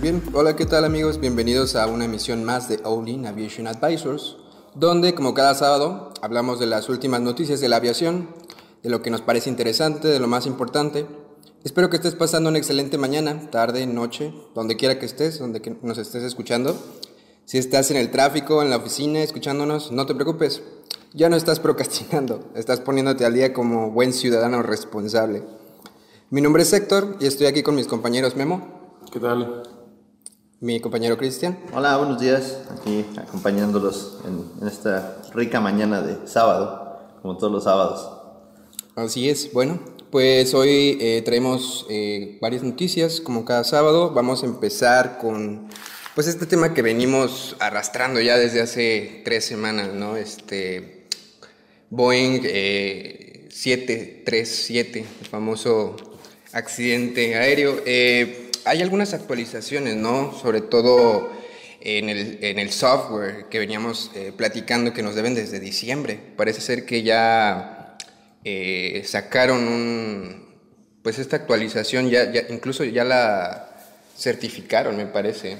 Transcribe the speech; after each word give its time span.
Muy 0.00 0.12
bien, 0.12 0.22
hola, 0.32 0.56
¿qué 0.56 0.64
tal 0.64 0.86
amigos? 0.86 1.20
Bienvenidos 1.20 1.76
a 1.76 1.86
una 1.86 2.06
emisión 2.06 2.42
más 2.42 2.70
de 2.70 2.80
Olin 2.84 3.26
Aviation 3.26 3.66
Advisors, 3.66 4.38
donde 4.74 5.14
como 5.14 5.34
cada 5.34 5.54
sábado 5.54 6.14
hablamos 6.22 6.58
de 6.58 6.64
las 6.64 6.88
últimas 6.88 7.20
noticias 7.20 7.60
de 7.60 7.68
la 7.68 7.76
aviación, 7.76 8.30
de 8.82 8.88
lo 8.88 9.02
que 9.02 9.10
nos 9.10 9.20
parece 9.20 9.50
interesante, 9.50 10.08
de 10.08 10.18
lo 10.18 10.26
más 10.26 10.46
importante. 10.46 11.04
Espero 11.64 11.90
que 11.90 11.96
estés 11.96 12.14
pasando 12.14 12.48
una 12.48 12.56
excelente 12.56 12.96
mañana, 12.96 13.50
tarde, 13.50 13.86
noche, 13.86 14.32
donde 14.54 14.76
quiera 14.78 14.98
que 14.98 15.04
estés, 15.04 15.38
donde 15.38 15.60
que 15.60 15.76
nos 15.82 15.98
estés 15.98 16.22
escuchando. 16.22 16.74
Si 17.44 17.58
estás 17.58 17.90
en 17.90 17.98
el 17.98 18.10
tráfico, 18.10 18.62
en 18.62 18.70
la 18.70 18.78
oficina, 18.78 19.22
escuchándonos, 19.22 19.92
no 19.92 20.06
te 20.06 20.14
preocupes. 20.14 20.62
Ya 21.12 21.28
no 21.28 21.36
estás 21.36 21.60
procrastinando, 21.66 22.50
estás 22.54 22.80
poniéndote 22.80 23.26
al 23.26 23.34
día 23.34 23.52
como 23.52 23.90
buen 23.90 24.14
ciudadano 24.14 24.62
responsable. 24.62 25.42
Mi 26.30 26.40
nombre 26.40 26.62
es 26.62 26.72
Héctor 26.72 27.18
y 27.20 27.26
estoy 27.26 27.48
aquí 27.48 27.62
con 27.62 27.74
mis 27.74 27.86
compañeros 27.86 28.34
Memo. 28.34 28.80
¿Qué 29.12 29.20
tal? 29.20 29.79
Mi 30.62 30.78
compañero 30.78 31.16
Cristian. 31.16 31.58
Hola, 31.72 31.96
buenos 31.96 32.20
días. 32.20 32.58
Aquí 32.70 33.06
acompañándolos 33.16 34.18
en, 34.26 34.44
en, 34.60 34.68
esta 34.68 35.22
rica 35.32 35.58
mañana 35.58 36.02
de 36.02 36.28
sábado, 36.28 36.98
como 37.22 37.38
todos 37.38 37.50
los 37.50 37.64
sábados. 37.64 38.10
Así 38.94 39.30
es. 39.30 39.54
Bueno, 39.54 39.80
pues 40.10 40.52
hoy 40.52 40.98
eh, 41.00 41.22
traemos 41.24 41.86
eh, 41.88 42.36
varias 42.42 42.62
noticias, 42.62 43.22
como 43.22 43.46
cada 43.46 43.64
sábado. 43.64 44.10
Vamos 44.10 44.42
a 44.42 44.46
empezar 44.46 45.16
con 45.16 45.66
pues 46.14 46.26
este 46.26 46.44
tema 46.44 46.74
que 46.74 46.82
venimos 46.82 47.56
arrastrando 47.58 48.20
ya 48.20 48.36
desde 48.36 48.60
hace 48.60 49.22
tres 49.24 49.46
semanas, 49.46 49.94
¿no? 49.94 50.18
Este 50.18 51.06
Boeing 51.88 52.42
eh, 52.44 53.48
737, 53.50 55.06
el 55.22 55.26
famoso 55.26 55.96
accidente 56.52 57.34
aéreo. 57.36 57.80
Eh, 57.86 58.49
hay 58.64 58.82
algunas 58.82 59.14
actualizaciones, 59.14 59.96
¿no? 59.96 60.32
Sobre 60.32 60.60
todo 60.60 61.30
en 61.80 62.08
el, 62.08 62.38
en 62.42 62.58
el 62.58 62.70
software 62.70 63.46
que 63.48 63.58
veníamos 63.58 64.10
eh, 64.14 64.32
platicando 64.36 64.92
que 64.92 65.02
nos 65.02 65.14
deben 65.14 65.34
desde 65.34 65.60
diciembre. 65.60 66.18
Parece 66.36 66.60
ser 66.60 66.84
que 66.84 67.02
ya 67.02 67.96
eh, 68.44 69.02
sacaron 69.06 69.66
un, 69.66 70.54
pues 71.02 71.18
esta 71.18 71.36
actualización, 71.36 72.10
ya, 72.10 72.30
ya, 72.30 72.42
incluso 72.50 72.84
ya 72.84 73.04
la 73.04 73.76
certificaron, 74.16 74.96
me 74.96 75.06
parece. 75.06 75.56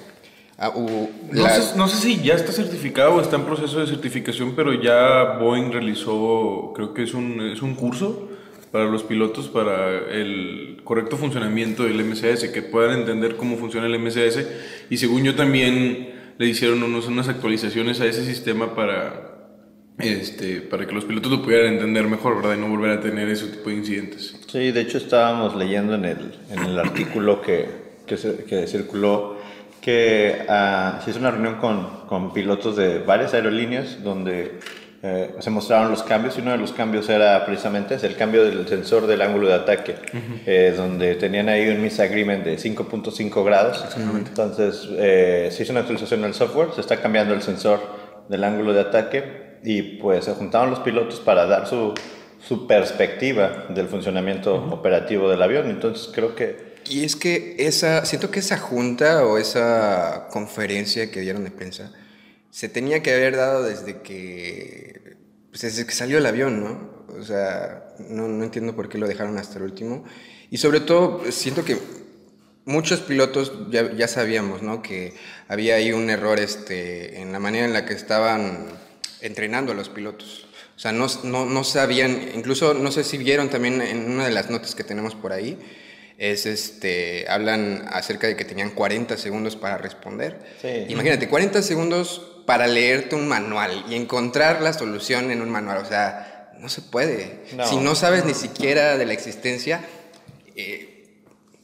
Ah, 0.58 0.70
uh, 0.74 1.10
no, 1.32 1.42
la... 1.42 1.50
sé, 1.54 1.76
no, 1.76 1.88
sé, 1.88 1.96
si 1.96 2.22
ya 2.22 2.34
está 2.34 2.52
certificado 2.52 3.14
o 3.14 3.20
está 3.22 3.36
en 3.36 3.46
proceso 3.46 3.80
de 3.80 3.86
certificación, 3.86 4.54
pero 4.54 4.74
ya 4.74 5.38
Boeing 5.38 5.72
realizó, 5.72 6.72
creo 6.74 6.92
que 6.92 7.04
es 7.04 7.14
un, 7.14 7.40
es 7.50 7.62
un 7.62 7.74
curso 7.74 8.29
para 8.72 8.84
los 8.84 9.02
pilotos 9.02 9.48
para 9.48 10.10
el 10.10 10.80
correcto 10.84 11.16
funcionamiento 11.16 11.84
del 11.84 12.04
MCS, 12.04 12.48
que 12.48 12.62
puedan 12.62 13.00
entender 13.00 13.36
cómo 13.36 13.56
funciona 13.56 13.86
el 13.86 13.98
MCS. 13.98 14.46
Y 14.90 14.96
según 14.96 15.24
yo 15.24 15.34
también 15.34 16.10
le 16.38 16.46
hicieron 16.46 16.82
unos, 16.82 17.06
unas 17.08 17.28
actualizaciones 17.28 18.00
a 18.00 18.06
ese 18.06 18.24
sistema 18.24 18.74
para, 18.74 19.50
este, 19.98 20.60
para 20.60 20.86
que 20.86 20.92
los 20.92 21.04
pilotos 21.04 21.32
lo 21.32 21.42
pudieran 21.42 21.74
entender 21.74 22.06
mejor, 22.06 22.36
¿verdad? 22.36 22.56
Y 22.56 22.60
no 22.60 22.68
volver 22.68 22.92
a 22.92 23.00
tener 23.00 23.28
ese 23.28 23.46
tipo 23.48 23.70
de 23.70 23.76
incidentes. 23.76 24.36
Sí, 24.46 24.70
de 24.70 24.80
hecho 24.80 24.98
estábamos 24.98 25.56
leyendo 25.56 25.94
en 25.94 26.04
el, 26.04 26.34
en 26.50 26.60
el 26.60 26.78
artículo 26.78 27.42
que, 27.42 27.68
que, 28.06 28.16
se, 28.16 28.44
que 28.44 28.66
circuló 28.66 29.38
que 29.80 30.46
uh, 30.48 31.02
se 31.02 31.10
hizo 31.10 31.18
una 31.18 31.30
reunión 31.30 31.56
con, 31.56 32.06
con 32.06 32.32
pilotos 32.32 32.76
de 32.76 32.98
varias 32.98 33.34
aerolíneas 33.34 34.02
donde 34.02 34.60
eh, 35.02 35.34
se 35.38 35.48
mostraron 35.48 35.90
los 35.90 36.02
cambios 36.02 36.36
y 36.36 36.42
uno 36.42 36.50
de 36.50 36.58
los 36.58 36.72
cambios 36.72 37.08
era 37.08 37.46
precisamente 37.46 37.94
el 37.94 38.16
cambio 38.16 38.44
del 38.44 38.68
sensor 38.68 39.06
del 39.06 39.22
ángulo 39.22 39.48
de 39.48 39.54
ataque, 39.54 39.92
uh 39.92 40.16
-huh. 40.16 40.40
eh, 40.44 40.74
donde 40.76 41.14
tenían 41.14 41.48
ahí 41.48 41.68
un 41.68 41.80
misagreement 41.80 42.44
de 42.44 42.58
5.5 42.58 43.42
grados. 43.42 43.82
Entonces 43.96 44.86
eh, 44.98 45.48
se 45.50 45.62
hizo 45.62 45.72
una 45.72 45.80
actualización 45.80 46.20
del 46.20 46.34
software, 46.34 46.72
se 46.74 46.82
está 46.82 47.00
cambiando 47.00 47.32
el 47.32 47.40
sensor 47.40 47.80
del 48.28 48.44
ángulo 48.44 48.74
de 48.74 48.80
ataque 48.80 49.58
y 49.64 49.80
pues 49.82 50.26
se 50.26 50.32
juntaron 50.32 50.68
los 50.68 50.80
pilotos 50.80 51.18
para 51.20 51.46
dar 51.46 51.66
su, 51.66 51.94
su 52.46 52.66
perspectiva 52.66 53.68
del 53.70 53.88
funcionamiento 53.88 54.56
uh 54.56 54.66
-huh. 54.66 54.74
operativo 54.74 55.30
del 55.30 55.42
avión. 55.42 55.70
Entonces 55.70 56.10
creo 56.14 56.34
que... 56.34 56.74
Y 56.90 57.04
es 57.04 57.16
que 57.16 57.56
esa, 57.58 58.04
siento 58.04 58.30
que 58.30 58.40
esa 58.40 58.58
junta 58.58 59.24
o 59.24 59.38
esa 59.38 60.28
conferencia 60.30 61.10
que 61.10 61.20
dieron 61.20 61.44
de 61.44 61.50
prensa, 61.50 61.90
se 62.50 62.68
tenía 62.68 63.02
que 63.02 63.12
haber 63.12 63.36
dado 63.36 63.62
desde 63.62 64.02
que, 64.02 65.16
pues 65.50 65.62
desde 65.62 65.86
que 65.86 65.92
salió 65.92 66.18
el 66.18 66.26
avión, 66.26 66.60
¿no? 66.60 66.90
O 67.18 67.22
sea, 67.22 67.94
no, 67.98 68.28
no, 68.28 68.44
entiendo 68.44 68.74
por 68.74 68.88
qué 68.88 68.98
lo 68.98 69.08
dejaron 69.08 69.38
hasta 69.38 69.58
el 69.58 69.64
último. 69.64 70.04
Y 70.50 70.58
sobre 70.58 70.80
todo, 70.80 71.30
siento 71.30 71.64
que 71.64 71.78
muchos 72.64 73.00
pilotos 73.00 73.52
ya, 73.70 73.92
ya 73.94 74.08
sabíamos, 74.08 74.62
¿no? 74.62 74.82
Que 74.82 75.14
había 75.48 75.76
ahí 75.76 75.92
un 75.92 76.10
error 76.10 76.38
este, 76.38 77.20
en 77.20 77.32
la 77.32 77.38
manera 77.38 77.66
en 77.66 77.72
la 77.72 77.84
que 77.84 77.94
estaban 77.94 78.68
entrenando 79.20 79.72
a 79.72 79.74
los 79.74 79.88
pilotos. 79.88 80.46
O 80.76 80.78
sea, 80.78 80.92
no, 80.92 81.06
no, 81.24 81.44
no 81.44 81.62
sabían, 81.62 82.30
incluso 82.34 82.74
no 82.74 82.90
sé 82.90 83.04
si 83.04 83.18
vieron 83.18 83.50
también 83.50 83.82
en 83.82 84.10
una 84.10 84.24
de 84.24 84.32
las 84.32 84.50
notas 84.50 84.74
que 84.74 84.82
tenemos 84.82 85.14
por 85.14 85.32
ahí, 85.32 85.58
es 86.16 86.46
este, 86.46 87.26
hablan 87.28 87.86
acerca 87.90 88.26
de 88.26 88.36
que 88.36 88.44
tenían 88.44 88.70
40 88.70 89.16
segundos 89.16 89.56
para 89.56 89.78
responder. 89.78 90.38
Sí. 90.60 90.86
Imagínate, 90.88 91.28
40 91.28 91.62
segundos 91.62 92.39
para 92.46 92.66
leerte 92.66 93.16
un 93.16 93.28
manual 93.28 93.84
y 93.88 93.94
encontrar 93.94 94.60
la 94.62 94.72
solución 94.72 95.30
en 95.30 95.42
un 95.42 95.50
manual. 95.50 95.78
O 95.78 95.84
sea, 95.84 96.50
no 96.58 96.68
se 96.68 96.82
puede. 96.82 97.44
No. 97.56 97.66
Si 97.66 97.76
no 97.76 97.94
sabes 97.94 98.24
ni 98.24 98.34
siquiera 98.34 98.96
de 98.96 99.06
la 99.06 99.12
existencia, 99.12 99.80
eh, 100.56 100.90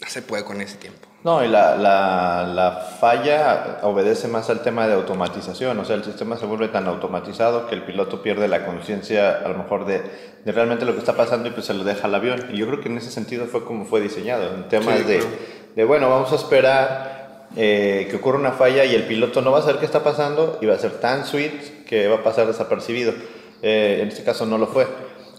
no 0.00 0.09
se 0.09 0.22
puede 0.22 0.44
con 0.44 0.60
ese 0.60 0.76
tiempo. 0.76 1.06
No, 1.26 1.42
y 1.42 1.48
la, 1.48 1.75
la, 1.76 2.47
la, 2.47 2.70
falla 3.00 3.78
obedece 3.82 4.28
más 4.28 4.48
al 4.48 4.62
tema 4.62 4.87
de 4.87 4.94
automatización, 4.94 5.76
o 5.76 5.84
sea, 5.84 5.97
el 5.97 6.04
sistema 6.04 6.37
se 6.37 6.47
vuelve 6.47 6.69
tan 6.69 6.87
automatizado 6.87 7.66
que 7.66 7.75
el 7.75 7.82
piloto 7.82 8.22
pierde 8.22 8.47
la 8.47 8.64
conciencia 8.64 9.38
a 9.44 9.48
lo 9.48 9.58
mejor 9.58 9.87
de, 9.87 10.03
de, 10.44 10.53
realmente 10.53 10.84
lo 10.84 10.93
que 10.93 11.00
está 11.00 11.16
pasando 11.16 11.48
y 11.48 11.50
pues 11.50 11.66
se 11.66 11.75
lo 11.75 11.82
deja 11.82 12.06
al 12.06 12.14
avión. 12.14 12.47
Y 12.53 12.58
yo 12.58 12.69
creo 12.69 12.81
que 12.81 12.88
en 12.88 12.98
ese 12.98 13.10
sentido 13.10 13.47
fue 13.47 13.64
como 13.64 13.87
fue 13.87 14.00
diseñado, 14.00 14.54
en 14.54 14.69
temas 14.69 14.98
sí, 14.98 15.04
de, 15.04 15.19
claro. 15.19 15.37
de, 15.75 15.84
bueno, 15.84 16.08
vamos 16.08 16.31
a 16.31 16.37
esperar 16.37 17.16
eh, 17.56 18.06
que 18.11 18.17
ocurra 18.17 18.39
una 18.39 18.53
falla 18.53 18.84
y 18.84 18.94
el 18.94 19.05
piloto 19.05 19.41
no 19.41 19.50
va 19.50 19.61
a 19.61 19.62
saber 19.62 19.78
qué 19.78 19.87
está 19.87 20.05
pasando 20.05 20.59
y 20.61 20.67
va 20.67 20.75
a 20.75 20.78
ser 20.78 21.00
tan 21.00 21.25
sweet 21.25 21.84
que 21.87 22.06
va 22.06 22.17
a 22.17 22.22
pasar 22.22 22.47
desapercibido. 22.47 23.15
Eh, 23.62 24.00
en 24.03 24.09
este 24.09 24.22
caso 24.22 24.44
no 24.44 24.59
lo 24.59 24.67
fue. 24.67 24.87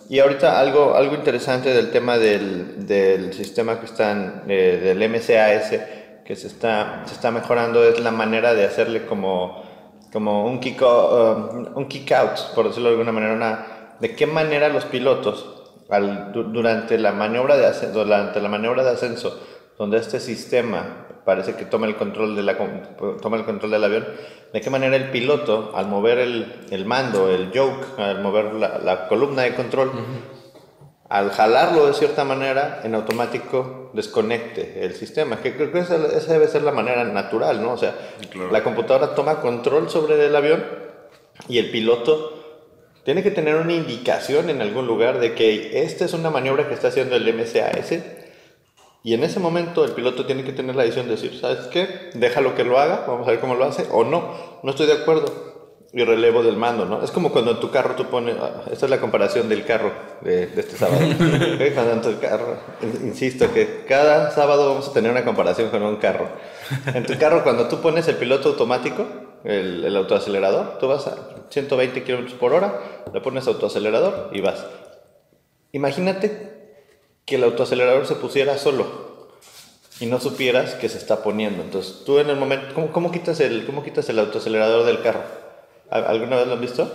Y 0.09 0.19
ahorita 0.19 0.59
algo, 0.59 0.95
algo 0.95 1.15
interesante 1.15 1.73
del 1.73 1.91
tema 1.91 2.17
del, 2.17 2.87
del 2.87 3.33
sistema 3.33 3.79
que 3.79 3.85
están, 3.85 4.45
eh, 4.47 4.79
del 4.83 5.09
MCAS, 5.09 5.79
que 6.25 6.35
se 6.35 6.47
está, 6.47 7.03
se 7.05 7.13
está 7.13 7.29
mejorando, 7.29 7.83
es 7.83 7.99
la 7.99 8.11
manera 8.11 8.53
de 8.53 8.65
hacerle 8.65 9.05
como, 9.05 9.63
como 10.11 10.45
un, 10.45 10.59
kick, 10.59 10.81
uh, 10.81 11.73
un 11.75 11.87
kick 11.87 12.11
out, 12.13 12.39
por 12.55 12.67
decirlo 12.67 12.89
de 12.89 12.95
alguna 12.95 13.11
manera, 13.11 13.33
una, 13.33 13.95
de 13.99 14.15
qué 14.15 14.25
manera 14.25 14.69
los 14.69 14.85
pilotos, 14.85 15.53
al, 15.89 16.31
durante, 16.33 16.97
la 16.97 17.11
maniobra 17.11 17.57
de 17.57 17.87
durante 17.91 18.41
la 18.41 18.49
maniobra 18.49 18.83
de 18.83 18.91
ascenso, 18.91 19.39
donde 19.77 19.97
este 19.97 20.19
sistema 20.19 21.06
parece 21.27 21.55
que 21.55 21.65
toma 21.65 21.87
el 21.87 21.97
control, 21.97 22.37
de 22.37 22.41
la, 22.41 22.55
toma 23.21 23.35
el 23.35 23.43
control 23.43 23.69
del 23.69 23.83
avión, 23.83 24.07
de 24.53 24.61
qué 24.61 24.69
manera 24.69 24.95
el 24.95 25.11
piloto, 25.11 25.73
al 25.75 25.87
mover 25.87 26.19
el, 26.19 26.53
el 26.71 26.85
mando, 26.85 27.29
el 27.29 27.51
yoke, 27.51 27.99
al 27.99 28.21
mover 28.21 28.53
la, 28.53 28.77
la 28.77 29.09
columna 29.09 29.41
de 29.41 29.53
control, 29.53 29.89
uh 29.89 29.91
-huh. 29.91 31.09
al 31.09 31.29
jalarlo 31.31 31.85
de 31.85 31.93
cierta 31.95 32.23
manera, 32.23 32.79
en 32.85 32.95
automático 32.95 33.91
desconecte 33.91 34.85
el 34.85 34.93
sistema, 34.95 35.35
que 35.41 35.53
creo 35.53 35.69
que 35.73 35.79
esa, 35.79 35.97
esa 36.15 36.31
debe 36.31 36.47
ser 36.47 36.61
la 36.61 36.71
manera 36.71 37.03
natural, 37.03 37.61
¿no? 37.61 37.73
O 37.73 37.77
sea, 37.77 37.93
claro. 38.31 38.49
la 38.49 38.63
computadora 38.63 39.13
toma 39.13 39.41
control 39.41 39.89
sobre 39.89 40.25
el 40.25 40.33
avión 40.33 40.63
y 41.49 41.57
el 41.57 41.71
piloto 41.71 42.37
tiene 43.03 43.21
que 43.21 43.31
tener 43.31 43.55
una 43.55 43.73
indicación 43.73 44.49
en 44.49 44.61
algún 44.61 44.87
lugar 44.87 45.19
de 45.19 45.33
que 45.33 45.81
esta 45.83 46.05
es 46.05 46.13
una 46.13 46.29
maniobra 46.29 46.69
que 46.69 46.73
está 46.73 46.87
haciendo 46.87 47.17
el 47.17 47.33
MCAS 47.33 48.16
y 49.07 49.13
en 49.13 49.23
ese 49.23 49.39
momento 49.39 49.85
el 49.85 49.93
piloto 49.93 50.25
tiene 50.25 50.43
que 50.43 50.51
tener 50.51 50.75
la 50.75 50.83
decisión 50.83 51.05
de 51.05 51.13
decir, 51.13 51.39
¿sabes 51.39 51.67
qué? 51.67 52.09
Déjalo 52.13 52.55
que 52.55 52.65
lo 52.65 52.77
haga, 52.77 53.05
vamos 53.07 53.25
a 53.25 53.31
ver 53.31 53.39
cómo 53.39 53.55
lo 53.55 53.63
hace, 53.63 53.87
o 53.89 54.03
no, 54.03 54.33
no 54.63 54.69
estoy 54.69 54.85
de 54.85 54.95
acuerdo. 55.01 55.55
Y 55.93 56.03
relevo 56.03 56.43
del 56.43 56.57
mando, 56.57 56.83
¿no? 56.83 57.01
Es 57.01 57.11
como 57.11 57.31
cuando 57.31 57.51
en 57.51 57.61
tu 57.61 57.71
carro 57.71 57.95
tú 57.95 58.07
pones, 58.07 58.35
esta 58.69 58.85
es 58.85 58.89
la 58.89 58.99
comparación 58.99 59.47
del 59.47 59.63
carro 59.63 59.93
de, 60.19 60.47
de 60.47 60.59
este 60.59 60.75
sábado. 60.75 60.99
¿okay? 61.55 61.71
Cuando 61.71 61.93
en 61.93 62.01
tu 62.01 62.19
carro, 62.19 62.57
insisto 63.01 63.53
que 63.53 63.85
cada 63.87 64.31
sábado 64.31 64.67
vamos 64.71 64.89
a 64.89 64.91
tener 64.91 65.09
una 65.09 65.23
comparación 65.23 65.69
con 65.69 65.83
un 65.83 65.95
carro. 65.95 66.27
En 66.93 67.05
tu 67.05 67.17
carro, 67.17 67.43
cuando 67.43 67.69
tú 67.69 67.79
pones 67.79 68.09
el 68.09 68.17
piloto 68.17 68.49
automático, 68.49 69.05
el, 69.45 69.85
el 69.85 69.95
autoacelerador, 69.95 70.79
tú 70.79 70.89
vas 70.89 71.07
a 71.07 71.15
120 71.47 72.03
kilómetros 72.03 72.37
por 72.37 72.51
hora, 72.51 72.81
le 73.13 73.21
pones 73.21 73.47
autoacelerador 73.47 74.31
y 74.33 74.41
vas. 74.41 74.65
Imagínate 75.71 76.56
que 77.27 77.35
el 77.35 77.43
autoacelerador 77.43 78.07
se 78.07 78.15
pusiera 78.15 78.57
solo 78.57 79.27
y 79.99 80.05
no 80.05 80.19
supieras 80.19 80.75
que 80.75 80.87
se 80.87 80.97
está 80.97 81.21
poniendo. 81.23 81.61
Entonces, 81.61 82.03
tú 82.05 82.19
en 82.19 82.29
el 82.29 82.37
momento, 82.37 82.73
¿cómo, 82.73 82.91
cómo 82.91 83.11
quitas, 83.11 83.41
el, 83.41 83.65
cómo 83.65 83.83
quitas 83.83 84.07
el 84.09 84.17
autoacelerador 84.17 84.85
del 84.85 85.01
carro? 85.01 85.23
¿Alguna 85.89 86.37
vez 86.37 86.47
lo 86.47 86.53
han 86.53 86.61
visto? 86.61 86.89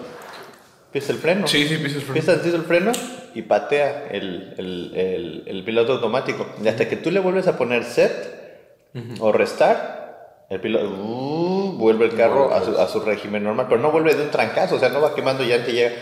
Pisa 0.90 1.12
el 1.12 1.19
freno. 1.19 1.46
Sí, 1.46 1.69
sí, 1.69 1.76
pisa 1.76 1.96
el 1.96 2.02
freno. 2.02 2.14
Pisa 2.14 2.56
el 2.56 2.62
freno 2.62 2.93
y 3.34 3.43
patea 3.43 4.08
el, 4.11 4.55
el, 4.56 4.93
el, 4.94 5.43
el, 5.46 5.64
piloto 5.64 5.93
automático. 5.93 6.46
Y 6.62 6.67
hasta 6.67 6.88
que 6.88 6.96
tú 6.96 7.11
le 7.11 7.20
vuelves 7.20 7.46
a 7.46 7.58
poner 7.58 7.84
set 7.84 8.90
uh 8.94 8.99
-huh. 8.99 9.17
o 9.20 9.32
restar, 9.32 10.46
el 10.49 10.61
piloto 10.61 10.87
uh, 10.87 11.73
vuelve 11.76 12.06
el 12.06 12.14
carro 12.14 12.55
a 12.55 12.64
su, 12.64 12.79
a 12.79 12.88
su, 12.88 13.00
régimen 13.00 13.44
normal, 13.44 13.67
pero 13.69 13.82
no 13.82 13.90
vuelve 13.90 14.14
de 14.14 14.23
un 14.23 14.31
trancazo, 14.31 14.76
o 14.76 14.79
sea, 14.79 14.88
no 14.88 15.00
va 15.00 15.14
quemando 15.14 15.44
ya 15.44 15.64
que 15.64 15.73
llega 15.73 15.93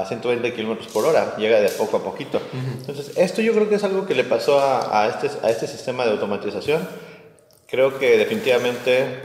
a 0.00 0.06
120 0.06 0.52
kilómetros 0.54 0.88
por 0.88 1.04
hora, 1.04 1.36
llega 1.36 1.60
de 1.60 1.68
poco 1.70 1.98
a 1.98 2.04
poquito. 2.04 2.40
Entonces, 2.52 3.16
esto 3.16 3.42
yo 3.42 3.52
creo 3.52 3.68
que 3.68 3.76
es 3.76 3.84
algo 3.84 4.06
que 4.06 4.14
le 4.14 4.24
pasó 4.24 4.60
a, 4.60 5.02
a, 5.02 5.08
este, 5.08 5.30
a 5.46 5.50
este 5.50 5.66
sistema 5.66 6.04
de 6.04 6.12
automatización. 6.12 6.86
Creo 7.68 7.98
que 7.98 8.16
definitivamente 8.18 9.22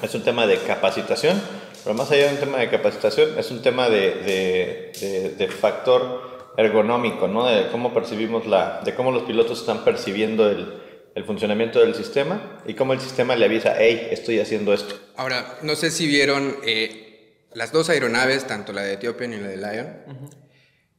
es 0.00 0.14
un 0.14 0.22
tema 0.22 0.46
de 0.46 0.58
capacitación, 0.58 1.40
pero 1.84 1.94
más 1.94 2.10
allá 2.10 2.28
de 2.28 2.34
un 2.34 2.40
tema 2.40 2.58
de 2.58 2.70
capacitación, 2.70 3.38
es 3.38 3.50
un 3.50 3.62
tema 3.62 3.88
de, 3.88 4.92
de, 5.00 5.34
de, 5.36 5.48
factor 5.48 6.52
ergonómico, 6.56 7.28
¿no? 7.28 7.46
De 7.46 7.68
cómo 7.68 7.92
percibimos 7.92 8.46
la, 8.46 8.80
de 8.84 8.94
cómo 8.94 9.10
los 9.10 9.24
pilotos 9.24 9.60
están 9.60 9.84
percibiendo 9.84 10.48
el, 10.48 10.80
el 11.14 11.24
funcionamiento 11.24 11.80
del 11.80 11.94
sistema 11.94 12.60
y 12.66 12.74
cómo 12.74 12.92
el 12.92 13.00
sistema 13.00 13.36
le 13.36 13.44
avisa, 13.44 13.74
hey, 13.78 14.08
estoy 14.10 14.40
haciendo 14.40 14.72
esto. 14.72 14.94
Ahora, 15.16 15.58
no 15.62 15.76
sé 15.76 15.90
si 15.90 16.06
vieron 16.06 16.56
eh, 16.64 17.11
las 17.54 17.72
dos 17.72 17.88
aeronaves, 17.88 18.46
tanto 18.46 18.72
la 18.72 18.82
de 18.82 18.94
Ethiopian 18.94 19.32
y 19.32 19.38
la 19.38 19.48
de 19.48 19.56
Lion, 19.56 19.96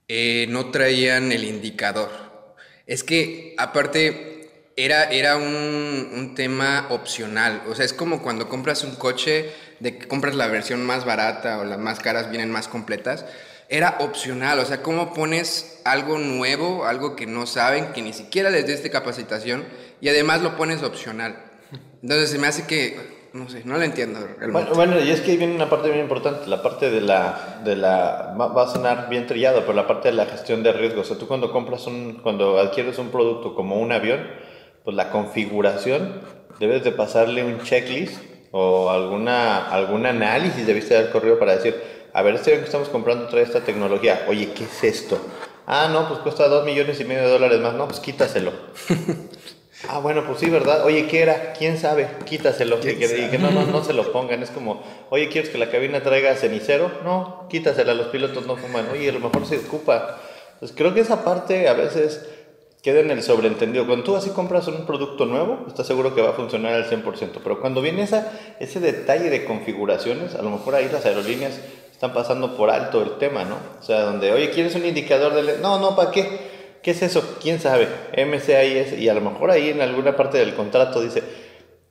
eh, 0.08 0.48
no 0.50 0.72
traían 0.72 1.32
el 1.32 1.44
indicador. 1.44 2.10
Es 2.86 3.04
que, 3.04 3.56
aparte, 3.58 4.72
era, 4.76 5.06
era 5.06 5.38
un, 5.38 6.12
un, 6.14 6.36
tema 6.36 6.88
opcional. 6.90 7.64
O 7.68 7.76
sea, 7.76 7.86
es 7.86 7.94
como 7.94 8.22
cuando 8.22 8.50
compras 8.50 8.84
un 8.84 8.96
coche, 8.96 9.52
de 9.80 9.98
que 9.98 10.08
compras 10.08 10.36
la 10.36 10.48
versión 10.48 10.86
más 10.86 11.06
barata 11.06 11.60
o 11.60 11.64
las 11.64 11.80
más 11.80 12.00
caras 12.00 12.30
vienen 12.30 12.52
más 12.52 12.68
completas 12.68 13.26
era 13.74 13.98
opcional, 14.02 14.60
o 14.60 14.66
sea, 14.66 14.84
¿cómo 14.84 15.16
pones 15.16 15.80
algo 15.84 16.20
nuevo, 16.20 16.86
algo 16.86 17.16
que 17.16 17.26
no 17.26 17.48
saben, 17.48 17.92
que 17.94 18.04
ni 18.04 18.14
siquiera 18.14 18.52
les 18.52 18.68
diste 18.68 18.92
capacitación 18.92 19.66
y 20.00 20.10
además 20.10 20.42
lo 20.42 20.56
pones 20.56 20.84
opcional? 20.84 21.36
Entonces 22.04 22.30
se 22.30 22.38
me 22.38 22.46
hace 22.46 22.68
que, 22.68 23.13
no 23.34 23.50
sé, 23.50 23.64
no 23.66 23.78
lo 23.78 23.84
entiendo 23.84 24.20
realmente. 24.38 24.74
Bueno, 24.74 25.00
y 25.00 25.10
es 25.10 25.22
que 25.22 25.36
viene 25.38 25.56
una 25.56 25.70
parte 25.70 25.90
bien 25.90 26.02
importante, 26.02 26.48
la 26.48 26.62
parte 26.62 26.92
de 26.92 27.02
la, 27.02 27.62
de 27.64 27.76
la, 27.76 28.36
va 28.38 28.64
a 28.64 28.68
sonar 28.68 29.10
bien 29.10 29.26
trillado, 29.26 29.62
pero 29.62 29.74
la 29.74 29.88
parte 29.88 30.10
de 30.10 30.14
la 30.14 30.28
gestión 30.28 30.62
de 30.62 30.72
riesgos. 30.72 31.08
O 31.08 31.10
sea, 31.10 31.18
tú 31.18 31.28
cuando 31.28 31.52
compras 31.52 31.88
un, 31.88 32.20
cuando 32.22 32.60
adquieres 32.60 33.00
un 33.00 33.10
producto 33.10 33.56
como 33.56 33.80
un 33.80 33.92
avión, 33.92 34.28
pues 34.84 34.96
la 34.96 35.10
configuración, 35.10 36.22
debes 36.60 36.84
de 36.84 36.92
pasarle 36.92 37.44
un 37.44 37.62
checklist 37.64 38.22
o 38.52 38.92
alguna, 38.92 39.68
algún 39.68 40.06
análisis 40.06 40.68
debiste 40.68 40.96
haber 40.96 41.12
corrido 41.12 41.40
para 41.40 41.56
decir, 41.56 41.76
a 42.14 42.22
ver, 42.22 42.36
este 42.36 42.52
que 42.52 42.66
estamos 42.66 42.90
comprando 42.90 43.28
trae 43.28 43.42
esta 43.42 43.62
tecnología, 43.62 44.26
oye, 44.28 44.54
¿qué 44.54 44.66
es 44.66 44.84
esto? 44.84 45.18
Ah, 45.66 45.90
no, 45.92 46.08
pues 46.08 46.20
cuesta 46.20 46.48
dos 46.48 46.64
millones 46.66 47.00
y 47.00 47.06
medio 47.06 47.24
de 47.24 47.30
dólares 47.30 47.60
más, 47.62 47.74
no, 47.74 47.88
pues 47.88 48.00
quítaselo. 48.00 48.52
ah, 49.90 50.00
bueno, 50.00 50.24
pues 50.26 50.40
sí, 50.40 50.50
¿verdad? 50.50 50.86
Oye, 50.86 51.08
¿qué 51.08 51.22
era? 51.22 51.54
¿Quién 51.54 51.78
sabe? 51.78 52.08
Quítaselo. 52.26 52.80
Y 52.80 52.96
que, 52.96 53.38
no, 53.40 53.52
no, 53.52 53.66
no 53.66 53.84
se 53.84 53.94
lo 53.94 54.12
pongan. 54.12 54.44
Es 54.44 54.50
como, 54.52 54.84
oye, 55.10 55.30
¿quieres 55.30 55.50
que 55.50 55.58
la 55.58 55.70
cabina 55.70 56.04
traiga 56.04 56.36
cenicero? 56.36 56.92
No, 57.04 57.48
quítasela, 57.50 57.94
los 57.94 58.08
pilotos 58.08 58.46
no 58.46 58.56
fuman. 58.56 58.90
Oye, 58.92 59.10
a 59.10 59.14
lo 59.14 59.20
mejor 59.20 59.46
se 59.46 59.58
ocupa. 59.58 60.20
Pues 60.60 60.72
creo 60.72 60.94
que 60.94 61.02
esa 61.02 61.24
parte 61.24 61.68
a 61.68 61.74
veces 61.74 62.26
queda 62.82 63.00
en 63.00 63.12
el 63.12 63.24
sobreentendido. 63.24 63.88
Cuando 63.88 64.04
tú 64.04 64.16
así 64.16 64.30
compras 64.32 64.68
un 64.68 64.86
producto 64.86 65.26
nuevo, 65.26 65.66
estás 65.68 65.88
seguro 65.88 66.14
que 66.14 66.22
va 66.22 66.32
a 66.32 66.34
funcionar 66.34 66.74
al 66.74 66.90
100%. 66.90 67.40
Pero 67.44 67.60
cuando 67.62 67.82
viene 67.82 68.04
esa, 68.04 68.32
ese 68.60 68.80
detalle 68.80 69.30
de 69.30 69.46
configuraciones, 69.46 70.36
a 70.36 70.42
lo 70.42 70.50
mejor 70.50 70.76
ahí 70.76 70.90
las 70.92 71.06
aerolíneas 71.06 71.60
están 71.92 72.14
pasando 72.14 72.58
por 72.58 72.70
alto 72.70 73.02
el 73.02 73.18
tema, 73.18 73.46
¿no? 73.46 73.56
O 73.80 73.84
sea, 73.84 74.02
donde, 74.02 74.34
oye, 74.34 74.50
¿quieres 74.50 74.76
un 74.76 74.86
indicador 74.86 75.34
de... 75.34 75.60
No, 75.60 75.80
no, 75.80 75.96
¿para 75.96 76.12
qué? 76.12 76.53
¿Qué 76.84 76.92
es 76.92 77.02
eso? 77.02 77.38
¿Quién 77.42 77.62
sabe? 77.62 77.88
MCIS, 78.18 79.00
y 79.00 79.08
a 79.08 79.14
lo 79.14 79.22
mejor 79.22 79.50
ahí 79.52 79.70
en 79.70 79.82
alguna 79.82 80.18
parte 80.18 80.38
del 80.38 80.54
contrato 80.54 81.02
dice, 81.02 81.24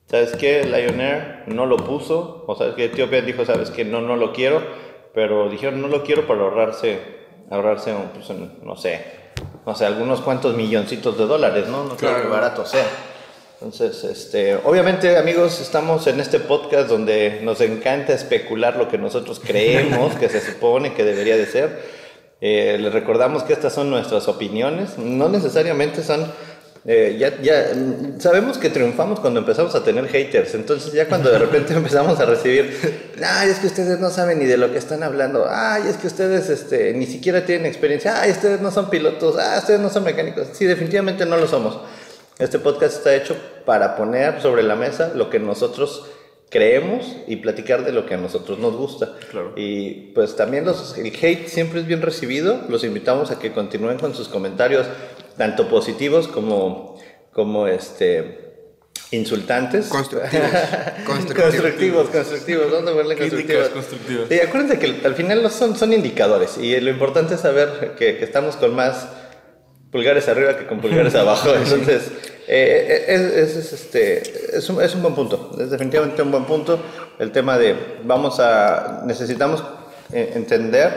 ¿sabes 0.05 0.35
qué? 0.35 0.63
Lion 0.63 1.01
Air 1.01 1.43
no 1.47 1.65
lo 1.65 1.77
puso, 1.77 2.45
o 2.47 2.55
sabes 2.55 2.75
que 2.75 2.85
Etiopía 2.85 3.21
dijo, 3.21 3.43
¿sabes 3.43 3.71
qué? 3.71 3.83
No, 3.83 4.01
no 4.01 4.15
lo 4.15 4.31
quiero, 4.31 4.61
pero 5.15 5.49
dijeron, 5.49 5.81
no 5.81 5.87
lo 5.87 6.03
quiero 6.03 6.27
para 6.27 6.41
ahorrarse, 6.41 6.99
ahorrarse, 7.49 7.91
pues, 8.13 8.29
no 8.61 8.75
sé, 8.75 9.03
no 9.65 9.73
sé, 9.73 9.85
algunos 9.87 10.21
cuantos 10.21 10.55
milloncitos 10.55 11.17
de 11.17 11.25
dólares, 11.25 11.67
¿no? 11.67 11.85
No 11.85 11.95
claro. 11.95 12.21
que 12.21 12.27
barato 12.27 12.63
sea. 12.63 12.85
Entonces, 13.55 14.03
este, 14.03 14.55
obviamente 14.57 15.17
amigos, 15.17 15.59
estamos 15.59 16.05
en 16.05 16.19
este 16.19 16.39
podcast 16.39 16.87
donde 16.87 17.39
nos 17.41 17.61
encanta 17.61 18.13
especular 18.13 18.75
lo 18.75 18.89
que 18.89 18.99
nosotros 18.99 19.39
creemos 19.43 20.15
que 20.17 20.29
se 20.29 20.41
supone 20.41 20.93
que 20.93 21.03
debería 21.03 21.35
de 21.35 21.47
ser. 21.47 22.02
Eh, 22.45 22.77
les 22.77 22.91
recordamos 22.91 23.43
que 23.43 23.53
estas 23.53 23.71
son 23.71 23.89
nuestras 23.89 24.27
opiniones, 24.27 24.97
no 24.97 25.29
necesariamente 25.29 26.03
son... 26.03 26.29
Eh, 26.85 27.15
ya, 27.17 27.41
ya 27.41 27.71
sabemos 28.19 28.57
que 28.57 28.69
triunfamos 28.69 29.21
cuando 29.21 29.39
empezamos 29.39 29.73
a 29.75 29.85
tener 29.85 30.09
haters, 30.09 30.53
entonces 30.53 30.91
ya 30.91 31.07
cuando 31.07 31.31
de 31.31 31.39
repente 31.39 31.73
empezamos 31.77 32.19
a 32.19 32.25
recibir, 32.25 33.13
ay, 33.25 33.49
es 33.49 33.59
que 33.59 33.67
ustedes 33.67 33.97
no 34.01 34.09
saben 34.09 34.39
ni 34.39 34.45
de 34.45 34.57
lo 34.57 34.73
que 34.73 34.77
están 34.77 35.03
hablando, 35.03 35.45
ay, 35.49 35.83
es 35.87 35.95
que 35.95 36.07
ustedes 36.07 36.49
este, 36.49 36.93
ni 36.93 37.05
siquiera 37.05 37.45
tienen 37.45 37.65
experiencia, 37.65 38.21
ay, 38.21 38.31
ustedes 38.31 38.59
no 38.59 38.71
son 38.71 38.89
pilotos, 38.89 39.37
ay, 39.37 39.59
ustedes 39.59 39.79
no 39.79 39.89
son 39.89 40.03
mecánicos, 40.03 40.49
sí, 40.51 40.65
definitivamente 40.65 41.25
no 41.25 41.37
lo 41.37 41.47
somos. 41.47 41.79
Este 42.39 42.59
podcast 42.59 42.97
está 42.97 43.15
hecho 43.15 43.37
para 43.65 43.95
poner 43.95 44.41
sobre 44.41 44.63
la 44.63 44.75
mesa 44.75 45.13
lo 45.15 45.29
que 45.29 45.39
nosotros 45.39 46.09
creemos 46.53 47.17
y 47.25 47.37
platicar 47.37 47.83
de 47.83 47.91
lo 47.91 48.05
que 48.05 48.13
a 48.13 48.17
nosotros 48.17 48.59
nos 48.59 48.75
gusta. 48.75 49.15
Y 49.55 50.11
pues 50.13 50.35
también 50.35 50.65
los, 50.65 50.95
el 50.99 51.07
hate 51.07 51.47
siempre 51.47 51.79
es 51.79 51.87
bien 51.87 52.03
recibido. 52.03 52.61
Los 52.69 52.83
invitamos 52.83 53.31
a 53.31 53.39
que 53.39 53.51
continúen 53.51 53.97
con 53.97 54.13
sus 54.13 54.27
comentarios, 54.27 54.85
tanto 55.35 55.67
positivos 55.67 56.27
como, 56.27 57.01
como 57.31 57.65
este, 57.65 58.67
insultantes. 59.09 59.87
Constructivos. 59.87 60.47
constructivos, 61.07 62.09
constructivos. 62.09 62.71
¿Dónde 62.71 62.93
verle 62.93 63.17
constructivos? 63.17 63.69
constructivos. 63.69 64.31
Y 64.31 64.39
acuérdense 64.39 64.77
que 64.77 65.07
al 65.07 65.15
final 65.15 65.49
son, 65.49 65.75
son 65.75 65.91
indicadores 65.91 66.59
y 66.59 66.79
lo 66.79 66.91
importante 66.91 67.33
es 67.33 67.41
saber 67.41 67.95
que, 67.97 68.17
que 68.17 68.23
estamos 68.23 68.57
con 68.57 68.75
más 68.75 69.07
pulgares 69.91 70.27
arriba 70.27 70.55
que 70.55 70.67
con 70.67 70.81
pulgares 70.81 71.15
abajo. 71.15 71.55
Entonces, 71.55 72.11
eh, 72.47 73.05
eh, 73.07 73.41
es, 73.43 73.73
este, 73.73 74.57
es, 74.57 74.69
un, 74.69 74.81
es, 74.81 74.93
un, 74.95 75.01
buen 75.01 75.15
punto, 75.15 75.51
es 75.59 75.69
definitivamente 75.69 76.21
un 76.21 76.31
buen 76.31 76.45
punto. 76.45 76.79
El 77.19 77.31
tema 77.31 77.57
de, 77.57 77.75
vamos 78.03 78.39
a, 78.39 79.03
necesitamos 79.05 79.63
eh, 80.11 80.31
entender 80.35 80.91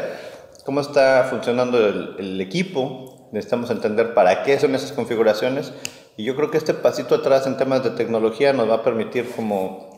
cómo 0.65 0.81
está 0.81 1.27
funcionando 1.31 1.79
el, 1.87 2.17
el 2.19 2.41
equipo, 2.41 3.29
necesitamos 3.33 3.71
entender 3.71 4.15
para 4.15 4.43
qué 4.43 4.59
son 4.59 4.75
esas 4.75 4.93
configuraciones. 4.93 5.73
Y 6.17 6.25
yo 6.25 6.35
creo 6.35 6.51
que 6.51 6.59
este 6.59 6.75
pasito 6.75 7.15
atrás 7.15 7.47
en 7.47 7.57
temas 7.57 7.85
de 7.85 7.91
tecnología 7.91 8.53
nos 8.53 8.69
va 8.69 8.77
a 8.77 8.83
permitir 8.83 9.31
como 9.37 9.97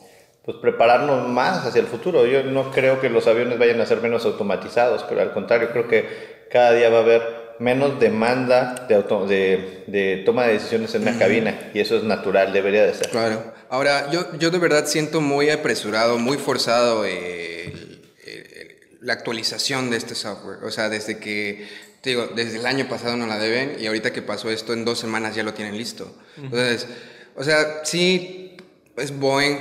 pues 0.49 0.57
prepararnos 0.63 1.29
más 1.29 1.67
hacia 1.67 1.81
el 1.81 1.87
futuro. 1.87 2.25
Yo 2.25 2.43
no 2.43 2.71
creo 2.71 3.01
que 3.01 3.11
los 3.11 3.27
aviones 3.27 3.59
vayan 3.59 3.81
a 3.83 3.87
ser 3.87 4.01
menos 4.01 4.25
automatizados, 4.25 5.05
pero 5.07 5.21
al 5.21 5.33
contrario, 5.33 5.69
creo 5.73 5.87
que 5.87 6.47
cada 6.51 6.73
día 6.73 6.89
va 6.89 6.99
a 6.99 7.03
haber 7.03 7.38
menos 7.59 7.99
demanda 7.99 8.87
de, 8.89 8.97
de, 8.97 9.85
de, 9.87 10.23
toma 10.25 10.47
de 10.47 10.55
decisiones 10.55 10.95
en 10.95 11.05
la 11.05 11.19
cabina 11.19 11.71
y 11.75 11.81
eso 11.81 11.97
es 11.97 12.05
natural, 12.05 12.53
debería 12.53 12.87
de 12.87 12.95
ser. 12.95 13.09
Claro. 13.11 13.53
Ahora, 13.71 14.11
yo, 14.11 14.37
yo 14.39 14.51
de 14.51 14.59
verdad 14.59 14.87
siento 14.87 15.21
muy 15.21 15.51
apresurado, 15.51 16.19
muy 16.19 16.39
forzado 16.39 17.05
la 19.01 19.13
actualización 19.13 19.91
de 19.91 19.97
este 19.97 20.15
software. 20.15 20.65
O 20.65 20.71
sea, 20.71 20.89
desde 20.89 21.19
que, 21.19 21.69
te 22.01 22.11
digo, 22.11 22.29
desde 22.29 22.59
el 22.59 22.67
año 22.67 22.89
pasado 22.89 23.17
no 23.17 23.27
la 23.27 23.39
deben 23.39 23.77
y 23.81 23.87
ahorita 23.87 24.13
que 24.13 24.23
pasó 24.23 24.51
esto, 24.51 24.73
en 24.73 24.85
dos 24.85 24.99
semanas 24.99 25.35
ya 25.35 25.43
lo 25.43 25.55
tienen 25.55 25.77
listo. 25.77 26.15
Entonces, 26.37 26.87
o 27.37 27.45
sea, 27.45 27.85
sí, 27.85 28.57
es 28.97 29.17
Boeing, 29.19 29.59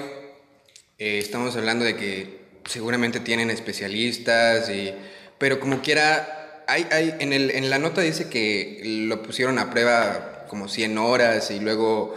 eh, 0.98 1.20
estamos 1.20 1.56
hablando 1.56 1.86
de 1.86 1.96
que 1.96 2.38
seguramente 2.66 3.20
tienen 3.20 3.50
especialistas, 3.50 4.70
y, 4.70 4.94
pero 5.38 5.60
como 5.60 5.82
quiera 5.82 6.37
hay, 6.68 7.16
en, 7.20 7.34
el, 7.34 7.52
en 7.52 7.70
la 7.70 7.80
nota 7.80 8.02
dice 8.02 8.30
que 8.30 8.82
lo 8.84 9.24
pusieron 9.24 9.58
a 9.60 9.70
prueba 9.70 10.46
como 10.50 10.68
100 10.68 10.98
horas 10.98 11.52
y 11.52 11.60
luego 11.60 12.16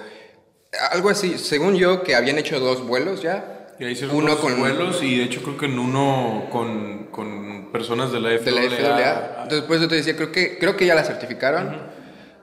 algo 0.90 1.10
así. 1.10 1.38
Según 1.38 1.76
yo, 1.76 2.02
que 2.02 2.14
habían 2.14 2.38
hecho 2.38 2.60
dos 2.60 2.86
vuelos 2.86 3.22
ya. 3.22 3.68
uno 4.12 4.38
con 4.38 4.58
vuelos 4.58 5.02
y 5.02 5.18
de 5.18 5.24
hecho 5.24 5.42
creo 5.42 5.56
que 5.56 5.66
en 5.66 5.78
uno 5.78 6.48
con, 6.50 7.06
con 7.06 7.70
personas 7.72 8.12
de 8.12 8.20
la 8.20 8.30
FAA. 8.38 9.42
Entonces, 9.42 9.64
pues 9.66 9.80
yo 9.80 9.88
te 9.88 9.96
decía, 9.96 10.16
creo 10.16 10.32
que, 10.32 10.58
creo 10.58 10.76
que 10.76 10.86
ya 10.86 10.94
la 10.94 11.04
certificaron. 11.04 11.90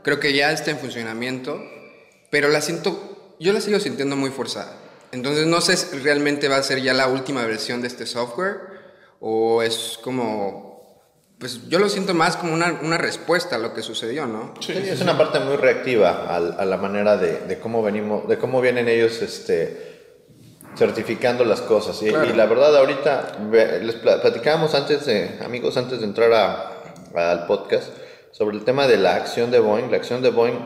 Creo 0.03 0.19
que 0.19 0.33
ya 0.33 0.51
está 0.51 0.71
en 0.71 0.79
funcionamiento. 0.79 1.61
Pero 2.29 2.49
la 2.49 2.61
siento, 2.61 3.35
yo 3.39 3.53
la 3.53 3.61
sigo 3.61 3.79
sintiendo 3.79 4.15
muy 4.15 4.29
forzada. 4.29 4.75
Entonces 5.11 5.47
no 5.47 5.61
sé 5.61 5.77
si 5.77 5.97
realmente 5.99 6.49
va 6.49 6.57
a 6.57 6.63
ser 6.63 6.81
ya 6.81 6.93
la 6.93 7.07
última 7.07 7.45
versión 7.45 7.81
de 7.81 7.87
este 7.87 8.05
software 8.05 8.57
o 9.19 9.63
es 9.63 9.97
como 10.03 10.66
pues 11.39 11.67
yo 11.69 11.79
lo 11.79 11.87
siento 11.89 12.13
más 12.13 12.35
como 12.35 12.53
una, 12.53 12.79
una, 12.81 12.97
respuesta 12.97 13.57
a 13.57 13.59
lo 13.59 13.73
que 13.73 13.83
sucedió, 13.83 14.25
¿no? 14.25 14.53
Sí, 14.59 14.73
es 14.73 15.01
una 15.01 15.17
parte 15.17 15.39
muy 15.39 15.55
reactiva 15.55 16.25
a, 16.27 16.37
a 16.37 16.65
la 16.65 16.77
manera 16.77 17.15
de, 17.17 17.41
de, 17.41 17.59
cómo 17.59 17.83
venimos, 17.83 18.27
de 18.27 18.37
cómo 18.39 18.59
vienen 18.59 18.87
ellos 18.87 19.21
este, 19.21 19.97
certificando 20.77 21.43
las 21.43 21.61
cosas. 21.61 22.01
Y, 22.01 22.07
y 22.07 22.33
la 22.33 22.45
verdad, 22.45 22.75
ahorita 22.75 23.37
les 23.51 23.95
platicábamos 23.95 24.73
antes 24.75 25.05
de, 25.05 25.39
amigos, 25.43 25.75
antes 25.77 25.99
de 25.99 26.05
entrar 26.05 26.31
a, 26.33 26.73
al 27.15 27.45
podcast, 27.45 27.89
sobre 28.31 28.57
el 28.57 28.63
tema 28.63 28.87
de 28.87 28.97
la 28.97 29.15
acción 29.15 29.51
de 29.51 29.59
Boeing. 29.59 29.89
La 29.89 29.97
acción 29.97 30.21
de 30.21 30.29
Boeing 30.29 30.59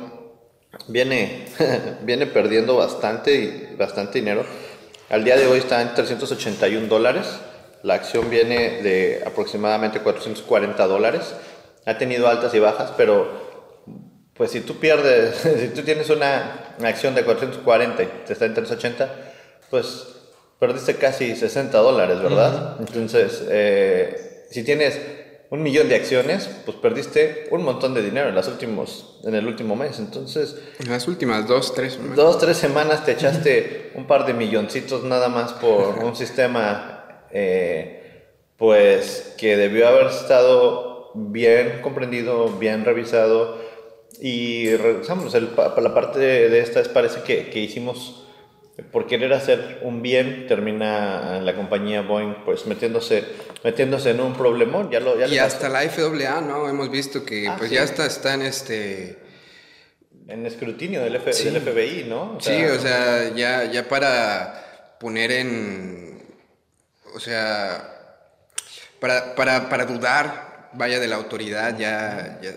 viene, 0.87 1.47
viene 2.03 2.27
perdiendo 2.27 2.75
bastante, 2.75 3.75
bastante 3.77 4.19
dinero 4.19 4.45
Al 5.09 5.23
día 5.23 5.37
de 5.37 5.47
hoy 5.47 5.59
está 5.59 5.81
en 5.81 5.93
381 5.93 6.87
dólares. 6.87 7.27
La 7.83 7.95
acción 7.95 8.29
viene 8.29 8.81
de 8.81 9.23
aproximadamente 9.25 9.99
440 9.99 10.87
dólares. 10.87 11.33
Ha 11.85 11.97
tenido 11.97 12.27
altas 12.27 12.53
y 12.53 12.59
bajas, 12.59 12.93
pero 12.95 13.51
pues 14.33 14.51
si 14.51 14.61
tú 14.61 14.79
pierdes, 14.79 15.35
si 15.59 15.67
tú 15.69 15.81
tienes 15.81 16.09
una 16.09 16.75
acción 16.83 17.15
de 17.15 17.23
440 17.23 18.03
y 18.03 18.07
te 18.25 18.33
está 18.33 18.45
en 18.45 18.53
380, 18.53 19.09
pues 19.69 20.07
perdiste 20.59 20.95
casi 20.95 21.35
60 21.35 21.77
dólares, 21.79 22.21
¿verdad? 22.21 22.77
Entonces, 22.79 23.43
eh, 23.49 24.45
si 24.51 24.63
tienes 24.63 24.99
un 25.51 25.63
millón 25.63 25.89
de 25.89 25.95
acciones, 25.95 26.49
pues 26.65 26.77
perdiste 26.77 27.49
un 27.51 27.63
montón 27.63 27.93
de 27.93 28.01
dinero 28.01 28.29
en, 28.29 28.35
las 28.35 28.47
últimos, 28.47 29.19
en 29.25 29.35
el 29.35 29.45
último 29.45 29.75
mes. 29.75 29.99
Entonces... 29.99 30.55
En 30.79 30.89
las 30.89 31.09
últimas 31.09 31.45
dos, 31.45 31.73
tres 31.73 31.93
semanas. 31.93 32.15
Dos, 32.15 32.37
tres 32.39 32.57
semanas 32.57 33.03
te 33.03 33.11
echaste 33.11 33.91
un 33.95 34.07
par 34.07 34.25
de 34.25 34.33
milloncitos 34.33 35.03
nada 35.03 35.27
más 35.27 35.51
por 35.53 35.99
un 36.03 36.15
sistema, 36.15 37.00
eh, 37.33 38.27
pues, 38.57 39.35
que 39.37 39.57
debió 39.57 39.87
haber 39.87 40.07
estado 40.07 41.11
bien 41.15 41.79
comprendido, 41.81 42.49
bien 42.57 42.85
revisado. 42.85 43.59
Y 44.19 44.75
regresamos, 44.75 45.33
la 45.33 45.93
parte 45.93 46.19
de 46.19 46.59
esta 46.59 46.79
es 46.79 46.87
parece 46.87 47.21
que, 47.23 47.49
que 47.49 47.59
hicimos 47.59 48.21
por 48.91 49.05
querer 49.05 49.33
hacer 49.33 49.79
un 49.83 50.01
bien 50.01 50.47
termina 50.47 51.39
la 51.41 51.55
compañía 51.55 52.01
Boeing 52.01 52.43
pues 52.45 52.65
metiéndose 52.65 53.23
metiéndose 53.63 54.11
en 54.11 54.21
un 54.21 54.33
problemón. 54.33 54.89
Ya 54.89 54.99
lo 54.99 55.27
y 55.27 55.37
hasta 55.37 55.69
la 55.69 55.81
FAA 55.81 56.41
no 56.41 56.67
hemos 56.67 56.89
visto 56.89 57.25
que 57.25 57.47
ah, 57.47 57.55
pues 57.57 57.69
ya 57.69 57.83
está 57.83 58.05
está 58.05 58.33
en 58.33 58.41
este 58.43 59.19
en 60.27 60.45
escrutinio 60.45 61.01
del, 61.01 61.19
FBI 61.19 62.05
no 62.07 62.37
sí 62.39 62.63
o 62.63 62.79
sea 62.79 63.33
ya 63.35 63.65
ya 63.65 63.87
para 63.87 64.95
poner 64.99 65.31
en 65.31 66.10
o 67.13 67.19
sea 67.19 67.97
para, 68.99 69.35
para, 69.35 69.69
para 69.69 69.85
dudar 69.85 70.69
vaya 70.73 70.99
de 70.99 71.07
la 71.07 71.15
autoridad 71.15 71.77
ya, 71.77 72.39
ya 72.41 72.51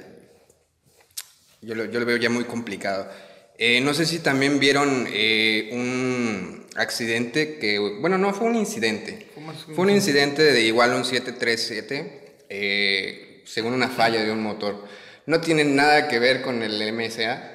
yo, 1.63 1.75
lo, 1.75 1.85
yo 1.87 2.01
lo 2.01 2.07
veo 2.07 2.17
ya 2.17 2.31
muy 2.31 2.45
complicado 2.45 3.09
eh, 3.57 3.81
no 3.81 3.95
sé 3.95 4.05
si 4.05 4.19
también 4.19 4.59
vieron 4.59 5.07
eh, 5.13 5.71
un 5.73 6.67
accidente 6.75 7.59
que, 7.59 7.79
bueno, 7.79 8.19
no 8.19 8.35
fue 8.35 8.49
un 8.49 8.57
incidente. 8.57 9.29
Fue 9.75 9.85
un 9.85 9.91
incidente 9.91 10.43
de 10.43 10.61
igual 10.63 10.93
un 10.93 11.05
737, 11.05 12.47
eh, 12.49 13.43
según 13.47 13.75
una 13.75 13.89
falla 13.89 14.25
de 14.25 14.33
un 14.33 14.43
motor. 14.43 14.85
No 15.27 15.41
tiene 15.41 15.63
nada 15.65 16.09
que 16.09 16.19
ver 16.19 16.43
con 16.43 16.63
el 16.63 16.93
MSA. 16.93 17.53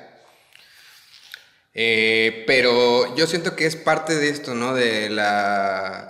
pero 1.74 3.16
yo 3.18 3.28
siento 3.28 3.56
que 3.56 3.66
es 3.66 3.76
parte 3.76 4.16
de 4.16 4.30
esto, 4.30 4.56
¿no? 4.56 4.74
De 4.74 5.10
la... 5.10 6.09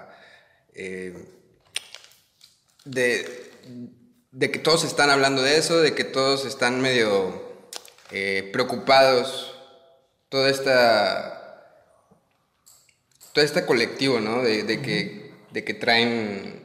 de, 2.86 3.52
de 4.32 4.52
que 4.52 4.60
todos 4.60 4.84
están 4.84 5.10
hablando 5.10 5.42
de 5.42 5.58
eso, 5.58 5.80
de 5.82 5.94
que 5.94 6.04
todos 6.04 6.46
están 6.46 6.82
medio 6.82 7.48
preocupados 8.52 9.56
toda 10.30 10.50
esta 10.50 11.40
todo 13.34 13.46
este 13.46 13.66
colectivo, 13.66 14.20
¿no? 14.20 14.42
De, 14.42 14.82
que, 14.82 15.32
de 15.52 15.64
que 15.64 15.74
traen 15.74 16.64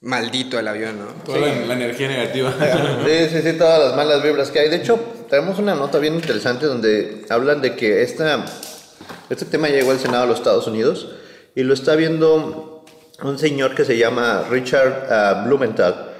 maldito 0.00 0.58
el 0.58 0.66
avión, 0.66 0.98
¿no? 0.98 1.06
Toda 1.24 1.38
la, 1.38 1.74
energía 1.74 2.08
negativa. 2.08 2.54
Sí, 3.06 3.28
sí, 3.30 3.42
sí, 3.42 3.52
todas 3.56 3.80
las 3.80 3.96
malas 3.96 4.22
vibras 4.22 4.50
que 4.50 4.60
hay. 4.60 4.68
De 4.68 4.76
hecho, 4.76 4.98
tenemos 5.28 5.58
una 5.58 5.74
nota 5.74 5.98
bien 5.98 6.14
interesante 6.14 6.66
donde 6.66 7.24
hablan 7.28 7.60
de 7.60 7.76
que 7.76 8.02
esta, 8.02 8.44
este 9.28 9.44
tema 9.44 9.68
llegó 9.68 9.92
al 9.92 9.98
Senado 9.98 10.22
de 10.22 10.28
los 10.28 10.38
Estados 10.38 10.66
Unidos 10.66 11.08
y 11.54 11.62
lo 11.62 11.74
está 11.74 11.94
viendo 11.94 12.79
un 13.22 13.38
señor 13.38 13.74
que 13.74 13.84
se 13.84 13.96
llama 13.96 14.46
Richard 14.50 15.08
uh, 15.08 15.46
Blumenthal, 15.46 16.12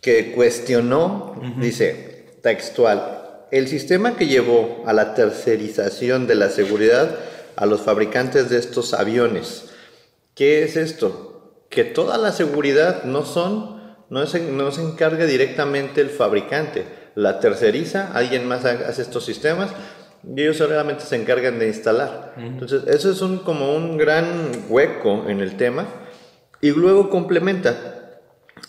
que 0.00 0.32
cuestionó, 0.32 1.40
dice, 1.58 2.36
textual, 2.42 3.46
el 3.50 3.68
sistema 3.68 4.16
que 4.16 4.26
llevó 4.26 4.82
a 4.86 4.92
la 4.92 5.14
tercerización 5.14 6.26
de 6.26 6.34
la 6.34 6.48
seguridad 6.48 7.16
a 7.54 7.66
los 7.66 7.82
fabricantes 7.82 8.50
de 8.50 8.58
estos 8.58 8.94
aviones. 8.94 9.70
¿Qué 10.34 10.64
es 10.64 10.76
esto? 10.76 11.64
Que 11.68 11.84
toda 11.84 12.18
la 12.18 12.32
seguridad 12.32 13.04
no 13.04 13.24
son, 13.24 13.96
no 14.10 14.26
se, 14.26 14.40
no 14.40 14.72
se 14.72 14.82
encarga 14.82 15.26
directamente 15.26 16.00
el 16.00 16.10
fabricante, 16.10 16.84
la 17.14 17.40
terceriza, 17.40 18.10
alguien 18.14 18.48
más 18.48 18.64
hace 18.64 19.02
estos 19.02 19.24
sistemas 19.24 19.70
y 20.24 20.40
ellos 20.40 20.56
solamente 20.56 21.04
se 21.04 21.16
encargan 21.16 21.58
de 21.58 21.68
instalar. 21.68 22.34
Entonces, 22.36 22.84
eso 22.86 23.10
es 23.10 23.20
un, 23.22 23.38
como 23.38 23.74
un 23.74 23.98
gran 23.98 24.50
hueco 24.68 25.28
en 25.28 25.40
el 25.40 25.56
tema. 25.56 25.86
Y 26.62 26.70
luego 26.70 27.10
complementa, 27.10 28.20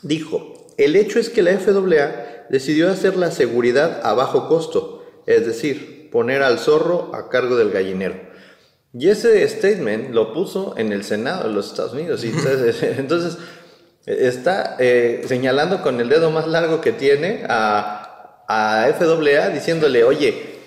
dijo, 0.01 0.73
el 0.77 0.95
hecho 0.95 1.19
es 1.19 1.29
que 1.29 1.43
la 1.43 1.57
FAA 1.59 2.47
decidió 2.49 2.89
hacer 2.89 3.15
la 3.15 3.29
seguridad 3.29 4.01
a 4.03 4.15
bajo 4.15 4.47
costo, 4.49 5.05
es 5.27 5.45
decir, 5.45 6.09
poner 6.11 6.41
al 6.41 6.57
zorro 6.57 7.13
a 7.13 7.29
cargo 7.29 7.55
del 7.55 7.69
gallinero. 7.69 8.15
Y 8.93 9.09
ese 9.09 9.47
statement 9.47 10.09
lo 10.09 10.33
puso 10.33 10.73
en 10.75 10.91
el 10.91 11.03
Senado 11.03 11.47
de 11.47 11.53
los 11.53 11.67
Estados 11.67 11.93
Unidos. 11.93 12.23
Y 12.23 12.29
entonces, 12.97 13.37
está 14.07 14.75
eh, 14.79 15.23
señalando 15.27 15.83
con 15.83 16.01
el 16.01 16.09
dedo 16.09 16.31
más 16.31 16.47
largo 16.47 16.81
que 16.81 16.93
tiene 16.93 17.45
a, 17.47 18.43
a 18.47 18.91
FAA 18.91 19.49
diciéndole, 19.49 20.03
oye, 20.03 20.57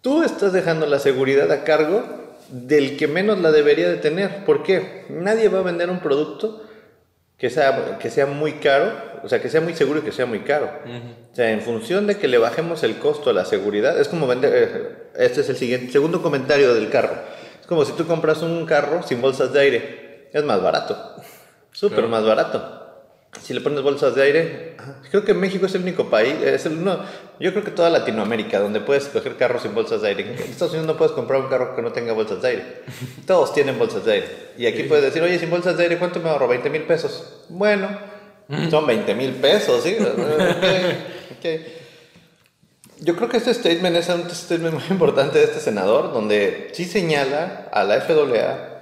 tú 0.00 0.22
estás 0.22 0.54
dejando 0.54 0.86
la 0.86 1.00
seguridad 1.00 1.52
a 1.52 1.64
cargo 1.64 2.25
del 2.50 2.96
que 2.96 3.08
menos 3.08 3.38
la 3.38 3.52
debería 3.52 3.88
de 3.88 3.96
tener. 3.96 4.44
¿Por 4.44 4.62
qué? 4.62 5.04
Nadie 5.08 5.48
va 5.48 5.60
a 5.60 5.62
vender 5.62 5.90
un 5.90 6.00
producto 6.00 6.62
que 7.38 7.50
sea, 7.50 7.98
que 7.98 8.10
sea 8.10 8.26
muy 8.26 8.54
caro, 8.54 8.92
o 9.22 9.28
sea, 9.28 9.42
que 9.42 9.50
sea 9.50 9.60
muy 9.60 9.74
seguro 9.74 10.00
y 10.00 10.02
que 10.02 10.12
sea 10.12 10.26
muy 10.26 10.40
caro. 10.40 10.70
O 11.32 11.34
sea, 11.34 11.50
en 11.50 11.60
función 11.60 12.06
de 12.06 12.16
que 12.16 12.28
le 12.28 12.38
bajemos 12.38 12.82
el 12.82 12.96
costo 12.96 13.30
a 13.30 13.32
la 13.32 13.44
seguridad, 13.44 14.00
es 14.00 14.08
como 14.08 14.26
vender, 14.26 14.52
eh, 14.54 15.24
este 15.24 15.42
es 15.42 15.48
el 15.48 15.56
siguiente, 15.56 15.92
segundo 15.92 16.22
comentario 16.22 16.74
del 16.74 16.88
carro. 16.88 17.14
Es 17.60 17.66
como 17.66 17.84
si 17.84 17.92
tú 17.92 18.06
compras 18.06 18.42
un 18.42 18.64
carro 18.64 19.02
sin 19.02 19.20
bolsas 19.20 19.52
de 19.52 19.60
aire, 19.60 20.28
es 20.32 20.44
más 20.44 20.62
barato, 20.62 21.16
súper 21.72 22.06
más 22.06 22.24
barato 22.24 22.85
si 23.42 23.54
le 23.54 23.60
pones 23.60 23.82
bolsas 23.82 24.14
de 24.14 24.22
aire, 24.22 24.76
creo 25.10 25.24
que 25.24 25.34
México 25.34 25.66
es 25.66 25.74
el 25.74 25.82
único 25.82 26.08
país, 26.08 26.34
es 26.42 26.66
el 26.66 26.78
uno, 26.78 27.00
yo 27.38 27.52
creo 27.52 27.64
que 27.64 27.70
toda 27.70 27.90
Latinoamérica, 27.90 28.58
donde 28.58 28.80
puedes 28.80 29.06
coger 29.06 29.36
carros 29.36 29.62
sin 29.62 29.74
bolsas 29.74 30.02
de 30.02 30.08
aire. 30.08 30.22
En 30.32 30.50
Estados 30.50 30.72
Unidos 30.72 30.86
no 30.86 30.96
puedes 30.96 31.12
comprar 31.12 31.40
un 31.40 31.48
carro 31.48 31.76
que 31.76 31.82
no 31.82 31.92
tenga 31.92 32.12
bolsas 32.12 32.40
de 32.42 32.48
aire. 32.48 32.64
Todos 33.26 33.52
tienen 33.52 33.78
bolsas 33.78 34.04
de 34.04 34.12
aire. 34.12 34.28
Y 34.56 34.66
aquí 34.66 34.84
puedes 34.84 35.04
decir, 35.04 35.22
oye, 35.22 35.38
sin 35.38 35.50
bolsas 35.50 35.76
de 35.76 35.84
aire, 35.84 35.98
¿cuánto 35.98 36.20
me 36.20 36.30
ahorro? 36.30 36.48
20 36.48 36.70
mil 36.70 36.82
pesos. 36.82 37.44
Bueno, 37.48 37.88
son 38.70 38.86
20 38.86 39.14
mil 39.14 39.32
pesos, 39.32 39.82
¿sí? 39.82 39.96
Yo 42.98 43.14
creo 43.14 43.28
que 43.28 43.36
este 43.36 43.52
statement 43.52 43.96
es 43.96 44.08
un 44.08 44.30
statement 44.30 44.74
muy 44.74 44.84
importante 44.88 45.38
de 45.38 45.44
este 45.44 45.60
senador, 45.60 46.14
donde 46.14 46.70
sí 46.72 46.86
señala 46.86 47.68
a 47.70 47.84
la 47.84 48.00
FAA 48.00 48.75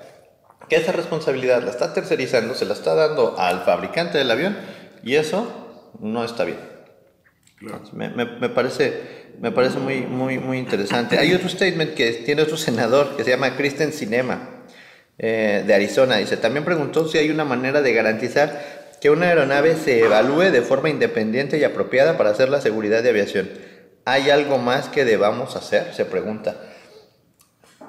que 0.69 0.77
esa 0.77 0.93
responsabilidad 0.93 1.63
la 1.63 1.71
está 1.71 1.93
tercerizando, 1.93 2.55
se 2.55 2.65
la 2.65 2.75
está 2.75 2.95
dando 2.95 3.39
al 3.39 3.65
fabricante 3.65 4.19
del 4.19 4.31
avión 4.31 4.57
y 5.03 5.17
eso 5.17 5.93
no 6.01 6.25
está 6.25 6.45
bien. 6.45 6.59
Me, 7.93 8.11
me, 8.11 8.49
parece, 8.49 9.31
me 9.41 9.51
parece 9.51 9.79
muy, 9.79 10.03
muy, 10.03 10.39
muy 10.39 10.59
interesante. 10.59 11.19
Hay 11.19 11.33
otro 11.33 11.49
statement 11.49 11.95
que 11.95 12.13
tiene 12.13 12.43
otro 12.43 12.57
senador 12.57 13.17
que 13.17 13.25
se 13.25 13.31
llama 13.31 13.57
Kristen 13.57 13.93
Cinema 13.93 14.51
eh, 15.19 15.63
de 15.67 15.75
Arizona. 15.75 16.17
Dice, 16.17 16.37
también 16.37 16.65
preguntó 16.65 17.09
si 17.09 17.19
hay 17.19 17.31
una 17.31 17.45
manera 17.45 17.81
de 17.81 17.93
garantizar 17.95 18.85
que 19.01 19.11
una 19.11 19.29
aeronave 19.29 19.77
se 19.77 20.01
evalúe 20.01 20.51
de 20.51 20.63
forma 20.63 20.91
independiente 20.91 21.59
y 21.59 21.65
apropiada 21.65 22.19
para 22.19 22.31
hacer 22.31 22.49
la 22.49 22.61
seguridad 22.61 23.03
de 23.03 23.11
aviación. 23.11 23.49
¿Hay 24.05 24.31
algo 24.31 24.59
más 24.59 24.89
que 24.89 25.05
debamos 25.05 25.57
hacer? 25.57 25.95
Se 25.95 26.05
pregunta. 26.05 26.57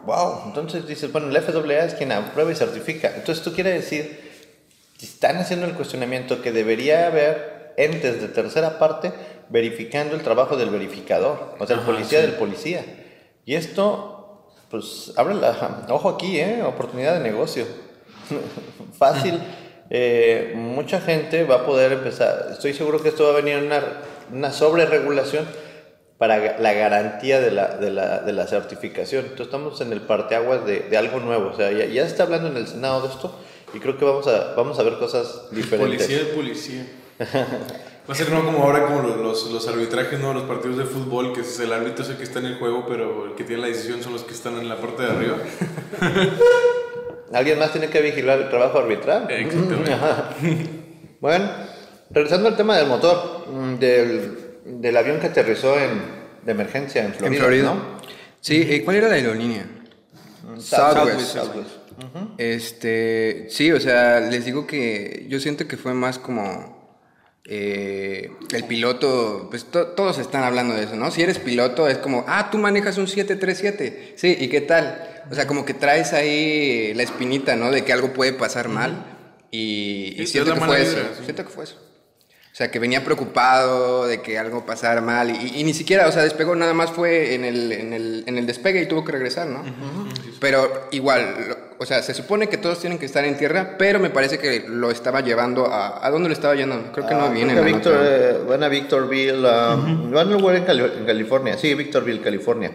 Wow, 0.06 0.44
entonces 0.46 0.88
dices, 0.88 1.12
bueno, 1.12 1.30
la 1.30 1.42
FAA 1.42 1.86
es 1.86 1.94
quien 1.96 2.12
aprueba 2.12 2.52
y 2.52 2.56
certifica. 2.56 3.12
Entonces, 3.16 3.44
¿tú 3.44 3.54
quieres 3.54 3.74
decir, 3.76 4.26
están 5.02 5.38
haciendo 5.38 5.66
el 5.66 5.74
cuestionamiento 5.74 6.42
que 6.42 6.52
debería 6.52 7.08
haber 7.08 7.74
entes 7.78 8.22
de 8.22 8.28
tercera 8.28 8.80
parte 8.80 9.12
verificando 9.50 10.16
el 10.16 10.22
trabajo 10.22 10.58
del 10.58 10.70
verificador, 10.70 11.56
o 11.60 11.68
sea, 11.68 11.78
el 11.78 11.84
policía 11.84 12.22
del 12.22 12.34
policía. 12.34 12.84
Y 13.46 13.56
esto, 13.56 14.48
pues, 14.72 15.14
abre 15.18 15.36
la... 15.36 15.86
Ojo 15.90 16.10
aquí, 16.10 16.40
¿eh? 16.40 16.64
Oportunidad 16.64 17.16
de 17.16 17.30
negocio. 17.30 17.66
Fácil. 18.98 19.40
Eh, 19.90 20.54
mucha 20.56 21.00
gente 21.00 21.44
va 21.44 21.58
a 21.58 21.66
poder 21.66 21.92
empezar, 21.92 22.48
estoy 22.52 22.74
seguro 22.74 23.04
que 23.04 23.10
esto 23.10 23.26
va 23.26 23.30
a 23.30 23.42
venir 23.42 23.58
una, 23.58 23.84
una 24.34 24.52
sobreregulación 24.52 25.46
para 26.18 26.60
la 26.60 26.74
garantía 26.74 27.42
de 27.42 27.52
la, 27.52 27.76
de 27.76 27.92
la, 27.92 28.20
de 28.20 28.34
la 28.34 28.48
certificación. 28.48 29.24
Entonces 29.24 29.48
estamos 29.48 29.82
en 29.82 29.92
el 29.92 30.02
parteaguas 30.02 30.66
de, 30.66 30.82
de 30.82 30.98
algo 30.98 31.20
nuevo. 31.20 31.50
O 31.50 31.56
sea, 31.56 31.72
ya, 31.72 31.86
ya, 31.86 32.04
se 32.04 32.10
está 32.10 32.24
hablando 32.24 32.48
en 32.48 32.58
el 32.58 32.68
Senado 32.68 33.02
de 33.02 33.10
esto 33.10 33.36
y 33.74 33.80
creo 33.80 33.98
que 33.98 34.06
vamos 34.06 34.28
a, 34.28 34.54
vamos 34.56 34.80
a 34.80 34.84
ver 34.84 34.98
cosas 34.98 35.48
diferentes. 35.52 36.08
Policía 36.08 36.18
de 36.18 36.34
policía. 36.34 36.86
Va 38.08 38.14
a 38.14 38.16
ser 38.16 38.30
¿no? 38.30 38.46
como 38.46 38.64
ahora 38.64 38.86
como 38.86 39.02
los, 39.02 39.50
los, 39.52 39.68
arbitrajes, 39.68 40.20
¿no? 40.20 40.32
Los 40.32 40.44
partidos 40.44 40.78
de 40.78 40.86
fútbol, 40.86 41.34
que 41.34 41.42
es 41.42 41.60
el 41.60 41.74
árbitro 41.74 42.04
es 42.04 42.12
el 42.12 42.18
que 42.18 42.24
está 42.24 42.38
en 42.38 42.46
el 42.46 42.60
juego, 42.60 42.86
pero 42.88 43.26
el 43.26 43.34
que 43.34 43.44
tiene 43.44 43.64
la 43.64 43.68
decisión 43.68 44.04
son 44.04 44.14
los 44.14 44.22
que 44.24 44.34
están 44.34 44.58
en 44.60 44.70
la 44.70 44.78
parte 44.78 45.02
de 45.04 45.10
arriba. 45.10 45.38
Alguien 47.34 47.58
más 47.58 47.72
tiene 47.72 47.90
que 47.90 48.02
vigilar 48.02 48.40
el 48.40 48.50
trabajo 48.50 48.78
arbitral. 48.78 49.28
bueno, 51.20 51.50
regresando 52.12 52.48
al 52.48 52.56
tema 52.56 52.78
del 52.78 52.88
motor, 52.88 53.48
mm, 53.52 53.76
del, 53.80 54.45
del 54.66 54.98
avión 54.98 55.20
que 55.20 55.28
aterrizó 55.28 55.80
en, 55.80 56.02
de 56.44 56.52
emergencia 56.52 57.06
en 57.06 57.14
Florida. 57.14 57.36
¿En 57.36 57.42
Florida? 57.42 57.64
¿no? 57.64 58.02
Sí, 58.42 58.82
¿cuál 58.84 58.98
era 58.98 59.08
la 59.08 59.16
aerolínea? 59.16 59.66
Mm, 60.44 60.60
Southwest. 60.60 61.38
Este, 62.38 63.48
sí, 63.50 63.72
o 63.72 63.80
sea, 63.80 64.20
les 64.20 64.44
digo 64.46 64.68
que 64.68 65.26
yo 65.30 65.40
siento 65.40 65.68
que 65.68 65.78
fue 65.78 65.94
más 65.94 66.20
como 66.20 67.00
eh, 67.46 68.32
el 68.52 68.64
piloto, 68.66 69.48
pues 69.50 69.66
todos 69.72 70.18
están 70.18 70.44
hablando 70.44 70.74
de 70.74 70.84
eso, 70.84 70.96
¿no? 70.96 71.10
Si 71.12 71.22
eres 71.22 71.40
piloto 71.40 71.88
es 71.88 71.98
como, 72.00 72.26
ah, 72.28 72.50
tú 72.52 72.58
manejas 72.58 72.98
un 72.98 73.08
737, 73.08 74.14
sí, 74.18 74.36
¿y 74.40 74.50
qué 74.50 74.62
tal? 74.62 75.24
O 75.32 75.36
sea, 75.36 75.48
como 75.48 75.64
que 75.64 75.74
traes 75.74 76.12
ahí 76.14 76.94
la 76.96 77.04
espinita, 77.04 77.56
¿no? 77.56 77.72
De 77.72 77.86
que 77.86 77.94
algo 77.94 78.14
puede 78.14 78.34
pasar 78.34 78.68
mal 78.68 79.06
y, 79.52 80.16
siento 80.26 80.54
que 80.54 80.60
fue 80.60 80.82
eso, 80.82 80.98
siento 81.24 81.46
que 81.46 81.50
fue 81.50 81.64
eso. 81.64 81.85
O 82.56 82.58
sea, 82.58 82.72
que 82.72 82.80
venía 82.80 83.04
preocupado 83.04 84.08
de 84.08 84.22
que 84.22 84.40
algo 84.40 84.66
pasara 84.66 85.02
mal 85.02 85.30
y, 85.30 85.62
ni 85.66 85.74
siquiera, 85.74 86.08
o 86.08 86.12
sea, 86.14 86.24
despegó, 86.24 86.56
nada 86.56 86.74
más 86.74 86.90
fue 86.90 87.36
en 87.36 87.44
el, 87.44 87.70
en 87.74 87.92
el, 87.92 88.24
en 88.26 88.38
el 88.38 88.48
despegue 88.48 88.82
y 88.82 88.86
tuvo 88.86 89.04
que 89.04 89.12
regresar, 89.12 89.48
¿no? 89.48 89.62
Pero 90.40 90.88
igual, 90.92 91.36
o 91.80 91.86
sea, 91.86 92.02
se 92.02 92.14
supone 92.14 92.48
que 92.48 92.56
todos 92.56 92.80
tienen 92.80 92.98
que 92.98 93.08
estar 93.08 93.26
en 93.26 93.36
tierra, 93.36 93.76
pero 93.78 94.00
me 94.00 94.10
parece 94.10 94.40
que 94.40 94.64
lo 94.70 94.90
estaba 94.90 95.20
llevando 95.20 95.66
a... 95.66 96.08
¿A 96.08 96.10
dónde 96.10 96.30
lo 96.30 96.34
estaba 96.34 96.56
llevando? 96.56 96.94
Creo 96.94 97.06
que 97.06 97.14
no 97.14 97.26
ah, 97.26 97.30
viene. 97.30 97.56
eh, 97.60 98.38
van 98.48 98.64
a 98.64 98.70
Victorville, 98.70 99.46
um, 99.46 100.12
van 100.14 100.30
a 100.30 100.38
lugar 100.38 100.56
en, 100.56 100.64
California, 100.64 101.58
sí, 101.58 101.74
Victorville, 101.74 102.22
California. 102.22 102.72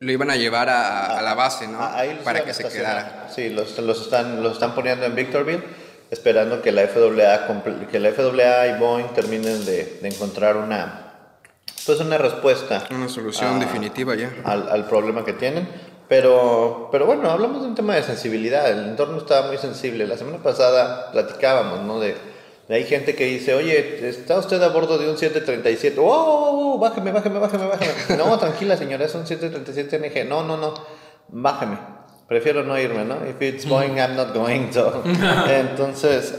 Lo 0.00 0.10
iban 0.10 0.30
a 0.30 0.36
llevar 0.36 0.70
a, 0.70 1.20
la 1.20 1.34
base, 1.34 1.68
¿no? 1.68 1.78
Para 2.24 2.44
que 2.46 2.54
se 2.54 2.66
quedara. 2.66 3.28
Sí, 3.28 3.50
los, 3.50 3.78
los, 3.78 4.00
están, 4.00 4.42
los 4.42 4.54
están 4.54 4.74
poniendo 4.74 5.04
en 5.04 5.14
Victorville 5.14 5.62
esperando 6.10 6.62
que 6.62 6.72
la 6.72 6.86
FAA, 6.86 7.62
que 7.90 8.00
la 8.00 8.12
FAA 8.12 8.68
y 8.68 8.78
Boeing 8.78 9.08
terminen 9.14 9.64
de, 9.64 9.98
de 10.00 10.08
encontrar 10.08 10.56
una, 10.56 11.12
pues 11.84 12.00
una 12.00 12.18
respuesta. 12.18 12.86
Una 12.90 13.08
solución 13.08 13.60
definitiva 13.60 14.14
ya. 14.14 14.32
Al, 14.44 14.68
al, 14.68 14.86
problema 14.86 15.24
que 15.24 15.34
tienen. 15.34 15.68
Pero, 16.08 16.88
pero 16.90 17.04
bueno, 17.04 17.30
hablamos 17.30 17.62
de 17.62 17.68
un 17.68 17.74
tema 17.74 17.94
de 17.94 18.02
sensibilidad. 18.02 18.70
El 18.70 18.88
entorno 18.90 19.18
estaba 19.18 19.48
muy 19.48 19.58
sensible. 19.58 20.06
La 20.06 20.16
semana 20.16 20.42
pasada 20.42 21.12
platicábamos, 21.12 21.82
¿no? 21.82 22.00
De, 22.00 22.16
de 22.66 22.74
hay 22.74 22.84
gente 22.84 23.14
que 23.14 23.26
dice, 23.26 23.54
oye, 23.54 24.08
¿está 24.08 24.38
usted 24.38 24.62
a 24.62 24.68
bordo 24.68 24.96
de 24.96 25.10
un 25.10 25.18
737? 25.18 26.00
¡Oh, 26.00 26.04
oh, 26.06 26.74
oh 26.74 26.78
bájeme, 26.78 27.12
bájeme, 27.12 27.38
bájeme, 27.38 27.66
bájeme! 27.66 27.92
no, 28.16 28.38
tranquila 28.38 28.78
señora, 28.78 29.04
es 29.04 29.14
un 29.14 29.26
737 29.26 29.98
NG. 29.98 30.26
No, 30.26 30.42
no, 30.42 30.56
no, 30.56 30.72
bájeme 31.28 31.97
prefiero 32.28 32.62
no 32.62 32.78
irme, 32.78 33.04
¿no? 33.04 33.26
If 33.26 33.40
it's 33.42 33.66
going, 33.66 33.98
I'm 33.98 34.14
not 34.14 34.34
going. 34.34 34.70
So. 34.72 35.02
Entonces, 35.48 36.38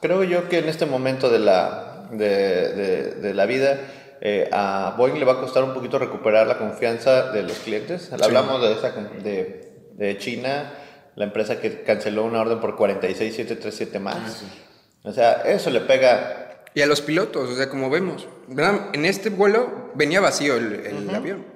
creo 0.00 0.24
yo 0.24 0.48
que 0.48 0.58
en 0.58 0.68
este 0.68 0.86
momento 0.86 1.28
de 1.28 1.38
la, 1.38 2.08
de, 2.10 3.14
de, 3.20 3.34
la 3.34 3.46
vida, 3.46 3.78
eh, 4.20 4.48
a 4.50 4.94
Boeing 4.96 5.18
le 5.18 5.24
va 5.24 5.34
a 5.34 5.40
costar 5.40 5.62
un 5.62 5.74
poquito 5.74 5.98
recuperar 5.98 6.46
la 6.46 6.58
confianza 6.58 7.30
de 7.30 7.42
los 7.42 7.58
clientes. 7.58 8.10
Hablamos 8.12 8.62
de, 8.62 8.72
esa, 8.72 8.90
de, 8.90 9.90
de, 9.92 10.18
China, 10.18 10.72
la 11.14 11.24
empresa 11.26 11.60
que 11.60 11.82
canceló 11.82 12.24
una 12.24 12.40
orden 12.40 12.60
por 12.60 12.74
46737 12.74 14.00
más. 14.00 14.42
Ah, 14.42 15.08
o 15.08 15.12
sea, 15.12 15.32
eso 15.44 15.68
le 15.70 15.80
pega... 15.80 16.62
Y 16.72 16.80
a 16.80 16.86
los 16.86 17.02
pilotos, 17.02 17.50
o 17.50 17.54
sea, 17.54 17.68
como 17.68 17.88
vemos, 17.88 18.26
en 18.48 19.04
este 19.04 19.30
vuelo 19.30 19.92
venía 19.94 20.20
vacío 20.20 20.56
el, 20.56 20.72
el 20.86 21.14
avión 21.14 21.53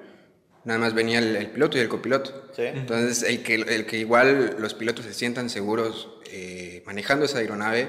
nada 0.65 0.79
más 0.79 0.95
venía 0.95 1.19
el, 1.19 1.51
piloto 1.51 1.79
y 1.79 1.81
el 1.81 1.89
copiloto. 1.89 2.51
Entonces, 2.57 3.23
el 3.23 3.43
que, 3.43 3.55
el 3.55 3.87
que 3.87 3.99
igual 3.99 4.57
los 4.59 4.75
pilotos 4.75 5.05
se 5.05 5.15
sientan 5.15 5.51
seguros 5.51 6.09
eh, 6.31 6.83
manejando 6.87 7.25
esa 7.25 7.39
aeronave, 7.39 7.89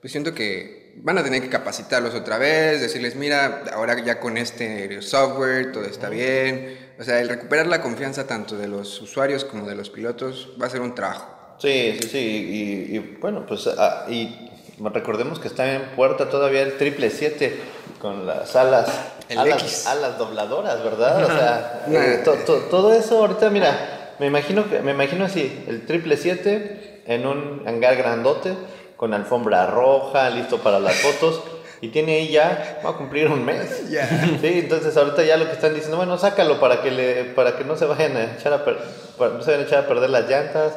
pues 0.00 0.12
siento 0.12 0.34
que 0.34 0.94
van 0.96 1.18
a 1.18 1.24
tener 1.24 1.42
que 1.42 1.48
capacitarlos 1.48 2.14
otra 2.14 2.38
vez, 2.38 2.80
decirles, 2.80 3.16
mira, 3.16 3.64
ahora 3.72 4.02
ya 4.04 4.18
con 4.18 4.36
este 4.36 5.00
software 5.02 5.72
todo 5.72 5.84
está 5.84 6.08
bien. 6.08 6.90
O 6.98 7.04
sea, 7.04 7.20
el 7.20 7.28
recuperar 7.28 7.66
la 7.66 7.80
confianza 7.80 8.26
tanto 8.26 8.56
de 8.56 8.68
los 8.68 9.00
usuarios 9.00 9.44
como 9.44 9.66
de 9.66 9.74
los 9.74 9.90
pilotos 9.90 10.54
va 10.60 10.66
a 10.66 10.70
ser 10.70 10.80
un 10.80 10.94
trabajo. 10.94 11.56
Sí, 11.58 11.98
sí, 12.00 12.08
sí. 12.08 12.18
Y, 12.18 12.96
y 12.96 12.98
bueno, 13.20 13.44
pues 13.46 13.66
ah, 13.66 14.06
y 14.08 14.50
recordemos 14.78 15.38
que 15.38 15.48
está 15.48 15.74
en 15.74 15.82
puerta 15.96 16.28
todavía 16.28 16.62
el 16.62 16.76
triple 16.76 17.10
7 17.10 17.58
con 17.98 18.26
las 18.26 18.56
alas 18.56 18.88
alas, 19.36 19.86
alas 19.86 20.18
dobladoras, 20.18 20.82
¿verdad? 20.82 21.24
O 21.24 21.26
sea, 21.26 21.84
eh, 21.88 22.22
todo 22.24 22.92
eso 22.92 23.18
ahorita, 23.18 23.50
mira, 23.50 24.14
me 24.18 24.26
imagino, 24.26 24.64
me 24.82 24.92
imagino 24.92 25.24
así, 25.24 25.64
el 25.66 25.86
triple 25.86 26.16
7 26.16 27.02
en 27.06 27.26
un 27.26 27.62
hangar 27.66 27.96
grandote, 27.96 28.54
con 28.96 29.14
alfombra 29.14 29.66
roja, 29.66 30.28
listo 30.30 30.58
para 30.58 30.78
las 30.78 30.94
fotos. 30.96 31.42
Y 31.80 31.88
tiene 31.88 32.16
ahí 32.16 32.28
ya, 32.28 32.80
va 32.84 32.90
a 32.90 32.92
cumplir 32.92 33.28
un 33.28 33.44
mes. 33.44 33.84
Sí, 34.40 34.60
entonces 34.60 34.94
ahorita 34.96 35.24
ya 35.24 35.38
lo 35.38 35.46
que 35.46 35.52
están 35.52 35.72
diciendo, 35.72 35.96
bueno, 35.96 36.18
sácalo 36.18 36.60
para 36.60 36.82
que, 36.82 36.90
le, 36.90 37.24
para 37.24 37.56
que 37.56 37.64
no 37.64 37.76
se 37.76 37.86
vayan 37.86 38.16
a 38.16 38.34
echar 38.34 38.52
a, 38.52 38.58
no 38.58 39.42
se 39.42 39.52
vayan 39.52 39.64
a, 39.64 39.66
echar 39.66 39.84
a 39.84 39.88
perder 39.88 40.10
las 40.10 40.28
llantas, 40.28 40.74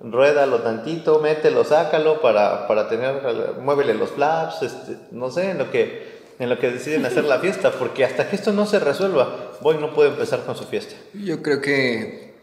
ruédalo 0.00 0.60
tantito, 0.60 1.18
mételo, 1.18 1.64
sácalo 1.64 2.20
para, 2.20 2.68
para 2.68 2.88
tener, 2.88 3.20
muévele 3.60 3.94
los 3.94 4.10
flaps, 4.10 4.62
este, 4.62 4.96
no 5.10 5.30
sé, 5.30 5.50
en 5.50 5.58
lo 5.58 5.70
que 5.72 6.13
en 6.38 6.48
lo 6.48 6.58
que 6.58 6.70
deciden 6.70 7.06
hacer 7.06 7.24
la 7.24 7.38
fiesta, 7.38 7.70
porque 7.72 8.04
hasta 8.04 8.28
que 8.28 8.36
esto 8.36 8.52
no 8.52 8.66
se 8.66 8.78
resuelva, 8.80 9.52
Boeing 9.60 9.80
no 9.80 9.94
puede 9.94 10.10
empezar 10.10 10.44
con 10.44 10.56
su 10.56 10.64
fiesta. 10.64 10.94
Yo 11.12 11.42
creo 11.42 11.60
que 11.60 12.34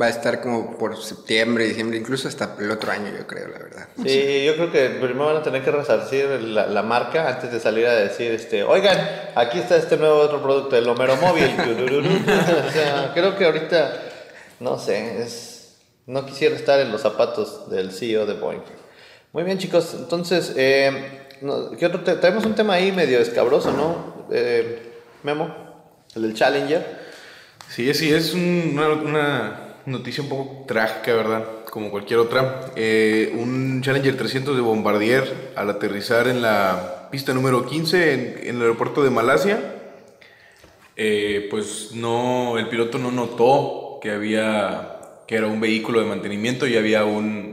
va 0.00 0.06
a 0.06 0.08
estar 0.08 0.40
como 0.40 0.78
por 0.78 0.96
septiembre, 0.96 1.66
diciembre, 1.66 1.98
incluso 1.98 2.28
hasta 2.28 2.56
el 2.58 2.70
otro 2.70 2.92
año, 2.92 3.12
yo 3.16 3.26
creo, 3.26 3.48
la 3.48 3.58
verdad. 3.58 3.88
Sí, 4.02 4.44
yo 4.44 4.54
creo 4.54 4.72
que 4.72 4.88
primero 5.00 5.26
van 5.26 5.36
a 5.36 5.42
tener 5.42 5.62
que 5.62 5.70
resarcir 5.70 6.26
la, 6.40 6.82
marca 6.82 7.28
antes 7.28 7.52
de 7.52 7.60
salir 7.60 7.86
a 7.86 7.94
decir, 7.94 8.32
este, 8.32 8.62
oigan, 8.62 8.98
aquí 9.34 9.58
está 9.58 9.76
este 9.76 9.96
nuevo 9.96 10.18
otro 10.18 10.42
producto, 10.42 10.76
el 10.76 10.88
Homero 10.88 11.16
Móvil. 11.16 11.44
o 12.68 12.72
sea, 12.72 13.10
creo 13.12 13.36
que 13.36 13.44
ahorita, 13.44 14.02
no 14.60 14.78
sé, 14.78 15.22
es, 15.22 15.76
no 16.06 16.24
quisiera 16.24 16.56
estar 16.56 16.80
en 16.80 16.90
los 16.90 17.02
zapatos 17.02 17.68
del 17.70 17.92
CEO 17.92 18.24
de 18.24 18.34
Boeing. 18.34 18.62
Muy 19.32 19.42
bien, 19.42 19.58
chicos, 19.58 19.94
entonces... 19.98 20.54
Eh, 20.56 21.21
¿qué 21.78 21.86
otro 21.86 22.00
Tenemos 22.00 22.44
un 22.44 22.54
tema 22.54 22.74
ahí 22.74 22.92
medio 22.92 23.18
escabroso, 23.18 23.72
¿no? 23.72 24.26
Eh, 24.30 24.92
Memo, 25.22 25.54
el 26.14 26.22
del 26.22 26.34
Challenger. 26.34 27.02
Sí, 27.68 27.92
sí, 27.94 28.12
es 28.12 28.34
una, 28.34 29.76
noticia 29.86 30.22
un 30.22 30.28
poco 30.28 30.64
trágica, 30.66 31.14
¿verdad? 31.14 31.44
Como 31.70 31.90
cualquier 31.90 32.20
otra. 32.20 32.72
Eh, 32.76 33.34
un 33.36 33.82
Challenger 33.82 34.16
300 34.16 34.54
de 34.54 34.62
Bombardier 34.62 35.52
al 35.56 35.70
aterrizar 35.70 36.28
en 36.28 36.42
la 36.42 37.08
pista 37.10 37.34
número 37.34 37.66
15 37.66 38.48
en, 38.48 38.56
el 38.56 38.62
aeropuerto 38.62 39.02
de 39.02 39.10
Malasia, 39.10 39.58
eh, 40.96 41.48
pues 41.50 41.90
no, 41.94 42.58
el 42.58 42.68
piloto 42.68 42.98
no 42.98 43.10
notó 43.10 43.98
que 44.00 44.10
había 44.10 44.92
que 45.26 45.36
era 45.36 45.46
un 45.46 45.60
vehículo 45.60 46.00
de 46.00 46.06
mantenimiento 46.06 46.66
y 46.66 46.76
había 46.76 47.04
un, 47.04 47.51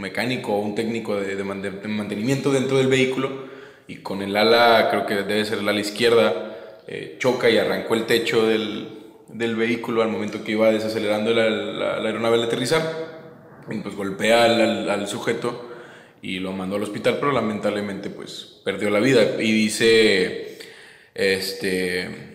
mecánico 0.00 0.54
o 0.54 0.60
un 0.60 0.74
técnico 0.74 1.16
de, 1.16 1.42
mantenimiento 1.44 2.50
dentro 2.50 2.78
del 2.78 2.88
vehículo 2.88 3.48
y 3.86 3.96
con 3.96 4.22
el 4.22 4.36
ala, 4.36 4.88
creo 4.90 5.06
que 5.06 5.14
debe 5.14 5.44
ser 5.44 5.58
el 5.58 5.68
ala 5.68 5.80
izquierda, 5.80 6.78
eh, 6.86 7.16
choca 7.18 7.50
y 7.50 7.58
arrancó 7.58 7.94
el 7.94 8.06
techo 8.06 8.46
del, 8.46 8.96
vehículo 9.28 10.02
al 10.02 10.08
momento 10.08 10.42
que 10.42 10.52
iba 10.52 10.70
desacelerando 10.70 11.32
la, 11.32 11.96
aeronave 11.96 12.36
al 12.36 12.44
aterrizar 12.44 12.82
y 13.70 13.78
pues 13.78 13.94
golpea 13.94 14.44
al, 14.44 14.90
al, 14.90 15.06
sujeto 15.06 15.70
y 16.22 16.40
lo 16.40 16.52
mandó 16.52 16.76
al 16.76 16.82
hospital, 16.82 17.18
pero 17.20 17.32
lamentablemente 17.32 18.10
pues 18.10 18.60
perdió 18.64 18.90
la 18.90 18.98
vida. 18.98 19.40
Y 19.40 19.52
dice 19.52 20.58
este 21.14 22.29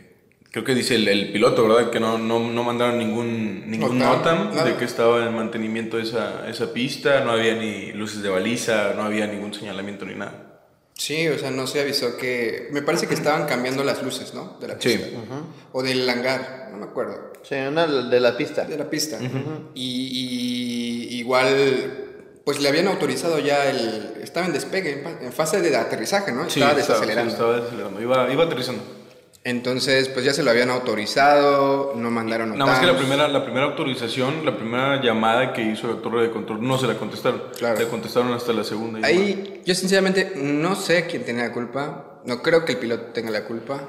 creo 0.56 0.64
que 0.64 0.74
dice 0.74 0.96
el, 0.96 1.34
piloto, 1.34 1.68
¿verdad? 1.68 1.92
Que 1.92 2.00
no, 2.00 2.18
no, 2.18 2.40
no 2.40 2.64
mandaron 2.64 2.98
ningún, 2.98 3.70
ningún 3.70 4.00
notam 4.00 4.56
de 4.56 4.78
que 4.78 4.86
estaba 4.86 5.26
en 5.26 5.36
mantenimiento 5.36 6.00
esa, 6.00 6.50
esa 6.50 6.72
pista, 6.72 7.26
no 7.26 7.32
había 7.32 7.56
ni 7.56 7.92
luces 7.92 8.22
de 8.22 8.30
baliza, 8.30 8.94
no 8.96 9.04
había 9.04 9.28
ningún 9.28 9.54
señalamiento 9.54 10.06
ni 10.06 10.16
nada. 10.16 10.62
Sí, 10.94 11.28
o 11.28 11.38
sea, 11.38 11.52
no 11.52 11.68
se 11.68 11.82
avisó 11.82 12.16
que... 12.16 12.70
Me 12.72 12.82
parece 12.82 13.06
que 13.06 13.16
estaban 13.16 13.46
cambiando 13.48 13.84
las 13.84 14.02
luces, 14.02 14.34
¿no? 14.34 14.56
De 14.62 14.70
la 14.70 14.80
pista. 14.80 15.06
Sí. 15.06 15.14
O 15.74 15.84
del 15.84 16.10
hangar, 16.10 16.70
no 16.72 16.78
me 16.78 16.86
acuerdo. 16.86 17.34
Sí, 17.44 17.56
una 17.56 17.86
de 17.86 18.20
la 18.22 18.38
pista. 18.38 18.64
De 18.64 18.78
la 18.78 18.90
pista. 18.90 19.20
y, 19.74 21.18
igual, 21.20 22.40
pues 22.46 22.62
le 22.62 22.70
habían 22.70 22.88
autorizado 22.88 23.40
ya 23.40 23.70
el... 23.70 24.20
Estaba 24.24 24.46
en 24.46 24.54
despegue, 24.54 25.04
en 25.22 25.34
fase 25.34 25.62
de 25.62 25.76
aterrizaje, 25.76 26.32
¿no? 26.32 26.46
Estaba 26.46 26.74
desacelerando. 26.74 27.32
Sí, 27.32 27.36
estaba 27.36 27.56
desacelerando, 27.56 28.02
iba, 28.02 28.32
iba 28.32 28.46
aterrizando. 28.46 29.04
Entonces, 29.46 30.10
pues 30.10 30.26
ya 30.26 30.34
se 30.34 30.42
lo 30.42 30.50
habían 30.50 30.72
autorizado, 30.72 31.94
no 31.96 32.10
mandaron 32.10 32.58
Nada 32.58 32.66
más 32.66 32.80
que 32.80 32.88
la 32.88 32.98
primera, 32.98 33.28
la 33.28 33.44
primera 33.44 33.68
autorización, 33.68 34.44
la 34.44 34.58
primera 34.58 35.00
llamada 35.04 35.54
que 35.54 35.62
hizo 35.62 35.86
la 35.88 36.02
torre 36.02 36.24
de 36.24 36.32
control, 36.32 36.68
no 36.68 36.80
se 36.80 36.88
la 36.88 36.96
contestaron. 36.96 37.44
Claro. 37.56 37.78
Le 37.78 37.88
contestaron 37.88 38.34
hasta 38.34 38.54
la 38.54 38.64
segunda. 38.64 39.08
Ahí, 39.08 39.62
yo 39.64 39.76
sinceramente 39.76 40.34
no 40.36 40.76
sé 40.76 41.06
quién 41.06 41.24
tenía 41.24 41.44
la 41.44 41.54
culpa. 41.54 42.22
No 42.26 42.42
creo 42.42 42.66
que 42.66 42.72
el 42.72 42.80
piloto 42.80 43.04
tenga 43.14 43.30
la 43.30 43.46
culpa. 43.46 43.88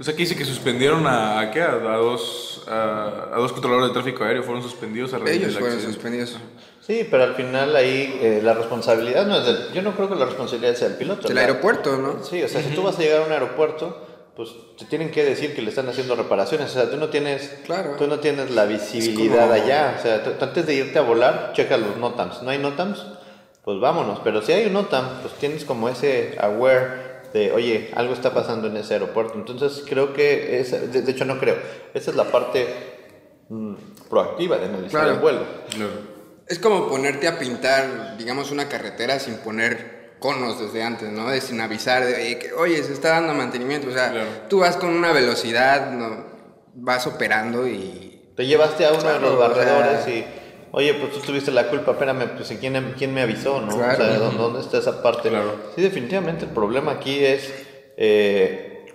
O 0.00 0.02
sea, 0.02 0.14
aquí 0.14 0.24
dice 0.24 0.34
que 0.34 0.44
suspendieron 0.44 1.06
a, 1.06 1.38
a 1.38 1.50
qué? 1.52 1.62
A, 1.62 1.76
dos, 1.76 2.64
a, 2.66 3.36
dos 3.36 3.52
controladores 3.52 3.90
de 3.90 3.94
tráfico 3.94 4.24
aéreo, 4.24 4.42
fueron 4.42 4.64
suspendidos 4.64 5.14
a 5.14 5.18
raíz 5.18 5.36
Ellos 5.36 5.58
fueron 5.60 5.80
suspendidos. 5.80 6.36
Sí, 6.80 7.06
pero 7.08 7.22
al 7.22 7.36
final 7.36 7.76
ahí 7.76 8.18
eh, 8.20 8.40
la 8.42 8.54
responsabilidad 8.54 9.26
no 9.26 9.38
es 9.38 9.46
del... 9.46 9.72
Yo 9.72 9.82
no 9.82 9.94
creo 9.94 10.08
que 10.08 10.16
la 10.16 10.24
responsabilidad 10.24 10.74
sea 10.74 10.88
del 10.88 10.96
piloto. 10.98 11.28
Del 11.28 11.38
aeropuerto, 11.38 11.98
¿no? 11.98 12.24
Sí, 12.24 12.42
o 12.42 12.48
sea, 12.48 12.60
si 12.60 12.70
tú 12.70 12.82
vas 12.82 12.98
a 12.98 13.02
llegar 13.02 13.22
a 13.22 13.26
un 13.26 13.30
aeropuerto, 13.30 14.08
pues 14.36 14.50
te 14.78 14.86
tienen 14.86 15.10
que 15.10 15.24
decir 15.24 15.54
que 15.54 15.60
le 15.60 15.68
están 15.68 15.88
haciendo 15.88 16.16
reparaciones. 16.16 16.70
O 16.70 16.72
sea, 16.72 16.90
tú 16.90 16.96
no 16.96 17.08
tienes, 17.10 17.58
claro. 17.66 17.96
tú 17.98 18.06
no 18.06 18.18
tienes 18.18 18.50
la 18.50 18.64
visibilidad 18.64 19.52
allá. 19.52 19.96
O 19.98 20.02
sea, 20.02 20.22
antes 20.40 20.66
de 20.66 20.74
irte 20.74 20.98
a 20.98 21.02
volar, 21.02 21.52
checa 21.54 21.76
los 21.76 21.96
NOTAMs. 21.96 22.42
¿No 22.42 22.50
hay 22.50 22.58
NOTAMs? 22.58 23.04
Pues 23.62 23.78
vámonos. 23.78 24.20
Pero 24.24 24.40
si 24.40 24.52
hay 24.52 24.66
un 24.66 24.72
NOTAM, 24.72 25.20
pues 25.20 25.34
tienes 25.34 25.64
como 25.64 25.88
ese 25.88 26.36
aware 26.40 27.12
de, 27.34 27.52
oye, 27.52 27.90
algo 27.94 28.14
está 28.14 28.32
pasando 28.32 28.68
en 28.68 28.76
ese 28.78 28.94
aeropuerto. 28.94 29.34
Entonces 29.34 29.84
creo 29.86 30.14
que, 30.14 30.60
es, 30.60 30.92
de, 30.92 31.10
hecho 31.10 31.24
no 31.26 31.38
creo, 31.38 31.56
esa 31.92 32.10
es 32.10 32.16
la 32.16 32.24
parte 32.24 32.66
mm, 33.48 33.74
proactiva 34.08 34.56
de 34.56 34.66
analizar 34.66 35.08
el 35.08 35.18
vuelo. 35.18 35.40
Es 36.46 36.58
como 36.58 36.88
ponerte 36.88 37.28
a 37.28 37.38
pintar, 37.38 38.16
digamos, 38.16 38.50
una 38.50 38.68
carretera 38.68 39.18
sin 39.18 39.36
poner 39.36 40.01
conos 40.22 40.58
desde 40.58 40.82
antes, 40.82 41.12
¿no? 41.12 41.28
De 41.28 41.42
sin 41.42 41.60
avisar, 41.60 42.06
de, 42.06 42.38
que, 42.38 42.52
oye, 42.54 42.82
se 42.82 42.94
está 42.94 43.10
dando 43.10 43.34
mantenimiento. 43.34 43.88
O 43.88 43.92
sea, 43.92 44.46
tú 44.48 44.60
vas 44.60 44.78
con 44.78 44.88
una 44.90 45.12
velocidad, 45.12 45.90
¿no? 45.90 46.32
vas 46.74 47.06
operando 47.06 47.66
y... 47.66 48.20
Te 48.36 48.46
llevaste 48.46 48.86
a 48.86 48.92
uno 48.92 49.12
de 49.12 49.20
los 49.20 49.38
barredores 49.38 50.08
y 50.08 50.24
oye, 50.70 50.94
pues 50.94 51.12
tú 51.12 51.20
tuviste 51.20 51.50
la 51.50 51.68
culpa, 51.68 51.92
espérame, 51.92 52.30
pues 52.34 52.54
¿quién, 52.58 52.94
quién 52.96 53.12
me 53.12 53.20
avisó, 53.20 53.60
no? 53.60 53.74
O 53.74 53.78
sea, 53.78 53.96
¿dónde, 53.96 54.60
está 54.60 54.78
esa 54.78 55.02
parte? 55.02 55.28
Claro. 55.28 55.56
Sí, 55.76 55.82
definitivamente 55.82 56.46
el 56.46 56.50
problema 56.52 56.92
aquí 56.92 57.22
es 57.22 57.52
eh, 57.98 58.86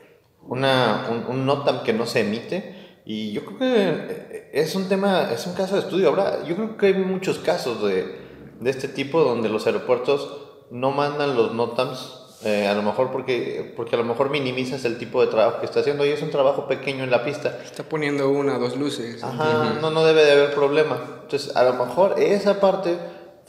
una, 0.42 1.24
un, 1.28 1.46
NOTAM 1.46 1.84
que 1.84 1.94
no 1.94 2.06
se 2.08 2.22
emite. 2.22 2.76
Y 3.06 3.32
yo 3.32 3.46
creo 3.46 3.60
que 3.60 4.50
es 4.52 4.76
un 4.76 4.90
tema, 4.90 5.30
es 5.32 5.46
un 5.46 5.54
caso 5.54 5.76
de 5.76 5.82
estudio. 5.82 6.10
Ahora, 6.10 6.44
yo 6.46 6.56
creo 6.56 6.78
que 6.78 6.88
hay 6.88 6.94
muchos 6.96 7.38
casos 7.38 7.88
de, 7.88 8.18
de 8.60 8.70
este 8.70 8.88
tipo 8.88 9.24
donde 9.24 9.48
los 9.48 9.66
aeropuertos 9.66 10.47
no 10.70 10.92
mandan 10.92 11.36
los 11.36 11.54
NOTAMs 11.54 12.28
eh, 12.46 12.68
a 12.68 12.76
lo 12.76 12.84
mejor 12.84 13.12
porque, 13.12 13.74
porque 13.76 13.96
a 13.96 13.98
lo 13.98 14.06
mejor 14.06 14.30
minimizas 14.30 14.86
el 14.86 15.00
tipo 15.00 15.22
de 15.22 15.28
trabajo 15.28 15.60
que 15.60 15.66
está 15.66 15.80
haciendo 15.80 16.06
y 16.06 16.10
es 16.10 16.22
un 16.22 16.30
trabajo 16.30 16.68
pequeño 16.68 17.04
en 17.04 17.10
la 17.10 17.24
pista. 17.24 17.58
Está 17.64 17.84
poniendo 17.84 18.30
una 18.30 18.58
o 18.58 18.60
dos 18.60 18.78
luces. 18.78 19.24
Ajá, 19.24 19.78
no, 19.82 19.90
no 19.90 20.06
debe 20.06 20.24
de 20.24 20.34
haber 20.34 20.54
problema. 20.54 21.00
Entonces, 21.24 21.56
a 21.56 21.64
lo 21.64 21.74
mejor 21.74 22.20
esa 22.20 22.60
parte 22.60 22.96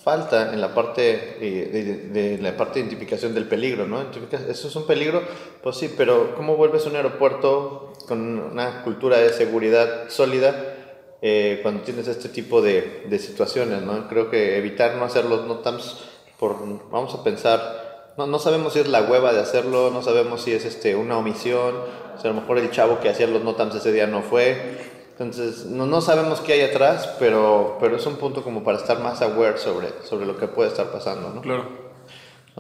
falta 0.03 0.55
en 0.55 0.61
la 0.61 0.75
parte 0.75 1.37
eh, 1.41 2.11
de, 2.13 2.39
la 2.39 2.57
parte 2.57 2.79
de 2.79 2.87
identificación 2.87 3.35
del 3.35 3.47
peligro, 3.47 3.87
¿no? 3.87 4.01
Eso 4.49 4.69
es 4.69 4.77
un 4.77 4.87
peligro, 4.87 5.23
pues 5.63 5.77
sí, 5.77 5.93
pero 5.95 6.35
¿cómo 6.35 6.57
vuelves 6.57 6.87
un 6.87 6.97
aeropuerto 6.97 7.93
con 8.07 8.39
una 8.39 8.83
cultura 8.85 9.19
de 9.19 9.35
seguridad 9.35 10.09
sólida 10.09 10.77
eh, 11.21 11.61
cuando 11.63 11.83
tienes 11.83 12.09
este 12.09 12.31
tipo 12.31 12.63
de, 12.63 13.03
de 13.07 13.19
situaciones, 13.19 13.83
¿no? 13.83 14.09
Creo 14.09 14.31
que 14.31 14.57
evitar 14.57 14.95
no 14.95 15.05
hacer 15.05 15.27
los 15.27 15.47
NOTAMs 15.47 15.97
por, 16.39 16.57
vamos 16.91 17.15
a 17.15 17.25
pensar, 17.25 18.15
no, 18.17 18.27
no, 18.27 18.39
sabemos 18.39 18.73
si 18.73 18.81
es 18.81 18.89
la 18.89 19.03
hueva 19.03 19.33
de 19.33 19.41
hacerlo, 19.41 19.91
no 19.91 20.03
sabemos 20.03 20.43
si 20.43 20.53
es 20.53 20.65
este, 20.65 20.97
una 20.97 21.19
omisión, 21.19 21.75
o 22.17 22.21
sea, 22.21 22.31
a 22.31 22.35
lo 22.35 22.41
mejor 22.41 22.59
el 22.59 22.71
chavo 22.71 23.01
que 23.01 23.09
hacía 23.09 23.27
los 23.27 23.43
notams 23.43 23.75
ese 23.75 23.93
día 23.93 24.07
no 24.07 24.23
fue. 24.23 24.97
Entonces, 25.13 25.67
no, 25.67 25.87
no 25.87 26.01
sabemos 26.01 26.41
qué 26.41 26.53
hay 26.55 26.61
atrás, 26.63 27.15
pero, 27.19 27.77
pero 27.81 27.97
es 27.97 28.07
un 28.07 28.17
punto 28.17 28.45
como 28.45 28.63
para 28.63 28.79
estar 28.79 29.01
más 29.01 29.21
aware 29.21 29.59
sobre, 29.59 29.89
sobre 30.05 30.27
lo 30.27 30.37
que 30.37 30.47
puede 30.47 30.71
estar 30.71 30.93
pasando, 30.93 31.31
¿no? 31.31 31.43
Claro. 31.43 31.89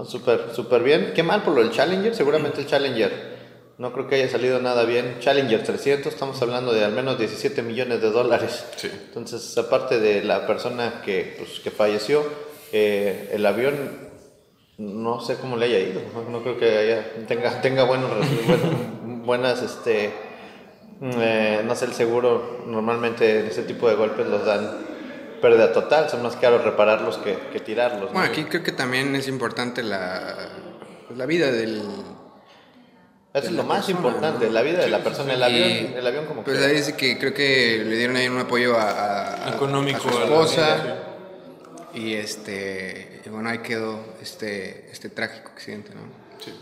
Súper, 0.04 0.50
súper 0.52 0.82
bien. 0.82 1.12
Qué 1.14 1.22
mal 1.22 1.42
por 1.42 1.54
lo 1.54 1.60
del 1.60 1.72
Challenger, 1.72 2.14
seguramente 2.14 2.60
el 2.60 2.66
Challenger 2.66 3.38
no 3.78 3.92
creo 3.92 4.08
que 4.08 4.16
haya 4.16 4.28
salido 4.28 4.60
nada 4.60 4.84
bien. 4.84 5.18
Challenger 5.20 5.62
300, 5.62 6.12
estamos 6.12 6.42
hablando 6.42 6.72
de 6.72 6.84
al 6.84 6.92
menos 6.92 7.16
17 7.16 7.62
millones 7.62 8.02
de 8.02 8.10
dólares. 8.10 8.64
Sí. 8.76 8.90
Entonces, 8.92 9.56
aparte 9.56 10.00
de 10.00 10.24
la 10.24 10.48
persona 10.48 11.00
que, 11.04 11.36
pues, 11.38 11.60
que 11.60 11.70
falleció, 11.70 12.24
eh, 12.72 13.30
el 13.32 13.46
avión 13.46 14.08
no 14.78 15.20
sé 15.20 15.36
cómo 15.36 15.56
le 15.56 15.66
haya 15.66 15.80
ido, 15.80 16.00
no, 16.30 16.40
creo 16.42 16.56
que 16.56 16.78
haya, 16.78 17.04
tenga, 17.26 17.60
tenga 17.60 17.82
buenos, 17.82 18.10
buenas, 19.24 19.60
este, 19.60 20.12
eh, 21.02 21.62
no 21.66 21.74
sé, 21.74 21.86
el 21.86 21.94
seguro, 21.94 22.62
normalmente 22.66 23.48
ese 23.48 23.62
tipo 23.64 23.88
de 23.88 23.96
golpes 23.96 24.28
los 24.28 24.46
dan 24.46 24.86
pérdida 25.42 25.72
total, 25.72 26.08
son 26.08 26.22
más 26.22 26.36
caros 26.36 26.62
repararlos 26.62 27.18
que, 27.18 27.36
que 27.52 27.58
tirarlos. 27.58 28.12
Bueno, 28.12 28.28
aquí 28.28 28.44
creo 28.44 28.62
que 28.62 28.70
también 28.70 29.16
es 29.16 29.26
importante 29.26 29.82
la, 29.82 30.36
la 31.16 31.26
vida 31.26 31.50
del... 31.50 31.82
Eso 33.34 33.48
es 33.48 33.52
lo 33.52 33.64
más 33.64 33.88
importante, 33.88 34.48
la 34.48 34.62
vida 34.62 34.78
de 34.78 34.88
la 34.88 35.02
persona, 35.02 35.34
el 35.34 35.42
avión, 35.42 35.94
el 35.96 36.06
avión 36.06 36.26
como 36.26 36.44
Pues 36.44 36.62
ahí 36.62 36.76
dice 36.76 36.96
que 36.96 37.18
creo 37.18 37.34
que 37.34 37.84
le 37.84 37.96
dieron 37.96 38.16
ahí 38.16 38.26
un 38.26 38.38
apoyo 38.38 38.76
a, 38.78 39.52
económico 39.54 40.08
a 40.08 40.12
su 40.12 40.18
esposa. 40.18 41.07
Y 41.94 42.14
este, 42.14 43.20
bueno, 43.30 43.48
ahí 43.48 43.58
quedó 43.58 44.00
este, 44.22 44.88
este 44.92 45.08
trágico 45.08 45.50
accidente, 45.54 45.90
¿no? 45.94 46.02
Sí. 46.44 46.52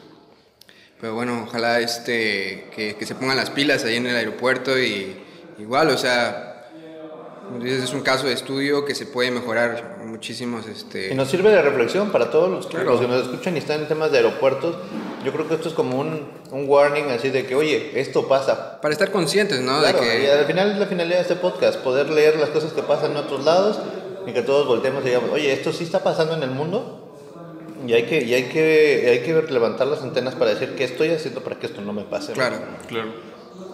Pero 1.00 1.14
bueno, 1.14 1.44
ojalá 1.46 1.80
este, 1.80 2.68
que, 2.74 2.96
que 2.96 3.06
se 3.06 3.14
pongan 3.14 3.36
las 3.36 3.50
pilas 3.50 3.84
ahí 3.84 3.96
en 3.96 4.06
el 4.06 4.16
aeropuerto 4.16 4.78
y 4.78 5.16
igual, 5.58 5.90
o 5.90 5.98
sea, 5.98 6.56
es 7.62 7.92
un 7.92 8.00
caso 8.00 8.26
de 8.26 8.32
estudio 8.32 8.84
que 8.84 8.94
se 8.94 9.06
puede 9.06 9.30
mejorar 9.30 9.98
muchísimos. 10.04 10.66
Este... 10.66 11.12
Y 11.12 11.14
nos 11.14 11.28
sirve 11.28 11.50
de 11.50 11.62
reflexión 11.62 12.10
para 12.10 12.30
todos 12.30 12.50
los, 12.50 12.72
los, 12.72 13.00
que 13.00 13.08
nos 13.08 13.22
escuchan 13.22 13.54
y 13.56 13.58
están 13.58 13.80
en 13.80 13.88
temas 13.88 14.10
de 14.10 14.18
aeropuertos. 14.18 14.76
Yo 15.24 15.32
creo 15.32 15.48
que 15.48 15.54
esto 15.54 15.68
es 15.68 15.74
como 15.74 15.98
un, 15.98 16.28
un 16.50 16.68
warning 16.68 17.10
así 17.10 17.30
de 17.30 17.46
que, 17.46 17.54
oye, 17.54 17.92
esto 17.94 18.26
pasa. 18.28 18.80
Para 18.80 18.92
estar 18.92 19.10
conscientes, 19.10 19.60
¿no? 19.60 19.80
Claro, 19.80 20.00
de 20.00 20.06
que... 20.06 20.24
y 20.24 20.26
al 20.26 20.46
final 20.46 20.72
es 20.72 20.78
la 20.78 20.86
finalidad 20.86 21.16
de 21.16 21.22
este 21.22 21.36
podcast, 21.36 21.78
poder 21.80 22.10
leer 22.10 22.36
las 22.36 22.50
cosas 22.50 22.72
que 22.72 22.82
pasan 22.82 23.12
en 23.12 23.18
otros 23.18 23.44
lados 23.44 23.78
y 24.26 24.32
que 24.32 24.42
todos 24.42 24.66
volteemos 24.66 25.02
y 25.04 25.08
digamos, 25.08 25.30
oye, 25.30 25.52
esto 25.52 25.72
sí 25.72 25.84
está 25.84 26.02
pasando 26.02 26.34
en 26.34 26.42
el 26.42 26.50
mundo 26.50 27.06
y 27.86 27.92
hay 27.92 28.04
que, 28.04 28.22
y 28.24 28.34
hay 28.34 28.44
que, 28.44 29.08
hay 29.10 29.20
que 29.20 29.52
levantar 29.52 29.86
las 29.86 30.02
antenas 30.02 30.34
para 30.34 30.50
decir 30.50 30.74
qué 30.76 30.84
estoy 30.84 31.10
haciendo 31.10 31.42
para 31.42 31.58
que 31.58 31.66
esto 31.66 31.80
no 31.80 31.92
me 31.92 32.02
pase. 32.02 32.32
Claro, 32.32 32.58
claro. 32.88 33.10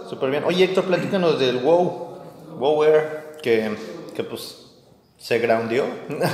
Súper 0.08 0.30
bien. 0.30 0.44
Oye, 0.44 0.64
Héctor, 0.64 0.84
platícanos 0.84 1.38
del 1.38 1.58
WoW, 1.58 2.18
WoW 2.58 2.84
Air, 2.84 3.38
que, 3.42 3.74
que 4.14 4.24
pues 4.24 4.62
se 5.22 5.38
groundió. 5.38 5.87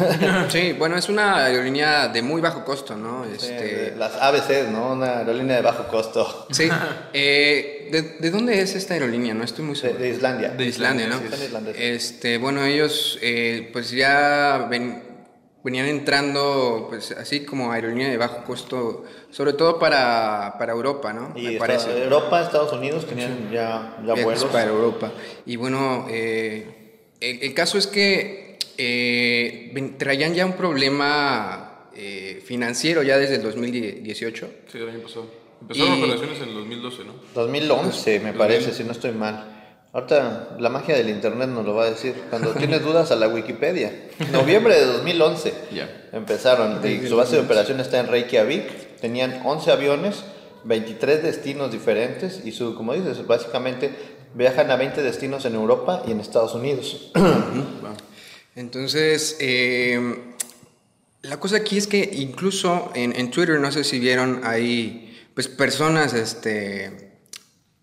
sí, 0.49 0.73
bueno, 0.73 0.97
es 0.97 1.11
una 1.11 1.45
aerolínea 1.45 2.09
de 2.09 2.23
muy 2.23 2.41
bajo 2.41 2.65
costo, 2.65 2.97
¿no? 2.97 3.23
Este... 3.27 3.95
las 3.99 4.15
ABC, 4.15 4.71
¿no? 4.73 4.95
Una 4.95 5.19
aerolínea 5.19 5.57
de 5.57 5.63
bajo 5.63 5.87
costo. 5.89 6.47
Sí. 6.51 6.69
Eh, 7.13 7.89
¿de, 7.91 8.03
¿de, 8.03 8.31
dónde 8.31 8.61
es 8.61 8.75
esta 8.75 8.95
aerolínea? 8.95 9.35
No 9.35 9.43
estoy 9.43 9.65
muy 9.65 9.77
seguro. 9.77 10.01
De, 10.01 10.11
Islandia. 10.11 10.51
De 10.51 10.65
Islandia, 10.65 11.09
¿no? 11.09 11.21
este, 11.75 12.39
bueno, 12.39 12.65
ellos 12.65 13.19
eh, 13.23 13.71
pues 13.73 13.91
ya 13.91 14.69
venían 15.65 15.87
entrando 15.87 16.87
pues 16.91 17.13
así 17.13 17.45
como 17.45 17.73
aerolínea 17.73 18.09
de 18.09 18.17
bajo 18.17 18.45
costo, 18.45 19.05
sobre 19.31 19.55
todo 19.55 19.79
para, 19.79 20.57
para 20.59 20.73
Europa, 20.73 21.13
¿no? 21.13 21.33
Y 21.35 21.49
Me 21.49 21.59
parece. 21.59 22.05
Europa, 22.05 22.43
Estados 22.43 22.73
Unidos 22.73 23.07
tenían 23.07 23.51
ya, 23.51 23.97
ya 24.07 24.15
vuelos. 24.23 24.45
Para 24.45 24.71
Europa. 24.71 25.11
Y 25.47 25.57
bueno, 25.57 26.07
eh, 26.11 27.11
el, 27.21 27.43
el 27.43 27.55
caso 27.55 27.79
es 27.79 27.87
que 27.87 28.48
eh, 28.79 29.95
traían 29.99 30.35
ya 30.35 30.47
un 30.47 30.53
problema 30.53 31.89
eh, 31.95 32.41
financiero 32.47 33.03
ya 33.03 33.19
desde 33.19 33.37
el 33.37 33.43
2018. 33.43 34.51
Sí, 34.71 34.79
el 34.79 34.89
año 34.89 35.01
pasado. 35.01 35.27
Empezaron 35.61 35.91
las 35.91 35.99
operaciones 35.99 36.41
en 36.41 36.49
el 36.51 36.55
2012, 36.55 37.05
¿no? 37.05 37.13
2011, 37.35 38.21
me 38.21 38.33
parece, 38.33 38.73
si 38.73 38.85
no 38.85 38.93
estoy 38.93 39.11
mal. 39.11 39.59
Ahorita 39.93 40.57
la 40.61 40.69
magia 40.69 40.97
del 40.97 41.09
internet 41.09 41.49
nos 41.49 41.65
lo 41.65 41.75
va 41.75 41.85
a 41.85 41.91
decir. 41.91 42.15
Cuando 42.31 42.53
tienes 42.53 42.85
dudas 42.85 43.11
a 43.11 43.17
la 43.17 43.27
Wikipedia. 43.29 43.93
Noviembre 44.33 44.77
de 44.77 44.85
2011 44.85 45.55
ya. 45.73 46.09
empezaron. 46.13 46.81
Y 46.87 47.09
su 47.09 47.17
base 47.17 47.37
de 47.37 47.43
operación 47.43 47.81
está 47.81 47.99
en 47.99 48.07
Reykjavik. 48.07 48.99
Tenían 49.01 49.41
11 49.45 49.73
aviones, 49.73 50.25
23 50.65 51.23
destinos 51.23 51.73
diferentes. 51.73 52.43
Y 52.45 52.53
su, 52.53 52.77
como 52.77 52.93
dices, 52.93 53.27
básicamente 53.27 53.91
viajan 54.35 54.71
a 54.71 54.77
20 54.77 55.03
destinos 55.03 55.47
en 55.47 55.55
Europa 55.55 56.05
y 56.07 56.13
en 56.13 56.21
Estados 56.21 56.55
Unidos. 56.55 57.11
Entonces, 58.59 59.37
em, 59.39 60.35
la 61.23 61.39
cosa 61.39 61.59
aquí 61.59 61.79
es 61.79 61.87
que 61.87 62.11
incluso 62.15 62.91
en, 62.97 63.31
Twitter, 63.31 63.61
no 63.61 63.71
sé 63.71 63.85
si 63.85 64.01
vieron, 64.01 64.41
hay 64.43 65.17
pues 65.33 65.47
personas 65.47 66.13
este, 66.13 67.21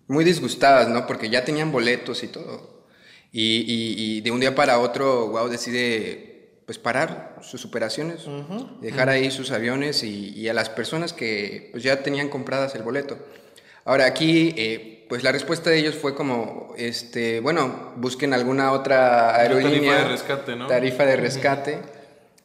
muy 0.08 0.26
disgustadas, 0.26 0.90
¿no? 0.90 1.08
Porque 1.08 1.30
ya 1.30 1.46
tenían 1.46 1.72
boletos 1.72 2.24
y 2.24 2.28
todo. 2.28 2.84
Y, 3.32 4.20
de 4.20 4.32
un 4.32 4.42
día 4.42 4.54
para 4.54 4.80
otro, 4.80 5.30
wow, 5.30 5.48
decide 5.48 6.60
pues 6.66 6.78
parar 6.78 7.38
sus 7.42 7.64
operaciones, 7.64 8.26
dejar 8.82 9.08
ahí 9.08 9.32
sus 9.32 9.52
aviones 9.52 10.04
y, 10.04 10.50
a 10.50 10.54
las 10.54 10.70
personas 10.70 11.14
que 11.14 11.70
pues, 11.72 11.84
ya 11.84 12.04
tenían 12.04 12.28
compradas 12.28 12.76
el 12.76 12.84
boleto. 12.84 13.18
Ahora 13.88 14.08
aquí, 14.08 14.52
eh, 14.58 15.06
pues 15.08 15.22
la 15.22 15.32
respuesta 15.32 15.70
de 15.70 15.78
ellos 15.78 15.94
fue 15.94 16.16
como, 16.16 16.74
este, 16.76 17.40
bueno, 17.40 17.94
busquen 17.98 18.34
alguna 18.34 18.72
otra 18.72 19.36
aerolínea. 19.36 19.92
Tarifa 19.92 20.04
de 20.04 20.08
rescate, 20.10 20.56
¿no? 20.56 20.68
Tarifa 20.68 21.06
de 21.06 21.16
rescate. 21.16 21.80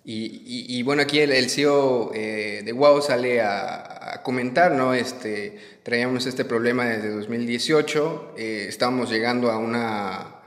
y, 0.04 0.82
bueno, 0.82 1.00
aquí 1.00 1.18
el, 1.18 1.48
CEO 1.48 2.12
eh, 2.14 2.60
de 2.62 2.72
WOW 2.72 3.00
sale 3.00 3.40
a, 3.40 4.20
comentar, 4.22 4.72
¿no? 4.72 4.92
Este, 4.92 5.58
traíamos 5.82 6.26
este 6.26 6.44
problema 6.44 6.84
desde 6.84 7.08
2018, 7.10 8.34
eh, 8.36 8.66
estábamos 8.68 9.08
llegando 9.08 9.50
a 9.50 9.56
una, 9.56 10.42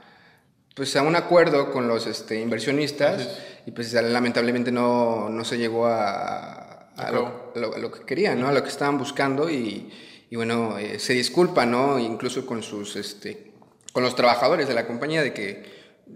pues 0.75 0.95
a 0.95 1.01
un 1.01 1.15
acuerdo 1.15 1.71
con 1.71 1.87
los 1.87 2.05
este, 2.05 2.39
inversionistas 2.39 3.39
y 3.65 3.71
pues 3.71 3.93
lamentablemente 3.93 4.71
no, 4.71 5.29
no 5.29 5.43
se 5.43 5.57
llegó 5.57 5.87
a, 5.87 6.91
a, 6.97 7.11
lo, 7.11 7.91
que 7.91 8.05
querían, 8.05 8.39
¿no? 8.39 8.47
A 8.47 8.51
lo 8.51 8.61
que 8.61 8.69
estaban 8.69 8.99
buscando 8.99 9.49
y, 9.49 9.91
y 10.33 10.35
bueno, 10.35 10.79
eh, 10.79 10.97
se 10.97 11.13
disculpa, 11.13 11.67
¿no? 11.67 11.99
Incluso 11.99 12.43
con 12.47 12.63
sus, 12.63 12.95
este, 12.95 13.51
con 13.91 14.01
los 14.01 14.15
trabajadores 14.15 14.67
de 14.67 14.73
la 14.73 14.87
compañía 14.87 15.21
de 15.21 15.31
que 15.31 15.63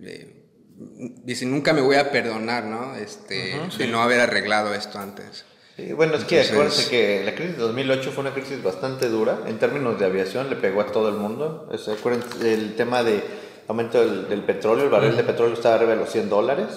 eh, 0.02 0.44
dicen, 1.24 1.52
nunca 1.52 1.72
me 1.72 1.82
voy 1.82 1.98
a 1.98 2.10
perdonar, 2.10 2.64
¿no? 2.64 2.96
Este, 2.96 3.60
de 3.78 3.88
no 3.88 4.02
haber 4.02 4.20
arreglado 4.20 4.74
esto 4.74 4.98
antes. 4.98 5.46
bueno, 5.96 6.16
es 6.16 6.24
que 6.24 6.42
acuérdense 6.42 6.90
que 6.90 7.24
la 7.26 7.36
crisis 7.36 7.58
de 7.58 7.62
2008 7.62 8.12
fue 8.12 8.22
una 8.22 8.34
crisis 8.34 8.64
bastante 8.64 9.08
dura 9.08 9.42
en 9.46 9.60
términos 9.60 10.00
de 10.00 10.06
aviación, 10.06 10.50
le 10.50 10.56
pegó 10.56 10.82
a 10.82 10.88
todo 10.88 11.10
el 11.10 11.16
mundo. 11.18 11.70
el 12.42 12.76
tema 12.76 13.04
de 13.04 13.24
aumento 13.68 14.04
del, 14.04 14.42
petróleo, 14.42 14.86
el 14.86 14.90
barril 14.90 15.16
de 15.16 15.26
petróleo 15.26 15.54
estaba 15.54 15.76
arriba 15.76 15.92
de 15.92 15.98
los 15.98 16.10
100 16.10 16.28
dólares. 16.28 16.70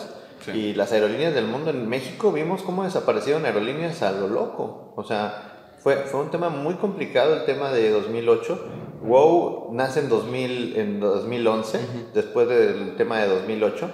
Y 0.53 0.74
las 0.74 0.92
aerolíneas 0.92 1.35
del 1.35 1.46
mundo 1.46 1.70
en 1.70 1.88
México 1.88 2.33
vimos 2.33 2.62
cómo 2.62 2.85
desaparecieron 2.85 3.46
aerolíneas 3.46 4.03
a 4.03 4.12
lo 4.12 4.29
loco. 4.29 4.92
O 4.94 5.05
sea, 5.05 5.49
fue, 5.81 5.97
fue 6.05 6.21
un 6.21 6.31
tema 6.31 6.49
muy 6.49 6.75
complicado 6.75 7.35
el 7.35 7.45
tema 7.45 7.71
de 7.71 7.90
2008. 7.90 8.66
WoW 9.03 9.73
nace 9.73 10.01
en, 10.01 10.09
2000, 10.09 10.77
en 10.77 11.01
2011, 11.01 11.81
después 12.14 12.49
del 12.49 12.97
tema 12.97 13.21
de 13.21 13.29
2008. 13.29 13.90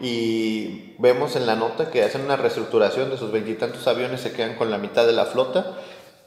Y 0.00 0.94
vemos 0.98 1.36
en 1.36 1.46
la 1.46 1.56
nota 1.56 1.90
que 1.90 2.02
hacen 2.02 2.22
una 2.22 2.36
reestructuración 2.36 3.10
de 3.10 3.16
sus 3.16 3.32
veintitantos 3.32 3.86
aviones, 3.86 4.20
se 4.20 4.32
quedan 4.32 4.56
con 4.56 4.70
la 4.70 4.78
mitad 4.78 5.06
de 5.06 5.12
la 5.12 5.24
flota, 5.26 5.78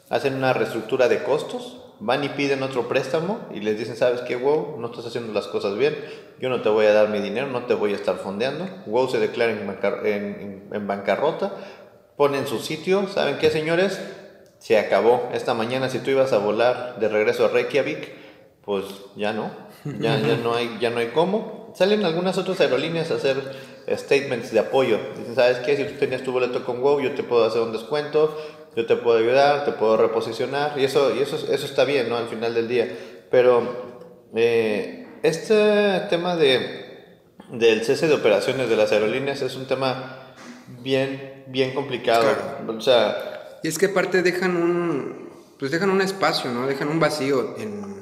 hacen 0.08 0.34
una 0.34 0.52
reestructura 0.52 1.08
de 1.08 1.22
costos 1.22 1.80
van 2.00 2.24
y 2.24 2.30
piden 2.30 2.62
otro 2.62 2.88
préstamo 2.88 3.40
y 3.54 3.60
les 3.60 3.78
dicen, 3.78 3.96
¿sabes 3.96 4.22
qué, 4.22 4.36
WoW? 4.36 4.78
No 4.78 4.88
estás 4.88 5.06
haciendo 5.06 5.32
las 5.32 5.46
cosas 5.46 5.76
bien, 5.76 5.94
yo 6.40 6.48
no 6.48 6.62
te 6.62 6.70
voy 6.70 6.86
a 6.86 6.92
dar 6.92 7.10
mi 7.10 7.20
dinero, 7.20 7.46
no 7.46 7.66
te 7.66 7.74
voy 7.74 7.92
a 7.92 7.96
estar 7.96 8.16
fondeando. 8.16 8.66
WoW 8.86 9.08
se 9.08 9.18
declara 9.18 9.52
en, 9.52 10.68
en, 10.72 10.86
bancarrota, 10.86 11.52
ponen 12.16 12.46
su 12.46 12.58
sitio, 12.58 13.06
¿saben 13.08 13.38
qué, 13.38 13.50
señores? 13.50 14.00
Se 14.60 14.78
acabó. 14.78 15.30
Esta 15.32 15.54
mañana, 15.54 15.88
si 15.88 16.00
tú 16.00 16.10
ibas 16.10 16.32
a 16.34 16.38
volar 16.38 17.00
de 17.00 17.08
regreso 17.08 17.46
a 17.46 17.48
Reykjavik, 17.48 18.12
pues 18.62 18.84
ya 19.16 19.32
no, 19.32 19.50
ya, 19.84 20.20
ya, 20.20 20.36
no, 20.36 20.54
hay, 20.54 20.76
ya 20.78 20.90
no 20.90 20.98
hay 20.98 21.08
cómo. 21.08 21.72
Salen 21.74 22.04
algunas 22.04 22.36
otras 22.36 22.60
aerolíneas 22.60 23.10
a 23.10 23.14
hacer 23.14 23.36
statements 23.88 24.52
de 24.52 24.58
apoyo. 24.58 24.98
Dicen, 25.16 25.34
¿sabes 25.34 25.58
qué? 25.60 25.78
Si 25.78 25.84
tú 25.84 25.98
tenías 25.98 26.22
tu 26.22 26.32
boleto 26.32 26.62
con 26.64 26.82
WoW, 26.82 27.00
yo 27.00 27.14
te 27.14 27.22
puedo 27.22 27.46
hacer 27.46 27.62
un 27.62 27.72
descuento, 27.72 28.36
yo 28.76 28.84
te 28.84 28.96
puedo 28.96 29.18
ayudar, 29.18 29.64
te 29.64 29.72
puedo 29.72 29.96
reposicionar, 29.96 30.78
y 30.78 30.84
eso, 30.84 31.16
y 31.16 31.20
eso, 31.20 31.36
eso 31.36 31.64
está 31.64 31.84
bien, 31.84 32.10
¿no? 32.10 32.18
Al 32.18 32.28
final 32.28 32.52
del 32.52 32.68
día. 32.68 32.86
Pero 33.30 33.62
eh, 34.36 35.08
este 35.22 36.00
tema 36.10 36.36
de, 36.36 37.18
del 37.50 37.82
cese 37.82 38.08
de 38.08 38.14
operaciones 38.14 38.68
de 38.68 38.76
las 38.76 38.92
aerolíneas 38.92 39.40
es 39.40 39.56
un 39.56 39.66
tema 39.66 40.34
bien, 40.82 41.44
bien 41.46 41.72
complicado. 41.72 42.26
O 42.68 42.80
sea... 42.82 43.38
Y 43.62 43.68
es 43.68 43.78
que 43.78 43.86
aparte 43.86 44.22
dejan 44.22 44.56
un, 44.56 45.30
pues 45.58 45.70
dejan 45.70 45.90
un 45.90 46.00
espacio, 46.00 46.50
¿no? 46.50 46.66
Dejan 46.66 46.88
un 46.88 47.00
vacío 47.00 47.56
en, 47.58 48.00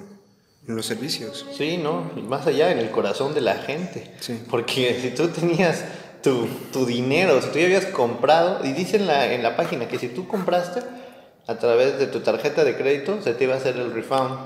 en 0.69 0.77
los 0.77 0.87
servicios. 0.87 1.47
Sí, 1.57 1.79
¿no? 1.79 2.11
Más 2.29 2.47
allá, 2.47 2.71
en 2.71 2.79
el 2.79 2.91
corazón 2.91 3.35
de 3.35 3.41
la 3.41 3.55
gente. 3.57 4.13
Sí. 4.21 4.41
Porque 4.49 4.99
si 5.03 5.11
tú 5.11 5.29
tenías 5.29 5.85
tu, 6.23 6.47
tu, 6.73 6.87
dinero, 6.87 7.41
si 7.43 7.49
tú 7.49 7.59
ya 7.59 7.65
habías 7.65 7.87
comprado, 7.87 8.65
y 8.65 8.73
dice 8.73 8.97
en 8.97 9.07
la, 9.07 9.33
en 9.33 9.43
la 9.43 9.57
página 9.57 9.89
que 9.89 9.99
si 9.99 10.09
tú 10.09 10.29
compraste 10.29 10.81
a 11.47 11.59
través 11.59 11.99
de 11.99 12.07
tu 12.07 12.21
tarjeta 12.21 12.63
de 12.63 12.77
crédito, 12.77 13.21
se 13.23 13.33
te 13.35 13.45
iba 13.45 13.55
a 13.55 13.57
hacer 13.57 13.77
el 13.77 13.93
refund 13.93 14.39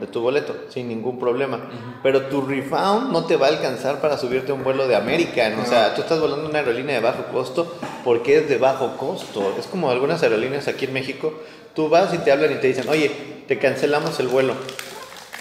de 0.00 0.06
tu 0.06 0.20
boleto, 0.20 0.54
sin 0.68 0.88
ningún 0.88 1.18
problema. 1.18 1.60
Pero 2.02 2.26
tu 2.26 2.42
refund 2.42 3.12
no 3.12 3.24
te 3.24 3.36
va 3.36 3.46
a 3.46 3.50
alcanzar 3.50 4.00
para 4.00 4.18
subirte 4.18 4.52
a 4.52 4.54
un 4.54 4.64
vuelo 4.64 4.86
de 4.86 4.96
American. 4.96 5.58
O 5.60 5.64
sea, 5.64 5.94
tú 5.94 6.02
estás 6.02 6.20
volando 6.20 6.48
una 6.48 6.58
aerolínea 6.58 6.96
de 6.96 7.00
bajo 7.00 7.24
costo 7.32 7.76
porque 8.08 8.38
es 8.38 8.48
de 8.48 8.56
bajo 8.56 8.96
costo. 8.96 9.54
Es 9.58 9.66
como 9.66 9.90
algunas 9.90 10.22
aerolíneas 10.22 10.66
aquí 10.66 10.86
en 10.86 10.94
México. 10.94 11.34
Tú 11.74 11.90
vas 11.90 12.14
y 12.14 12.16
te 12.16 12.32
hablan 12.32 12.52
y 12.52 12.54
te 12.54 12.68
dicen, 12.68 12.88
oye, 12.88 13.10
te 13.46 13.58
cancelamos 13.58 14.18
el 14.18 14.28
vuelo. 14.28 14.54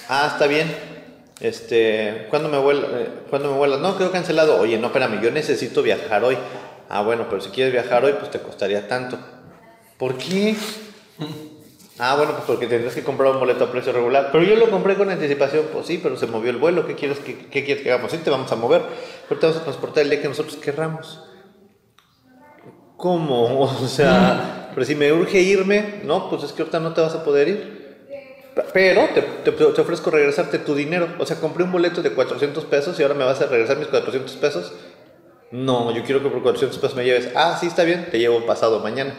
Ah, 0.10 0.32
está 0.34 0.48
bien 0.48 0.68
este, 1.40 2.28
¿cuándo 2.30 2.50
me, 2.50 2.58
vuelas? 2.58 2.90
Eh, 2.94 3.10
¿cuándo 3.30 3.52
me 3.52 3.58
vuelas? 3.58 3.80
No, 3.80 3.98
quedó 3.98 4.12
cancelado. 4.12 4.60
Oye, 4.60 4.78
no, 4.78 4.88
espérame, 4.88 5.22
yo 5.22 5.32
necesito 5.32 5.82
viajar 5.82 6.26
hoy. 6.26 6.38
Ah, 6.90 7.04
bueno, 7.04 7.28
pero 7.30 7.42
si 7.42 7.52
quieres 7.52 7.72
viajar 7.72 8.04
hoy, 8.04 8.16
pues 8.20 8.32
te 8.32 8.40
costaría 8.40 8.86
tanto. 8.90 9.18
¿Por 9.98 10.18
qué? 10.18 10.56
Ah, 12.00 12.16
bueno, 12.16 12.34
pues 12.34 12.44
porque 12.46 12.68
tendrás 12.68 12.94
que 12.94 13.02
comprar 13.02 13.32
un 13.32 13.40
boleto 13.40 13.64
a 13.64 13.72
precio 13.72 13.92
regular. 13.92 14.30
Pero 14.32 14.44
yo 14.44 14.56
lo 14.56 14.70
compré 14.70 14.94
con 14.94 15.10
anticipación. 15.10 15.66
Pues 15.74 15.88
sí, 15.88 16.00
pero 16.02 16.16
se 16.16 16.28
movió 16.28 16.52
el 16.52 16.58
vuelo. 16.58 16.86
¿Qué 16.86 16.94
quieres 16.94 17.18
que, 17.18 17.48
qué 17.48 17.66
quieres 17.66 17.82
que 17.82 17.92
hagamos? 17.92 18.12
Sí, 18.12 18.20
te 18.20 18.30
vamos 18.30 18.52
a 18.52 18.56
mover. 18.56 18.84
Pero 19.28 19.40
te 19.40 19.48
vamos 19.48 19.62
a 19.62 19.64
transportar 19.64 20.04
el 20.04 20.12
día 20.12 20.22
que 20.22 20.28
nosotros 20.28 20.58
querramos. 20.58 21.27
¿Cómo? 22.98 23.64
O 23.84 23.88
sea, 23.88 24.72
pero 24.74 24.86
si 24.86 24.96
me 24.96 25.12
urge 25.14 25.40
irme, 25.40 26.02
no, 26.04 26.30
pues 26.30 26.44
es 26.44 26.52
que 26.52 26.64
ahorita 26.64 26.80
no 26.80 26.94
te 26.94 27.02
vas 27.02 27.16
a 27.16 27.24
poder 27.24 27.48
ir. 27.48 27.78
Pero 28.74 29.08
te, 29.14 29.22
te, 29.52 29.82
ofrezco 29.82 30.10
regresarte 30.10 30.58
tu 30.58 30.74
dinero. 30.74 31.08
O 31.20 31.26
sea, 31.26 31.40
compré 31.40 31.64
un 31.64 31.72
boleto 31.72 32.02
de 32.02 32.12
400 32.12 32.66
pesos 32.66 33.00
y 33.00 33.04
ahora 33.04 33.14
me 33.14 33.24
vas 33.24 33.40
a 33.42 33.46
regresar 33.46 33.78
mis 33.78 33.88
400 33.88 34.36
pesos. 34.38 34.74
No, 35.52 35.92
yo 35.96 36.04
quiero 36.04 36.22
que 36.24 36.30
por 36.30 36.42
400 36.42 36.78
pesos 36.80 36.96
me 36.96 37.06
lleves. 37.06 37.30
Ah, 37.36 37.56
sí, 37.60 37.68
está 37.68 37.84
bien, 37.84 38.08
te 38.10 38.20
llevo 38.20 38.46
pasado 38.46 38.80
mañana. 38.80 39.14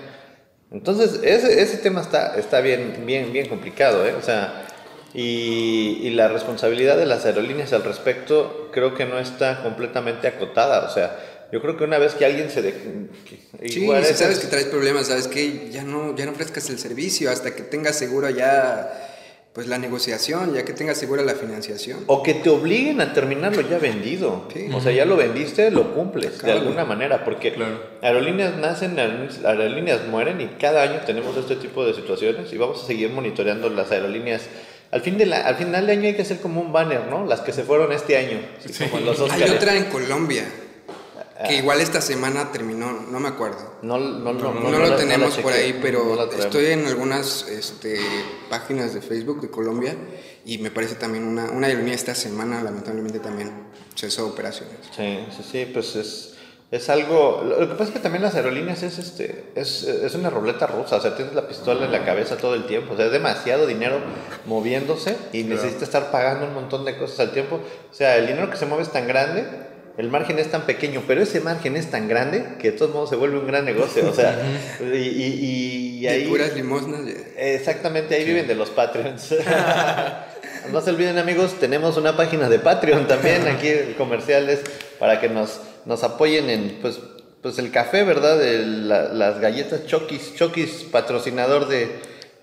Entonces, 0.71 1.21
ese, 1.23 1.63
ese 1.63 1.79
tema 1.79 2.01
está, 2.01 2.37
está 2.37 2.61
bien, 2.61 3.05
bien, 3.07 3.33
bien 3.33 3.49
complicado, 3.49 4.05
¿eh? 4.07 4.15
O 4.19 4.23
sea, 4.23 4.67
y, 5.15 6.01
y, 6.03 6.11
la 6.11 6.29
responsabilidad 6.29 6.97
de 6.97 7.07
las 7.07 7.25
aerolíneas 7.25 7.73
al 7.73 7.85
respecto 7.85 8.69
creo 8.73 8.95
que 8.95 9.07
no 9.07 9.19
está 9.19 9.63
completamente 9.63 10.29
acotada. 10.29 10.87
O 10.87 10.91
sea, 10.91 11.17
yo 11.51 11.63
creo 11.63 11.77
que 11.77 11.85
una 11.85 11.99
vez 11.99 12.15
que 12.15 12.25
alguien 12.25 12.51
se... 12.51 12.63
De, 12.63 12.73
sí, 13.67 13.89
si 14.05 14.15
sabes 14.15 14.39
que 14.39 14.47
traes 14.49 14.67
problemas, 14.67 15.07
sabes 15.07 15.29
que 15.29 15.71
ya 15.71 15.83
no, 15.83 16.15
ya 16.15 16.27
no 16.27 16.33
ofrezcas 16.33 16.69
el 16.71 16.79
servicio 16.79 17.31
hasta 17.31 17.55
que 17.55 17.63
tengas 17.63 17.97
seguro 17.97 18.29
ya 18.31 19.09
pues 19.59 19.67
la 19.67 19.79
negociación, 19.79 20.55
ya 20.55 20.65
que 20.65 20.73
tengas 20.73 20.99
segura 20.99 21.23
la 21.23 21.35
financiación. 21.35 22.05
O 22.07 22.23
que 22.23 22.35
te 22.35 22.49
obliguen 22.49 23.01
a 23.01 23.13
terminarlo 23.13 23.63
ya 23.63 23.79
vendido. 23.79 24.47
O 24.73 24.81
sea, 24.81 24.93
ya 24.93 25.05
lo 25.05 25.17
vendiste, 25.17 25.73
lo 25.73 25.95
cumples 25.95 26.41
de 26.43 26.53
alguna 26.53 26.85
manera, 26.85 27.25
porque 27.25 27.55
aerolíneas 28.01 28.57
nacen, 28.57 28.99
aerolíneas 28.99 30.07
mueren 30.07 30.41
y 30.41 30.47
cada 30.61 30.83
año 30.83 31.01
tenemos 31.05 31.37
este 31.37 31.57
tipo 31.57 31.85
de 31.85 31.95
situaciones 31.95 32.53
y 32.53 32.57
vamos 32.57 32.85
a 32.85 32.87
seguir 32.87 33.11
monitoreando 33.11 33.69
las 33.69 33.91
aerolíneas. 33.91 34.43
Al, 34.93 35.01
fin 35.01 35.19
de 35.19 35.27
la, 35.27 35.41
al 35.41 35.57
final 35.57 35.87
de 35.87 35.93
año 35.93 36.05
hay 36.05 36.15
que 36.15 36.23
hacer 36.23 36.39
como 36.39 36.61
un 36.61 36.73
banner, 36.73 37.07
¿no? 37.11 37.27
Las 37.27 37.41
que 37.41 37.53
se 37.53 37.65
fueron 37.65 37.91
este 37.91 38.17
año. 38.17 38.39
Hay 39.33 39.51
otra 39.51 39.77
en 39.77 39.87
Colombia. 39.87 40.45
Que 41.47 41.55
igual 41.55 41.81
esta 41.81 42.01
semana 42.01 42.51
terminó, 42.51 42.93
no 42.93 43.21
me 43.21 43.29
acuerdo. 43.29 43.75
No, 43.83 43.97
no, 43.97 44.33
no, 44.33 44.55
no, 44.55 44.79
lo 44.79 44.97
tenemos 44.97 45.39
por 45.39 45.53
ahí, 45.53 45.79
pero 45.81 46.29
estoy 46.37 46.67
en 46.67 46.87
algunas 46.87 47.47
este, 47.49 48.01
páginas 48.51 48.93
de 48.93 49.01
Facebook 49.01 49.41
de 49.41 49.49
Colombia 49.49 49.95
y 50.45 50.59
me 50.59 50.73
parece 50.73 50.97
también 50.97 51.23
una, 51.23 51.51
una 51.53 51.69
aerolínea 51.69 51.95
esta 51.95 52.17
semana, 52.17 52.61
lamentablemente 52.61 53.21
también 53.21 53.53
cesó 53.95 54.27
operaciones. 54.27 54.75
Sí, 54.97 55.21
sí, 55.37 55.45
sí, 55.49 55.71
pues 55.73 55.95
es, 55.95 56.35
es 56.73 56.91
algo. 56.91 57.45
Lo 57.45 57.69
que 57.69 57.75
pasa 57.75 57.85
es 57.85 57.91
que 57.91 58.01
también 58.01 58.25
las 58.25 58.35
aerolíneas 58.35 58.83
es, 58.83 58.99
este, 58.99 59.53
es, 59.55 59.85
es 59.85 60.15
una 60.17 60.31
ruleta 60.31 60.67
rusa, 60.67 60.97
o 60.97 61.01
sea, 61.01 61.15
tienes 61.15 61.35
la 61.35 61.47
pistola 61.47 61.87
en 61.87 61.93
la 61.93 62.05
cabeza 62.05 62.37
todo 62.37 62.57
el 62.57 62.67
tiempo, 62.67 62.95
o 62.95 62.97
sea, 62.97 63.07
es 63.07 63.13
demasiado 63.13 63.69
dinero 63.69 64.01
moviéndose 64.47 65.17
y 65.33 65.45
necesitas 65.45 65.83
estar 65.83 66.11
pagando 66.11 66.47
un 66.47 66.55
montón 66.55 66.85
de 66.85 66.99
cosas 66.99 67.21
al 67.21 67.31
tiempo. 67.31 67.61
O 67.91 67.95
sea, 67.95 68.17
el 68.17 68.27
dinero 68.27 68.51
que 68.51 68.57
se 68.57 68.67
mueve 68.67 68.83
es 68.83 68.91
tan 68.91 69.07
grande 69.07 69.68
el 69.99 70.11
margen 70.11 70.39
es 70.39 70.49
tan 70.49 70.63
pequeño, 70.63 71.03
pero 71.09 71.23
ese 71.23 71.41
margen 71.41 71.77
es 71.77 71.91
tan 71.91 72.07
grande 72.07 72.45
que 72.61 72.71
de 72.71 72.79
todos 72.79 72.95
modos 72.95 73.11
se 73.11 73.17
vuelve 73.17 73.39
un 73.39 73.49
gran 73.49 73.65
negocio. 73.65 74.09
O 74.09 74.15
sea, 74.15 74.41
y, 74.81 74.97
y, 74.97 75.99
y 76.01 76.07
ahí. 76.07 76.29
puras 76.29 76.55
limosnas. 76.55 77.01
Exactamente, 77.37 78.15
ahí 78.15 78.25
viven 78.25 78.47
de 78.47 78.55
los 78.55 78.71
Patreons. 78.71 79.35
no 80.73 80.81
se 80.81 80.91
olviden, 80.91 81.19
amigos, 81.19 81.59
tenemos 81.59 81.97
una 81.97 82.17
página 82.17 82.49
de 82.49 82.61
Patreon 82.61 83.09
también, 83.09 83.49
aquí 83.49 83.71
comerciales, 83.99 84.61
para 85.01 85.21
que 85.21 85.29
nos, 85.29 85.61
nos 85.85 86.05
apoyen 86.05 86.49
en 86.49 86.79
pues, 86.81 87.01
pues 87.43 87.59
el 87.59 87.73
café, 87.73 88.05
¿verdad? 88.05 88.39
De 88.39 88.59
las 88.65 89.41
galletas 89.41 89.85
Chokis. 89.87 90.37
Chokis, 90.37 90.87
patrocinador 90.93 91.67
de, 91.67 91.89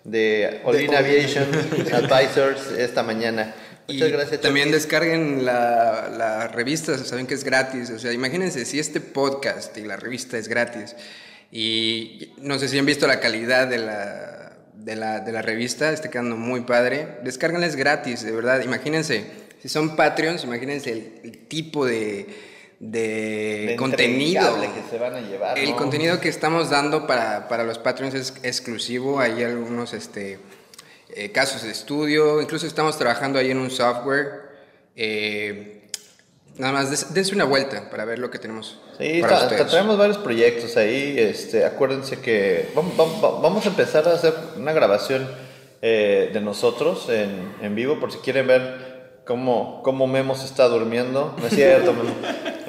de 0.03 0.59
Olin 0.65 0.93
Aviation 0.93 1.47
Advisors 1.93 2.71
esta 2.77 3.01
mañana. 3.01 3.55
Muchas 3.87 4.11
gracias. 4.11 4.41
También 4.41 4.71
descarguen 4.71 5.45
la, 5.45 6.09
la, 6.15 6.47
revista, 6.47 6.97
saben 6.97 7.27
que 7.27 7.35
es 7.35 7.43
gratis. 7.43 7.89
O 7.91 7.99
sea, 7.99 8.11
imagínense 8.13 8.65
si 8.65 8.79
este 8.79 8.99
podcast 8.99 9.77
y 9.77 9.81
la 9.81 9.95
revista 9.95 10.37
es 10.37 10.47
gratis. 10.47 10.95
Y 11.51 12.33
no 12.37 12.57
sé 12.57 12.67
si 12.67 12.79
han 12.79 12.85
visto 12.85 13.07
la 13.07 13.19
calidad 13.19 13.67
de 13.67 13.77
la, 13.77 14.57
de 14.73 14.95
la, 14.95 15.19
de 15.19 15.31
la 15.31 15.41
revista, 15.41 15.91
está 15.91 16.09
quedando 16.09 16.35
muy 16.35 16.61
padre. 16.61 17.19
Descárganles 17.23 17.75
gratis, 17.75 18.23
de 18.23 18.31
verdad. 18.31 18.61
Imagínense, 18.63 19.25
si 19.61 19.69
son 19.69 19.95
Patreons, 19.95 20.43
imagínense 20.43 21.19
el, 21.23 21.47
tipo 21.47 21.85
de, 21.85 22.27
de, 22.79 23.75
contenido. 23.77 24.59
que 24.61 24.89
se 24.89 24.97
van 24.97 25.13
a 25.15 25.21
llevar. 25.21 25.59
El 25.59 25.75
contenido 25.75 26.19
que 26.19 26.29
estamos 26.29 26.71
dando 26.71 27.05
para, 27.05 27.47
para 27.47 27.63
los 27.63 27.77
Patreons 27.77 28.15
es 28.15 28.33
exclusivo. 28.41 29.19
Hay 29.19 29.43
algunos, 29.43 29.93
este 29.93 30.39
eh, 31.09 31.31
casos 31.31 31.63
de 31.63 31.71
estudio, 31.71 32.41
incluso 32.41 32.67
estamos 32.67 32.97
trabajando 32.97 33.39
ahí 33.39 33.51
en 33.51 33.57
un 33.57 33.71
software. 33.71 34.45
Eh, 34.95 35.75
Nada 36.57 36.71
más, 36.71 37.13
dense 37.13 37.35
una 37.35 37.43
vuelta 37.43 37.89
para 37.89 38.05
ver 38.05 38.17
lo 38.19 38.31
que 38.31 38.39
tenemos. 38.39 38.79
Sí, 38.97 39.21
traemos 39.67 39.97
varios 39.97 40.17
proyectos 40.17 40.77
ahí. 40.77 41.15
Este, 41.17 41.65
acuérdense 41.65 42.21
que 42.21 42.69
vamos, 42.73 43.65
a 43.65 43.69
empezar 43.69 44.07
a 44.07 44.13
hacer 44.13 44.33
una 44.55 44.71
grabación 44.71 45.27
eh, 45.81 46.29
de 46.31 46.39
nosotros 46.39 47.09
en, 47.09 47.55
en, 47.61 47.75
vivo, 47.75 47.99
por 47.99 48.13
si 48.13 48.19
quieren 48.19 48.47
ver 48.47 49.19
cómo, 49.25 49.81
cómo 49.83 50.07
Memo 50.07 50.33
se 50.35 50.45
está 50.45 50.69
durmiendo. 50.69 51.35
No 51.37 51.47
es 51.47 51.53
cierto, 51.53 51.91
Memo. 51.93 52.15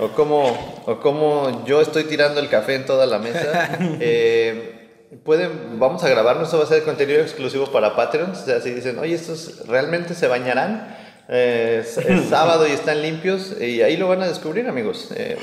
O 0.00 0.08
cómo, 0.08 0.82
o 0.84 0.98
cómo 0.98 1.64
yo 1.64 1.80
estoy 1.80 2.04
tirando 2.04 2.40
el 2.40 2.48
café 2.48 2.74
en 2.74 2.86
toda 2.86 3.06
la 3.06 3.18
mesa. 3.18 3.78
Eh, 4.00 4.75
pueden, 5.24 5.78
vamos 5.78 6.02
a 6.04 6.08
grabarnos, 6.08 6.44
esto 6.44 6.58
va 6.58 6.64
a 6.64 6.66
ser 6.66 6.82
contenido 6.84 7.20
exclusivo 7.20 7.66
para 7.72 7.94
Patreons. 7.96 8.38
O 8.38 8.44
sea, 8.44 8.60
si 8.60 8.70
dicen, 8.70 8.98
oye, 8.98 9.14
¿estos 9.14 9.66
realmente 9.66 10.14
se 10.14 10.26
bañarán? 10.28 10.96
es, 11.28 11.98
sábado 12.28 12.66
y 12.66 12.72
están 12.72 13.02
limpios 13.02 13.60
y 13.60 13.82
ahí 13.82 13.96
lo 13.96 14.08
van 14.08 14.22
a 14.22 14.28
descubrir 14.28 14.68
amigos. 14.68 15.08
Eh, 15.14 15.36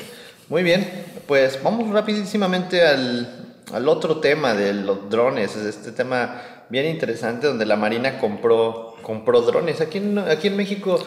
muy 0.50 0.64
bien, 0.64 0.88
pues 1.28 1.62
vamos 1.64 1.90
rapidísimamente 1.90 2.86
al, 2.86 3.56
al, 3.72 3.88
otro 3.88 4.20
tema 4.20 4.54
de 4.54 4.74
los 4.74 5.10
drones, 5.10 5.56
este 5.56 5.92
tema 5.92 6.42
bien 6.70 6.86
interesante 6.86 7.48
donde 7.48 7.66
la 7.66 7.76
Marina 7.76 8.20
compró, 8.20 8.96
compró 9.02 9.42
drones. 9.42 9.82
Aquí 9.82 10.00
en, 10.00 10.20
aquí 10.20 10.48
en 10.48 10.58
México 10.58 11.00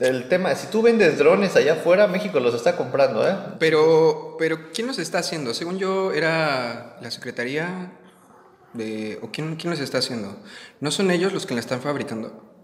el 0.00 0.28
tema, 0.28 0.54
si 0.56 0.66
tú 0.68 0.82
vendes 0.82 1.18
drones 1.18 1.54
allá 1.54 1.74
afuera, 1.74 2.08
México 2.08 2.40
los 2.40 2.54
está 2.54 2.76
comprando, 2.76 3.28
¿eh? 3.28 3.36
Pero, 3.58 4.36
pero 4.38 4.72
¿quién 4.72 4.88
los 4.88 4.98
está 4.98 5.18
haciendo? 5.18 5.54
Según 5.54 5.78
yo, 5.78 6.12
era 6.12 6.96
la 7.00 7.10
Secretaría 7.10 7.92
de... 8.72 9.18
¿O 9.22 9.30
quién, 9.30 9.54
quién 9.56 9.70
los 9.70 9.80
está 9.80 9.98
haciendo? 9.98 10.36
¿No 10.80 10.90
son 10.90 11.10
ellos 11.10 11.32
los 11.32 11.46
que 11.46 11.54
la 11.54 11.60
están 11.60 11.80
fabricando? 11.80 12.54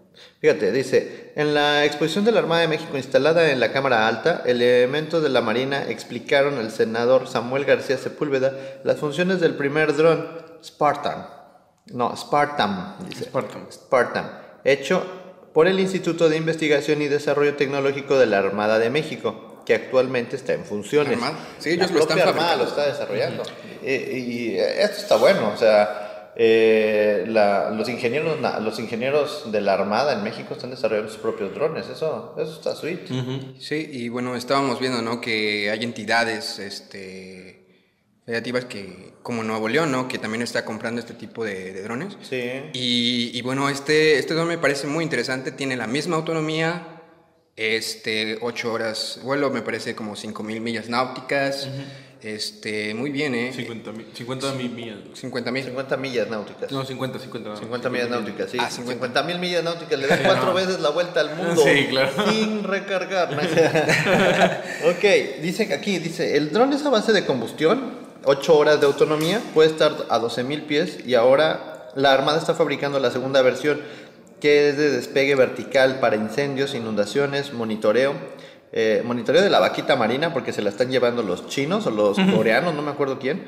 Fíjate, 0.41 0.71
dice, 0.71 1.31
en 1.35 1.53
la 1.53 1.85
exposición 1.85 2.25
de 2.25 2.33
la 2.33 2.39
Armada 2.39 2.61
de 2.61 2.67
México 2.67 2.97
instalada 2.97 3.49
en 3.51 3.59
la 3.59 3.71
Cámara 3.71 4.07
Alta, 4.07 4.43
elementos 4.45 5.23
de 5.23 5.29
la 5.29 5.41
Marina 5.41 5.83
explicaron 5.87 6.57
al 6.57 6.71
senador 6.71 7.27
Samuel 7.27 7.63
García 7.63 7.97
Sepúlveda 7.97 8.53
las 8.83 8.97
funciones 8.97 9.39
del 9.39 9.55
primer 9.55 9.95
dron 9.95 10.27
Spartan. 10.61 11.27
No, 11.87 12.15
Spartan, 12.15 12.95
dice. 13.07 13.25
Spartan. 13.25 13.67
Spartan, 13.71 14.31
hecho 14.63 15.20
por 15.53 15.67
el 15.67 15.79
Instituto 15.79 16.29
de 16.29 16.37
Investigación 16.37 17.01
y 17.01 17.07
Desarrollo 17.07 17.55
Tecnológico 17.55 18.17
de 18.17 18.25
la 18.25 18.39
Armada 18.39 18.79
de 18.79 18.89
México, 18.89 19.61
que 19.65 19.75
actualmente 19.75 20.35
está 20.35 20.53
en 20.53 20.65
funciones. 20.65 21.19
Sí, 21.59 21.71
ellos 21.71 21.91
la 21.91 21.97
lo 21.97 22.01
están 22.01 22.19
Armada 22.19 22.55
lo 22.55 22.63
está 22.65 22.87
desarrollando. 22.87 23.43
y, 23.83 23.91
y 23.91 24.57
esto 24.57 24.97
está 24.97 25.17
bueno, 25.17 25.51
o 25.53 25.57
sea 25.57 26.09
eh, 26.35 27.25
los, 27.27 27.89
ingenieros, 27.89 28.39
los 28.61 28.79
ingenieros 28.79 29.51
de 29.51 29.61
la 29.61 29.73
Armada 29.73 30.13
en 30.13 30.23
México 30.23 30.53
están 30.53 30.69
desarrollando 30.71 31.11
sus 31.11 31.21
propios 31.21 31.53
drones, 31.53 31.89
eso, 31.89 32.35
eso 32.37 32.53
está 32.53 32.75
sweet. 32.75 33.07
Sí, 33.59 33.89
y 33.91 34.09
bueno, 34.09 34.35
estábamos 34.35 34.79
viendo 34.79 35.01
¿no? 35.01 35.19
que 35.19 35.69
hay 35.69 35.83
entidades 35.83 36.59
este, 36.59 37.89
federativas 38.25 38.65
que, 38.65 39.10
como 39.23 39.43
Nuevo 39.43 39.67
León, 39.67 39.91
¿no? 39.91 40.07
que 40.07 40.17
también 40.17 40.41
está 40.41 40.65
comprando 40.65 40.99
este 40.99 41.13
tipo 41.13 41.43
de, 41.43 41.81
drones. 41.83 42.17
Sí. 42.21 42.41
Y, 42.73 43.31
y, 43.33 43.41
bueno, 43.41 43.69
este, 43.69 44.17
este 44.17 44.33
drone 44.33 44.55
me 44.55 44.61
parece 44.61 44.87
muy 44.87 45.03
interesante, 45.03 45.51
tiene 45.51 45.75
la 45.75 45.87
misma 45.87 46.15
autonomía, 46.15 47.01
este, 47.55 48.39
8 48.41 48.73
horas 48.73 49.19
vuelo, 49.23 49.51
me 49.51 49.61
parece 49.61 49.95
como 49.95 50.15
5.000 50.15 50.59
millas 50.61 50.89
náuticas. 50.89 51.67
Este, 52.21 52.93
muy 52.93 53.09
bien, 53.09 53.33
¿eh? 53.33 53.51
50 53.51 53.91
mil, 53.93 54.05
50 54.13 54.53
mil 54.53 54.69
millas. 54.69 54.97
50 55.15 55.51
mil. 55.51 55.63
50 55.63 55.97
millas 55.97 56.29
náuticas. 56.29 56.71
No, 56.71 56.85
50, 56.85 57.17
50. 57.17 57.55
50 57.55 57.89
millas 57.89 58.09
náuticas, 58.11 58.51
sí. 58.51 58.57
Ah, 58.59 58.69
50 58.69 59.23
mil 59.23 59.39
millas 59.39 59.63
náuticas. 59.63 59.99
Le 59.99 60.05
das 60.05 60.19
cuatro 60.19 60.53
veces 60.53 60.79
la 60.81 60.89
vuelta 60.89 61.19
al 61.19 61.35
mundo. 61.35 61.63
Sí, 61.63 61.87
claro. 61.89 62.11
Sin 62.29 62.63
recargar. 62.63 63.33
ok, 64.85 65.41
dice 65.41 65.73
aquí, 65.73 65.97
dice, 65.97 66.37
el 66.37 66.51
dron 66.51 66.73
es 66.73 66.85
a 66.85 66.91
base 66.91 67.11
de 67.11 67.25
combustión, 67.25 67.91
8 68.25 68.57
horas 68.57 68.79
de 68.79 68.87
autonomía, 68.87 69.41
puede 69.53 69.69
estar 69.69 69.91
a 70.09 70.19
12 70.19 70.43
mil 70.43 70.63
pies 70.63 70.99
y 71.05 71.15
ahora 71.15 71.91
la 71.95 72.13
Armada 72.13 72.37
está 72.37 72.53
fabricando 72.53 72.99
la 72.99 73.11
segunda 73.11 73.41
versión 73.41 73.81
que 74.39 74.69
es 74.69 74.77
de 74.77 74.89
despegue 74.89 75.35
vertical 75.35 75.99
para 75.99 76.15
incendios, 76.15 76.73
inundaciones, 76.73 77.53
monitoreo 77.53 78.13
eh, 78.73 79.01
monitoreo 79.03 79.41
de 79.41 79.49
la 79.49 79.59
vaquita 79.59 79.97
marina 79.97 80.31
porque 80.31 80.53
se 80.53 80.61
la 80.61 80.69
están 80.69 80.89
llevando 80.89 81.23
los 81.23 81.47
chinos 81.47 81.85
o 81.87 81.91
los 81.91 82.17
coreanos, 82.33 82.73
no 82.73 82.81
me 82.81 82.91
acuerdo 82.91 83.19
quién. 83.19 83.43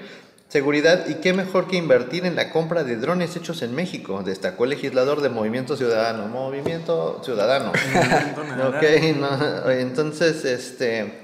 Seguridad 0.49 1.07
y 1.07 1.15
qué 1.15 1.33
mejor 1.33 1.67
que 1.67 1.77
invertir 1.77 2.25
en 2.25 2.35
la 2.35 2.51
compra 2.51 2.83
de 2.83 2.97
drones 2.97 3.35
hechos 3.35 3.61
en 3.61 3.73
México, 3.73 4.21
destacó 4.23 4.65
el 4.65 4.71
legislador 4.71 5.21
de 5.21 5.29
Movimiento 5.29 5.77
Ciudadano. 5.77 6.27
Movimiento 6.27 7.21
Ciudadano. 7.23 7.71
ok, 8.67 8.83
entonces, 9.69 10.43
este, 10.43 11.22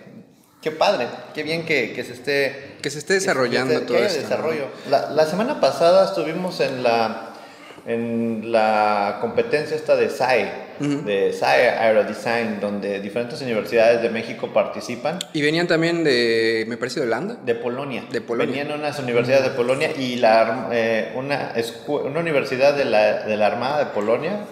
qué 0.62 0.72
padre, 0.72 1.08
qué 1.34 1.44
bien 1.44 1.66
que, 1.66 1.94
que 1.94 2.04
se 2.04 2.14
esté... 2.14 2.78
Que 2.82 2.90
se 2.90 3.00
esté 3.00 3.16
desarrollando 3.16 3.82
todo 3.82 3.98
esto. 3.98 4.22
desarrollo. 4.22 4.68
La, 4.90 5.10
la 5.10 5.26
semana 5.26 5.60
pasada 5.60 6.06
estuvimos 6.06 6.60
en 6.60 6.84
la 6.84 7.26
en 7.86 8.52
la 8.52 9.18
competencia 9.22 9.76
esta 9.76 9.96
de 9.96 10.10
SAE, 10.10 10.52
de 10.80 11.34
SAE 11.34 11.70
Aerodesign, 11.70 12.60
donde 12.60 13.00
diferentes 13.00 13.42
universidades 13.42 14.02
de 14.02 14.10
México 14.10 14.52
participan. 14.54 15.18
Y 15.34 15.42
venían 15.42 15.68
también 15.68 16.04
de, 16.04 16.66
me 16.68 16.78
parece, 16.78 17.00
de 17.00 17.08
Holanda. 17.08 17.38
De 17.44 17.56
Polonia. 17.56 18.06
De 18.12 18.22
Polonia. 18.22 18.64
Venían 18.64 18.80
unas 18.80 19.00
universidades 19.00 19.44
de 19.44 19.50
Polonia 19.52 19.92
y 19.98 20.18
la, 20.18 20.70
eh, 20.72 21.14
una, 21.16 21.54
una 21.88 22.20
universidad 22.20 22.76
de 22.76 22.86
la, 22.86 23.24
de 23.26 23.38
la 23.38 23.48
Armada 23.48 23.80
de 23.80 23.86
Polonia 23.88 24.46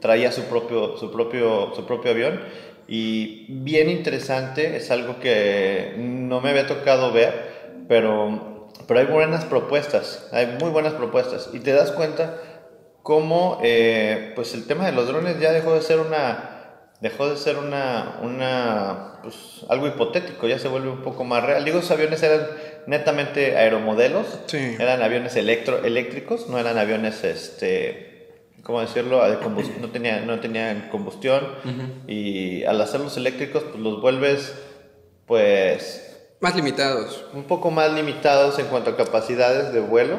traía 0.00 0.32
su 0.32 0.42
propio, 0.44 0.96
su, 0.96 1.12
propio, 1.12 1.72
su 1.74 1.86
propio 1.86 2.10
avión. 2.10 2.40
Y 2.88 3.46
bien 3.48 3.90
interesante, 3.90 4.76
es 4.76 4.90
algo 4.90 5.18
que 5.18 5.94
no 5.98 6.40
me 6.40 6.50
había 6.50 6.66
tocado 6.66 7.12
ver, 7.12 7.84
pero, 7.88 8.68
pero 8.86 9.00
hay 9.00 9.06
buenas 9.06 9.44
propuestas, 9.44 10.28
hay 10.32 10.56
muy 10.60 10.70
buenas 10.70 10.92
propuestas. 10.94 11.50
Y 11.52 11.60
te 11.60 11.72
das 11.72 11.92
cuenta 11.92 12.38
cómo 13.02 13.58
eh, 13.62 14.32
pues 14.34 14.54
el 14.54 14.66
tema 14.66 14.86
de 14.86 14.92
los 14.92 15.06
drones 15.08 15.38
ya 15.40 15.52
dejó 15.52 15.74
de 15.74 15.82
ser 15.82 16.00
una 16.00 16.56
dejó 17.00 17.28
de 17.28 17.36
ser 17.36 17.58
una, 17.58 18.18
una 18.22 19.20
pues, 19.22 19.64
algo 19.68 19.86
hipotético, 19.86 20.46
ya 20.46 20.58
se 20.58 20.68
vuelve 20.68 20.88
un 20.88 21.02
poco 21.02 21.24
más 21.24 21.44
real. 21.44 21.64
Digo, 21.64 21.78
esos 21.78 21.90
aviones 21.90 22.22
eran 22.22 22.46
netamente 22.86 23.56
aeromodelos, 23.56 24.26
eran 24.52 25.02
aviones 25.02 25.36
electro, 25.36 25.84
eléctricos, 25.84 26.48
no 26.48 26.58
eran 26.58 26.78
aviones, 26.78 27.22
este, 27.24 28.15
¿cómo 28.66 28.80
decirlo? 28.80 29.22
no, 29.80 29.88
tenían, 29.90 30.26
no 30.26 30.40
tenían 30.40 30.88
combustión 30.90 31.46
y 32.08 32.64
al 32.64 32.80
hacerlos 32.80 33.16
eléctricos, 33.16 33.62
pues 33.62 33.78
los 33.78 34.00
vuelves, 34.00 34.54
pues... 35.24 36.02
Más 36.40 36.56
limitados. 36.56 37.24
Un 37.32 37.44
poco 37.44 37.70
más 37.70 37.92
limitados 37.92 38.58
en 38.58 38.66
cuanto 38.66 38.90
a 38.90 38.96
capacidades 38.96 39.72
de 39.72 39.80
vuelo. 39.80 40.18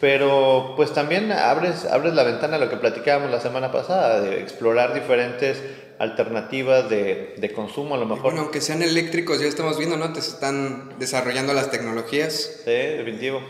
Pero 0.00 0.74
pues 0.76 0.92
también 0.92 1.32
abres, 1.32 1.84
abres 1.86 2.14
la 2.14 2.22
ventana 2.22 2.56
a 2.56 2.58
lo 2.60 2.70
que 2.70 2.76
platicábamos 2.76 3.30
la 3.32 3.40
semana 3.40 3.72
pasada, 3.72 4.20
de 4.20 4.40
explorar 4.40 4.94
diferentes 4.94 5.60
alternativas 5.98 6.88
de, 6.88 7.34
de 7.36 7.52
consumo 7.52 7.96
a 7.96 7.98
lo 7.98 8.06
mejor. 8.06 8.22
Bueno, 8.24 8.42
aunque 8.42 8.60
sean 8.60 8.82
eléctricos, 8.82 9.40
ya 9.40 9.46
estamos 9.46 9.76
viendo, 9.76 9.96
¿no? 9.96 10.12
Te 10.12 10.20
están 10.20 10.98
desarrollando 10.98 11.52
las 11.52 11.70
tecnologías. 11.70 12.60
Sí, 12.64 12.70
definitivo. 12.70 13.40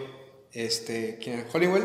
Este, 0.52 1.18
¿quién? 1.22 1.44
¿Honeywell? 1.52 1.84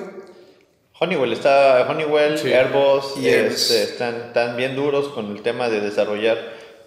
Honeywell, 1.03 1.33
está 1.33 1.87
Honeywell, 1.89 2.37
Airbus, 2.37 3.17
y 3.17 3.27
este, 3.27 3.81
están, 3.81 4.15
están, 4.27 4.55
bien 4.55 4.75
duros 4.75 5.07
con 5.07 5.31
el 5.31 5.41
tema 5.41 5.67
de 5.67 5.81
desarrollar 5.81 6.37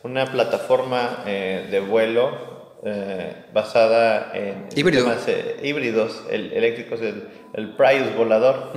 una 0.05 0.31
plataforma 0.31 1.24
eh, 1.26 1.66
de 1.68 1.80
vuelo 1.80 2.78
eh, 2.84 3.34
basada 3.53 4.30
en 4.32 4.68
eh, 4.72 5.61
híbridos 5.64 6.22
el, 6.30 6.53
eléctricos, 6.53 7.01
el, 7.01 7.24
el 7.55 7.74
Prius 7.74 8.14
volador, 8.16 8.72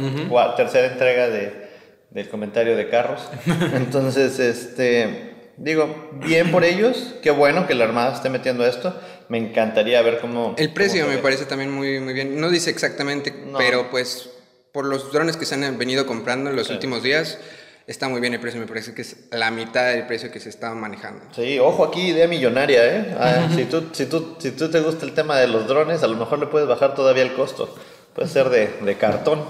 tercera 0.55 0.87
entrega 0.87 1.29
de, 1.29 1.69
del 2.09 2.27
comentario 2.29 2.75
de 2.75 2.89
carros. 2.89 3.29
Entonces, 3.75 4.39
este, 4.39 5.51
digo, 5.57 6.09
bien 6.13 6.49
por 6.49 6.63
ellos, 6.63 7.13
qué 7.21 7.29
bueno 7.29 7.67
que 7.67 7.75
la 7.75 7.83
Armada 7.83 8.15
esté 8.15 8.31
metiendo 8.31 8.65
esto. 8.65 8.99
Me 9.29 9.37
encantaría 9.37 10.01
ver 10.01 10.17
cómo... 10.17 10.55
El 10.57 10.73
precio 10.73 11.05
me 11.05 11.19
parece 11.19 11.45
también 11.45 11.69
muy, 11.69 11.99
muy 11.99 12.15
bien. 12.15 12.41
No 12.41 12.49
dice 12.49 12.71
exactamente, 12.71 13.31
pero 13.55 13.91
pues 13.91 14.31
por 14.77 14.85
los 14.85 15.11
drones 15.11 15.37
que 15.37 15.45
se 15.47 15.55
han 15.55 15.75
venido 15.79 16.05
comprando 16.05 16.51
en 16.51 16.55
los 16.55 16.69
últimos 16.69 17.01
días 17.01 17.39
está 17.87 18.09
muy 18.09 18.21
bien 18.21 18.35
el 18.35 18.39
precio, 18.39 18.59
me 18.59 18.67
parece 18.67 18.93
que 18.93 19.01
es 19.01 19.15
la 19.31 19.49
mitad 19.49 19.89
del 19.91 20.05
precio 20.05 20.29
que 20.29 20.39
se 20.39 20.49
estaba 20.49 20.75
manejando. 20.75 21.25
Sí, 21.35 21.57
ojo 21.57 21.83
aquí, 21.83 22.09
idea 22.09 22.27
millonaria, 22.27 22.85
¿eh? 22.85 23.15
Ah, 23.19 23.49
si, 23.55 23.65
tú, 23.65 23.85
si, 23.91 24.05
tú, 24.05 24.35
si 24.37 24.51
tú 24.51 24.69
te 24.69 24.79
gusta 24.81 25.03
el 25.07 25.15
tema 25.15 25.35
de 25.39 25.47
los 25.47 25.67
drones, 25.67 26.03
a 26.03 26.07
lo 26.07 26.15
mejor 26.15 26.37
le 26.37 26.45
puedes 26.45 26.67
bajar 26.67 26.93
todavía 26.93 27.23
el 27.23 27.33
costo. 27.33 27.75
Puede 28.13 28.27
ser 28.27 28.49
de, 28.49 28.67
de 28.85 28.97
cartón. 28.97 29.43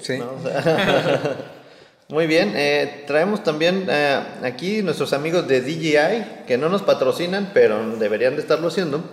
Sí. 0.00 0.18
Muy 2.10 2.26
bien, 2.26 2.54
eh, 2.56 3.04
traemos 3.06 3.44
también 3.44 3.86
eh, 3.88 4.20
aquí 4.42 4.82
nuestros 4.82 5.12
amigos 5.12 5.46
de 5.46 5.60
DJI, 5.60 6.44
que 6.44 6.58
no 6.58 6.68
nos 6.68 6.82
patrocinan, 6.82 7.52
pero 7.54 7.96
deberían 7.98 8.34
de 8.34 8.42
estarlo 8.42 8.66
haciendo. 8.66 9.04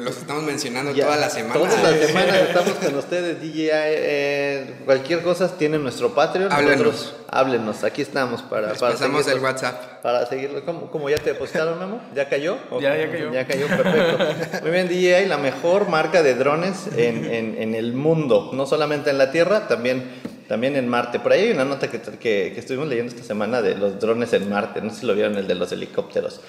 los 0.00 0.18
estamos 0.18 0.42
mencionando 0.42 0.92
toda 0.92 1.16
la 1.16 1.30
semana. 1.30 1.54
Todas 1.54 1.82
las 1.82 2.06
semanas 2.06 2.36
estamos 2.46 2.72
con 2.74 2.98
ustedes, 2.98 3.40
DJI. 3.40 3.70
Eh, 3.72 4.74
cualquier 4.84 5.22
cosa 5.22 5.56
tienen 5.56 5.82
nuestro 5.82 6.14
Patreon. 6.14 6.52
Háblenos. 6.52 7.14
háblenos, 7.30 7.82
aquí 7.82 8.02
estamos 8.02 8.42
para... 8.42 8.68
Les 8.68 8.78
pasamos 8.78 9.26
el 9.26 9.38
WhatsApp. 9.38 10.02
Para 10.02 10.26
seguirlo. 10.26 10.62
¿Cómo, 10.64 11.08
ya 11.08 11.16
te 11.16 11.32
depositaron, 11.32 11.78
Memo? 11.78 12.02
¿Ya 12.14 12.28
cayó? 12.28 12.58
Ya, 12.80 12.94
ya 12.94 13.10
cayó. 13.10 13.32
Ya 13.32 13.46
cayó, 13.46 13.66
perfecto. 13.68 14.60
Muy 14.60 14.70
bien, 14.70 14.88
DJI, 14.88 15.28
la 15.28 15.38
mejor 15.38 15.88
marca 15.88 16.22
de 16.22 16.34
drones 16.34 16.88
en, 16.94 17.24
en, 17.24 17.56
en 17.56 17.74
el 17.74 17.94
mundo. 17.94 18.50
No 18.52 18.66
solamente 18.66 19.08
en 19.08 19.16
la 19.16 19.30
Tierra, 19.30 19.66
también 19.66 20.33
también 20.48 20.76
en 20.76 20.88
Marte. 20.88 21.20
Por 21.20 21.32
ahí 21.32 21.46
hay 21.46 21.52
una 21.52 21.64
nota 21.64 21.90
que, 21.90 22.00
que, 22.00 22.58
estuvimos 22.58 22.88
leyendo 22.88 23.12
esta 23.12 23.26
semana 23.26 23.62
de 23.62 23.76
los 23.76 23.98
drones 23.98 24.32
en 24.32 24.48
Marte. 24.48 24.80
No 24.80 24.90
sé 24.90 25.00
si 25.00 25.06
lo 25.06 25.14
vieron, 25.14 25.36
el 25.36 25.46
de 25.46 25.54
los 25.54 25.72
helicópteros. 25.72 26.40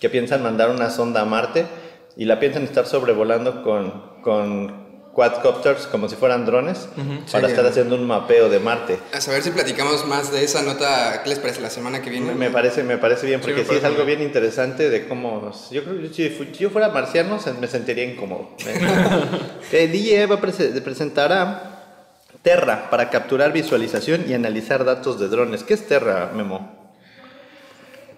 Que 0.00 0.08
piensan 0.08 0.42
mandar 0.42 0.70
una 0.70 0.90
sonda 0.90 1.22
a 1.22 1.24
Marte 1.24 1.66
y 2.16 2.24
la 2.24 2.40
piensan 2.40 2.64
estar 2.64 2.86
sobrevolando 2.86 3.62
con, 3.62 4.20
con 4.22 4.84
quadcopters 5.14 5.86
como 5.86 6.08
si 6.08 6.16
fueran 6.16 6.44
drones 6.44 6.88
para 7.30 7.48
estar 7.48 7.64
haciendo 7.64 7.94
un 7.94 8.06
mapeo 8.06 8.48
de 8.48 8.58
Marte. 8.58 8.98
A 9.12 9.20
saber 9.20 9.42
si 9.42 9.50
platicamos 9.50 10.06
más 10.06 10.32
de 10.32 10.44
esa 10.44 10.62
nota, 10.62 11.22
¿qué 11.22 11.30
les 11.30 11.38
parece 11.38 11.60
la 11.60 11.70
semana 11.70 12.02
que 12.02 12.10
viene? 12.10 12.34
Me, 12.34 12.50
parece, 12.50 12.82
me 12.82 12.98
parece 12.98 13.26
bien, 13.26 13.40
porque 13.40 13.64
sí, 13.64 13.76
es 13.76 13.84
algo 13.84 14.04
bien 14.04 14.20
interesante 14.20 14.90
de 14.90 15.06
cómo... 15.06 15.52
Yo 15.70 15.84
creo 15.84 16.00
que 16.02 16.08
si 16.12 16.36
yo 16.58 16.70
fuera 16.70 16.88
marciano 16.88 17.38
me 17.60 17.68
sentiría 17.68 18.04
incómodo. 18.04 18.50
eh, 19.72 19.88
DJ 19.88 20.26
va 20.26 20.34
a 20.34 20.40
presentar 20.40 21.73
Terra 22.44 22.90
para 22.90 23.08
capturar 23.08 23.54
visualización 23.54 24.26
y 24.28 24.34
analizar 24.34 24.84
datos 24.84 25.18
de 25.18 25.28
drones. 25.28 25.64
¿Qué 25.64 25.72
es 25.72 25.88
Terra, 25.88 26.30
Memo? 26.34 26.84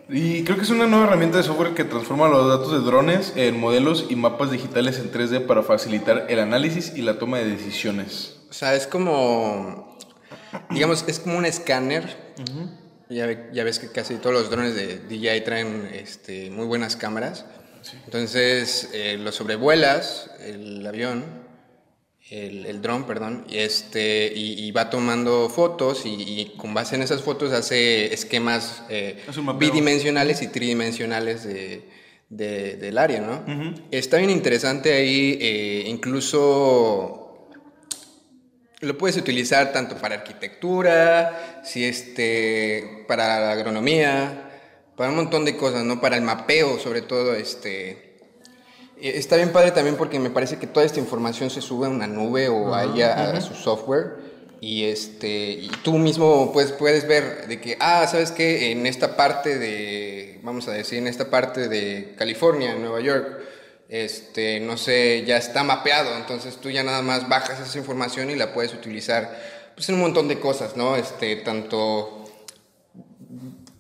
Y 0.09 0.43
creo 0.43 0.57
que 0.57 0.65
es 0.65 0.71
una 0.71 0.89
nueva 0.89 1.07
herramienta 1.07 1.39
de 1.39 1.45
software 1.45 1.75
que 1.75 1.85
transforma 1.85 2.29
los 2.29 2.49
datos 2.49 2.73
de 2.73 2.81
drones 2.81 3.33
en 3.37 3.59
modelos 3.59 4.07
y 4.11 4.17
mapas 4.17 4.51
digitales 4.51 4.99
en 4.99 5.13
3D 5.13 5.47
para 5.47 5.63
facilitar 5.63 6.27
el 6.29 6.41
análisis 6.41 6.93
y 6.97 7.03
la 7.03 7.21
toma 7.21 7.39
de 7.39 7.47
decisiones. 7.47 8.37
O 8.51 8.53
sea, 8.53 8.75
es 8.75 8.89
como, 8.89 9.97
digamos, 10.71 11.05
es 11.07 11.21
como 11.21 11.39
un 11.39 11.47
escáner. 11.47 12.35
ya, 13.09 13.27
ves 13.27 13.79
que 13.79 13.93
casi 13.93 14.17
todos 14.17 14.35
los 14.35 14.51
drones 14.51 14.75
de 14.75 14.99
DJI 14.99 15.43
traen 15.43 15.89
este, 15.93 16.51
muy 16.51 16.67
buenas 16.67 16.97
cámaras. 16.97 17.47
Entonces, 18.05 18.91
eh, 18.93 19.19
lo 19.19 19.31
sobrevuelas, 19.31 20.33
el 20.41 20.85
avión, 20.85 21.46
el, 22.31 22.67
el 22.67 22.83
dron, 22.83 23.05
perdón, 23.07 23.45
y, 23.49 23.59
este, 23.59 24.33
y, 24.35 24.71
va 24.73 24.91
tomando 24.91 25.49
fotos 25.49 26.03
y, 26.05 26.53
con 26.57 26.75
base 26.75 26.97
en 26.97 27.03
esas 27.03 27.23
fotos 27.23 27.53
hace 27.53 28.13
esquemas 28.13 28.83
eh, 28.89 29.23
bidimensionales 29.59 30.43
y 30.43 30.49
tridimensionales 30.49 31.45
de, 31.45 31.85
del 32.29 32.99
área, 32.99 33.21
¿no? 33.21 33.45
Está 33.93 34.17
bien 34.17 34.31
interesante 34.31 34.93
ahí, 34.93 35.39
eh, 35.41 35.85
incluso 35.87 37.49
lo 38.81 38.99
puedes 38.99 39.17
utilizar 39.17 39.73
tanto 39.73 39.97
para 39.97 40.17
arquitectura, 40.17 41.63
si 41.65 41.85
este, 41.85 43.05
para 43.07 43.53
agronomía, 43.53 44.51
para 44.97 45.11
un 45.11 45.17
montón 45.17 45.45
de 45.45 45.57
cosas, 45.57 45.85
¿no? 45.85 46.01
Para 46.01 46.17
el 46.17 46.23
mapeo, 46.23 46.81
sobre 46.81 47.03
todo, 47.03 47.35
este, 47.35 48.06
está 49.09 49.37
bien 49.37 49.53
padre 49.53 49.71
también 49.71 49.97
porque 49.97 50.19
me 50.19 50.31
parece 50.31 50.59
que 50.59 50.67
toda 50.67 50.85
esta 50.85 51.01
información 51.01 51.51
se 51.51 51.61
sube 51.61 51.87
a 51.87 51.91
una 51.91 52.07
nube 52.07 52.49
o 52.49 52.75
a, 52.75 53.41
su 53.41 53.55
software 53.55 54.17
y 54.61 54.85
este 54.85 55.51
y 55.51 55.71
tú 55.83 55.99
mismo 55.99 56.51
pues, 56.53 56.73
puedes 56.73 57.07
ver 57.07 57.47
de 57.47 57.61
que, 57.61 57.77
ah, 57.81 58.07
¿sabes 58.11 58.33
qué? 58.33 58.73
En 58.73 58.87
esta 58.87 59.17
parte 59.17 59.59
de, 59.59 60.41
vamos 60.43 60.69
a 60.69 60.73
decir, 60.73 60.99
en 60.99 61.07
esta 61.07 61.31
parte 61.31 61.69
de 61.69 62.15
California, 62.17 62.75
Nueva 62.75 63.01
York, 63.01 63.41
este, 63.89 64.61
no 64.61 64.77
sé, 64.77 65.25
ya 65.27 65.37
está 65.37 65.63
mapeado, 65.63 66.17
entonces 66.17 66.57
tú 66.57 66.71
ya 66.71 66.83
nada 66.83 67.03
más 67.03 67.29
bajas 67.29 67.61
esa 67.61 67.79
información 67.79 68.31
y 68.31 68.35
la 68.35 68.53
puedes 68.53 68.75
utilizar 68.75 69.39
pues, 69.75 69.89
en 69.89 69.97
un 69.97 70.01
montón 70.01 70.27
de 70.27 70.41
cosas, 70.41 70.77
¿no? 70.77 70.97
Este, 70.97 71.37
tanto 71.37 72.25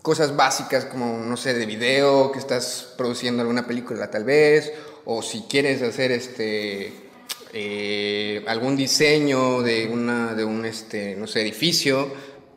cosas 0.06 0.36
básicas 0.36 0.84
como, 0.84 1.18
no 1.18 1.36
sé, 1.36 1.52
de 1.54 1.66
video, 1.66 2.30
que 2.30 2.38
estás 2.38 2.94
produciendo 2.96 3.42
alguna 3.42 3.66
película 3.66 4.08
tal 4.08 4.22
vez, 4.22 4.72
o 5.06 5.22
si 5.22 5.42
quieres 5.48 5.80
hacer 5.82 6.12
este 6.12 6.92
eh, 7.52 8.44
algún 8.46 8.76
diseño 8.76 9.62
de 9.62 9.86
una 9.86 10.34
de 10.34 10.44
un 10.44 10.66
este 10.66 11.16
no 11.16 11.26
sé 11.26 11.40
edificio 11.40 12.12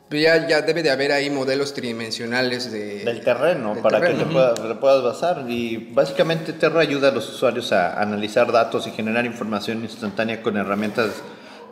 pues 0.09 0.23
ya, 0.23 0.47
ya 0.47 0.61
debe 0.63 0.81
de 0.81 0.89
haber 0.89 1.11
ahí 1.11 1.29
modelos 1.29 1.73
tridimensionales 1.75 2.71
de, 2.71 3.05
del 3.05 3.21
terreno 3.21 3.75
para 3.75 4.01
que 4.01 4.15
te 4.15 4.25
puedas, 4.25 4.59
puedas 4.79 5.03
basar. 5.03 5.45
Y 5.47 5.77
básicamente 5.93 6.51
Terra 6.53 6.81
ayuda 6.81 7.09
a 7.09 7.11
los 7.11 7.29
usuarios 7.29 7.71
a 7.71 8.01
analizar 8.01 8.51
datos 8.51 8.87
y 8.87 8.91
generar 8.91 9.27
información 9.27 9.83
instantánea 9.83 10.41
con 10.41 10.57
herramientas 10.57 11.11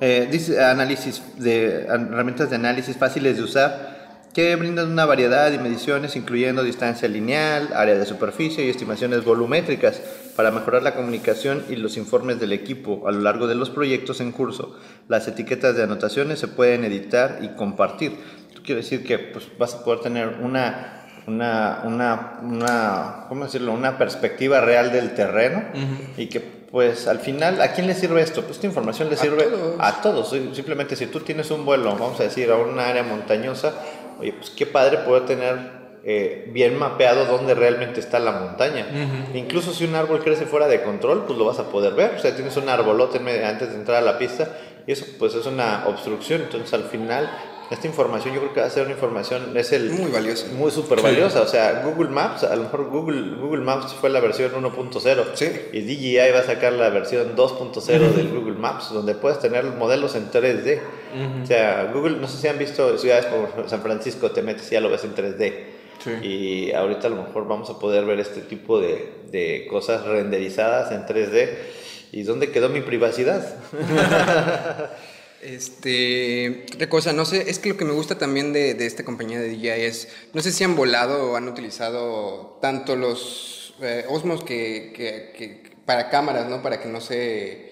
eh, 0.01 0.29
análisis 0.63 1.23
de 1.37 1.85
herramientas 1.85 2.51
de 2.51 2.57
análisis 2.57 2.95
fáciles 2.95 3.37
de 3.37 3.43
usar 3.43 3.86
que 4.37 4.55
brindan 4.55 4.91
una 4.91 5.07
variedad 5.07 5.49
de 5.49 5.57
mediciones 5.57 6.15
incluyendo 6.15 6.61
distancia 6.61 7.07
lineal, 7.07 7.69
área 7.73 7.95
de 7.95 8.05
superficie 8.05 8.63
y 8.63 8.69
estimaciones 8.69 9.23
volumétricas 9.23 9.99
para 10.35 10.51
mejorar 10.51 10.83
la 10.83 10.93
comunicación 10.93 11.65
y 11.69 11.75
los 11.75 11.97
informes 11.97 12.39
del 12.39 12.53
equipo 12.53 13.07
a 13.07 13.11
lo 13.11 13.21
largo 13.21 13.47
de 13.47 13.55
los 13.55 13.71
proyectos 13.71 14.21
en 14.21 14.31
curso. 14.31 14.77
Las 15.07 15.27
etiquetas 15.27 15.75
de 15.75 15.81
anotaciones 15.81 16.37
se 16.37 16.49
pueden 16.49 16.85
editar 16.85 17.39
y 17.41 17.47
compartir. 17.55 18.15
Esto 18.49 18.61
quiere 18.61 18.81
decir 18.81 19.03
que 19.03 19.17
pues, 19.17 19.47
vas 19.57 19.73
a 19.73 19.83
poder 19.83 20.01
tener 20.01 20.27
una, 20.39 21.07
una, 21.25 21.81
una, 21.83 22.39
una, 22.43 23.25
¿cómo 23.29 23.45
decirlo? 23.45 23.73
una 23.73 23.97
perspectiva 23.97 24.61
real 24.61 24.91
del 24.91 25.15
terreno 25.15 25.63
y 26.15 26.27
que 26.27 26.57
pues 26.71 27.07
al 27.07 27.19
final, 27.19 27.61
¿a 27.61 27.71
quién 27.71 27.87
le 27.87 27.95
sirve 27.95 28.21
esto? 28.21 28.41
Pues 28.41 28.57
esta 28.57 28.67
información 28.67 29.09
le 29.09 29.15
sirve 29.15 29.47
a 29.79 30.01
todos. 30.01 30.29
Simplemente 30.53 30.95
si 30.95 31.07
tú 31.07 31.21
tienes 31.21 31.49
un 31.49 31.65
vuelo, 31.65 31.95
vamos 31.95 32.19
a 32.19 32.23
decir, 32.23 32.51
a 32.51 32.57
una 32.57 32.87
área 32.87 33.03
montañosa, 33.03 33.73
oye, 34.19 34.33
pues 34.33 34.49
qué 34.49 34.65
padre 34.65 34.99
poder 34.99 35.25
tener 35.25 35.77
eh, 36.03 36.49
bien 36.53 36.77
mapeado 36.77 37.25
dónde 37.25 37.53
realmente 37.53 37.99
está 37.99 38.19
la 38.19 38.31
montaña. 38.31 38.85
Incluso 39.33 39.73
si 39.73 39.83
un 39.83 39.95
árbol 39.95 40.23
crece 40.23 40.45
fuera 40.45 40.67
de 40.67 40.81
control, 40.81 41.25
pues 41.25 41.37
lo 41.37 41.45
vas 41.45 41.59
a 41.59 41.69
poder 41.69 41.93
ver. 41.95 42.15
O 42.15 42.19
sea, 42.19 42.33
tienes 42.33 42.55
un 42.55 42.69
arbolote 42.69 43.17
antes 43.43 43.69
de 43.69 43.75
entrar 43.75 43.97
a 43.97 44.05
la 44.05 44.17
pista 44.17 44.57
y 44.85 44.93
eso 44.93 45.05
pues 45.19 45.35
es 45.35 45.45
una 45.45 45.83
obstrucción. 45.87 46.41
Entonces 46.43 46.73
al 46.73 46.83
final 46.83 47.29
esta 47.69 47.87
información 47.87 48.33
yo 48.33 48.39
creo 48.39 48.53
que 48.53 48.59
va 48.61 48.67
a 48.67 48.69
ser 48.69 48.83
una 48.83 48.93
información, 48.93 49.57
es 49.57 49.73
el... 49.73 49.89
Muy 49.91 50.09
valiosa. 50.09 50.47
Muy 50.53 50.71
súper 50.71 51.01
valiosa. 51.01 51.41
O 51.41 51.47
sea, 51.47 51.83
Google 51.83 52.09
Maps, 52.09 52.43
a 52.43 52.55
lo 52.55 52.63
mejor 52.63 52.85
Google, 52.89 53.35
Google 53.35 53.63
Maps 53.63 53.93
fue 53.93 54.09
la 54.09 54.21
versión 54.21 54.51
1.0. 54.53 55.25
Sí. 55.33 55.51
Y 55.73 55.81
DJI 55.81 56.31
va 56.33 56.39
a 56.39 56.43
sacar 56.43 56.73
la 56.73 56.89
versión 56.89 57.35
2.0 57.35 57.85
del 58.13 58.29
Google 58.29 58.55
Maps, 58.55 58.91
donde 58.93 59.15
puedes 59.15 59.39
tener 59.39 59.65
modelos 59.65 60.15
en 60.15 60.31
3D. 60.31 60.79
O 61.43 61.45
sea, 61.45 61.91
Google, 61.93 62.17
no 62.17 62.27
sé 62.27 62.37
si 62.37 62.47
han 62.47 62.57
visto 62.57 62.97
ciudades 62.97 63.25
como 63.25 63.67
San 63.67 63.81
Francisco, 63.81 64.31
te 64.31 64.41
metes 64.41 64.71
y 64.71 64.75
ya 64.75 64.81
lo 64.81 64.89
ves 64.89 65.03
en 65.03 65.15
3D. 65.15 65.53
Sí. 66.03 66.11
Y 66.25 66.71
ahorita 66.73 67.07
a 67.07 67.09
lo 67.09 67.23
mejor 67.23 67.47
vamos 67.47 67.69
a 67.69 67.79
poder 67.79 68.05
ver 68.05 68.19
este 68.19 68.41
tipo 68.41 68.79
de, 68.79 69.13
de 69.31 69.67
cosas 69.69 70.05
renderizadas 70.05 70.91
en 70.91 71.05
3D. 71.05 71.49
¿Y 72.13 72.23
dónde 72.23 72.51
quedó 72.51 72.69
mi 72.69 72.81
privacidad? 72.81 73.55
Este, 75.41 76.65
otra 76.73 76.89
cosa, 76.89 77.13
no 77.13 77.23
sé, 77.25 77.49
es 77.49 77.59
que 77.59 77.69
lo 77.69 77.77
que 77.77 77.85
me 77.85 77.91
gusta 77.91 78.17
también 78.17 78.53
de, 78.53 78.73
de 78.73 78.85
esta 78.87 79.05
compañía 79.05 79.39
de 79.39 79.49
DJI 79.49 79.69
es, 79.69 80.07
no 80.33 80.41
sé 80.41 80.51
si 80.51 80.63
han 80.63 80.75
volado 80.75 81.31
o 81.31 81.35
han 81.35 81.47
utilizado 81.47 82.57
tanto 82.61 82.95
los 82.95 83.75
eh, 83.81 84.05
Osmos 84.09 84.43
que, 84.43 84.91
que, 84.95 85.63
para 85.85 86.09
cámaras, 86.09 86.49
¿no? 86.49 86.61
Para 86.63 86.81
que 86.81 86.89
no 86.89 86.99
se, 86.99 87.71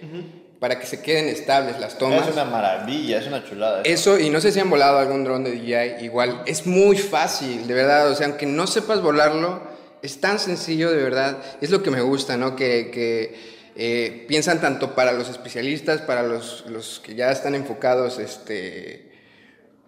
para 0.60 0.80
que 0.80 0.86
se 0.86 1.02
queden 1.02 1.28
estables 1.28 1.80
las 1.80 1.98
tomas. 1.98 2.28
Es 2.28 2.34
una 2.34 2.46
maravilla, 2.46 3.18
es 3.18 3.28
una 3.28 3.44
chulada. 3.44 3.82
Eso, 3.84 4.20
y 4.20 4.30
no 4.30 4.40
sé 4.40 4.52
si 4.52 4.60
han 4.60 4.70
volado 4.70 5.00
algún 5.00 5.24
dron 5.24 5.44
de 5.44 5.52
DJI, 5.52 6.06
igual, 6.06 6.44
es 6.46 6.68
muy 6.68 6.98
fácil, 6.98 7.68
de 7.68 7.74
verdad, 7.74 8.12
o 8.12 8.16
sea, 8.16 8.28
aunque 8.28 8.46
no 8.46 8.68
sepas 8.68 9.02
volarlo, 9.02 9.62
es 10.04 10.22
tan 10.22 10.38
sencillo, 10.38 10.92
de 10.92 11.02
verdad, 11.02 11.40
es 11.62 11.72
lo 11.72 11.82
que 11.82 11.90
me 11.90 12.02
gusta, 12.02 12.38
¿no? 12.38 12.56
Que, 12.56 12.92
que 12.92 13.55
eh, 13.76 14.26
piensan 14.28 14.62
tanto 14.62 14.96
para 14.96 15.12
los 15.12 15.30
especialistas, 15.30 16.02
para 16.02 16.24
los, 16.24 16.66
los 16.70 17.02
que 17.02 17.16
ya 17.16 17.32
están 17.32 17.56
enfocados, 17.56 18.20
este, 18.20 19.12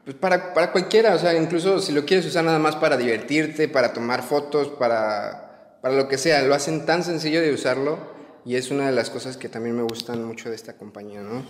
pues 0.04 0.16
para, 0.18 0.54
para, 0.54 0.72
cualquiera, 0.74 1.16
o 1.16 1.20
sea, 1.20 1.34
incluso 1.36 1.80
si 1.80 1.94
lo 1.94 2.06
quieres 2.06 2.26
usar 2.26 2.44
nada 2.44 2.60
más 2.60 2.76
para 2.76 2.98
divertirte, 2.98 3.70
para 3.70 3.94
tomar 3.94 4.24
fotos, 4.24 4.68
para, 4.70 5.78
para 5.82 5.96
lo 5.96 6.08
que 6.10 6.18
sea, 6.18 6.42
lo 6.42 6.54
hacen 6.54 6.86
tan 6.86 7.04
sencillo 7.04 7.42
de 7.42 7.54
usarlo 7.54 8.16
y 8.46 8.56
es 8.56 8.72
una 8.72 8.88
de 8.88 8.92
las 8.92 9.10
cosas 9.10 9.38
que 9.38 9.50
también 9.50 9.76
me 9.76 9.84
gustan 9.84 10.24
mucho 10.24 10.50
de 10.50 10.56
esta 10.56 10.74
compañía, 10.74 11.22
¿no? 11.22 11.46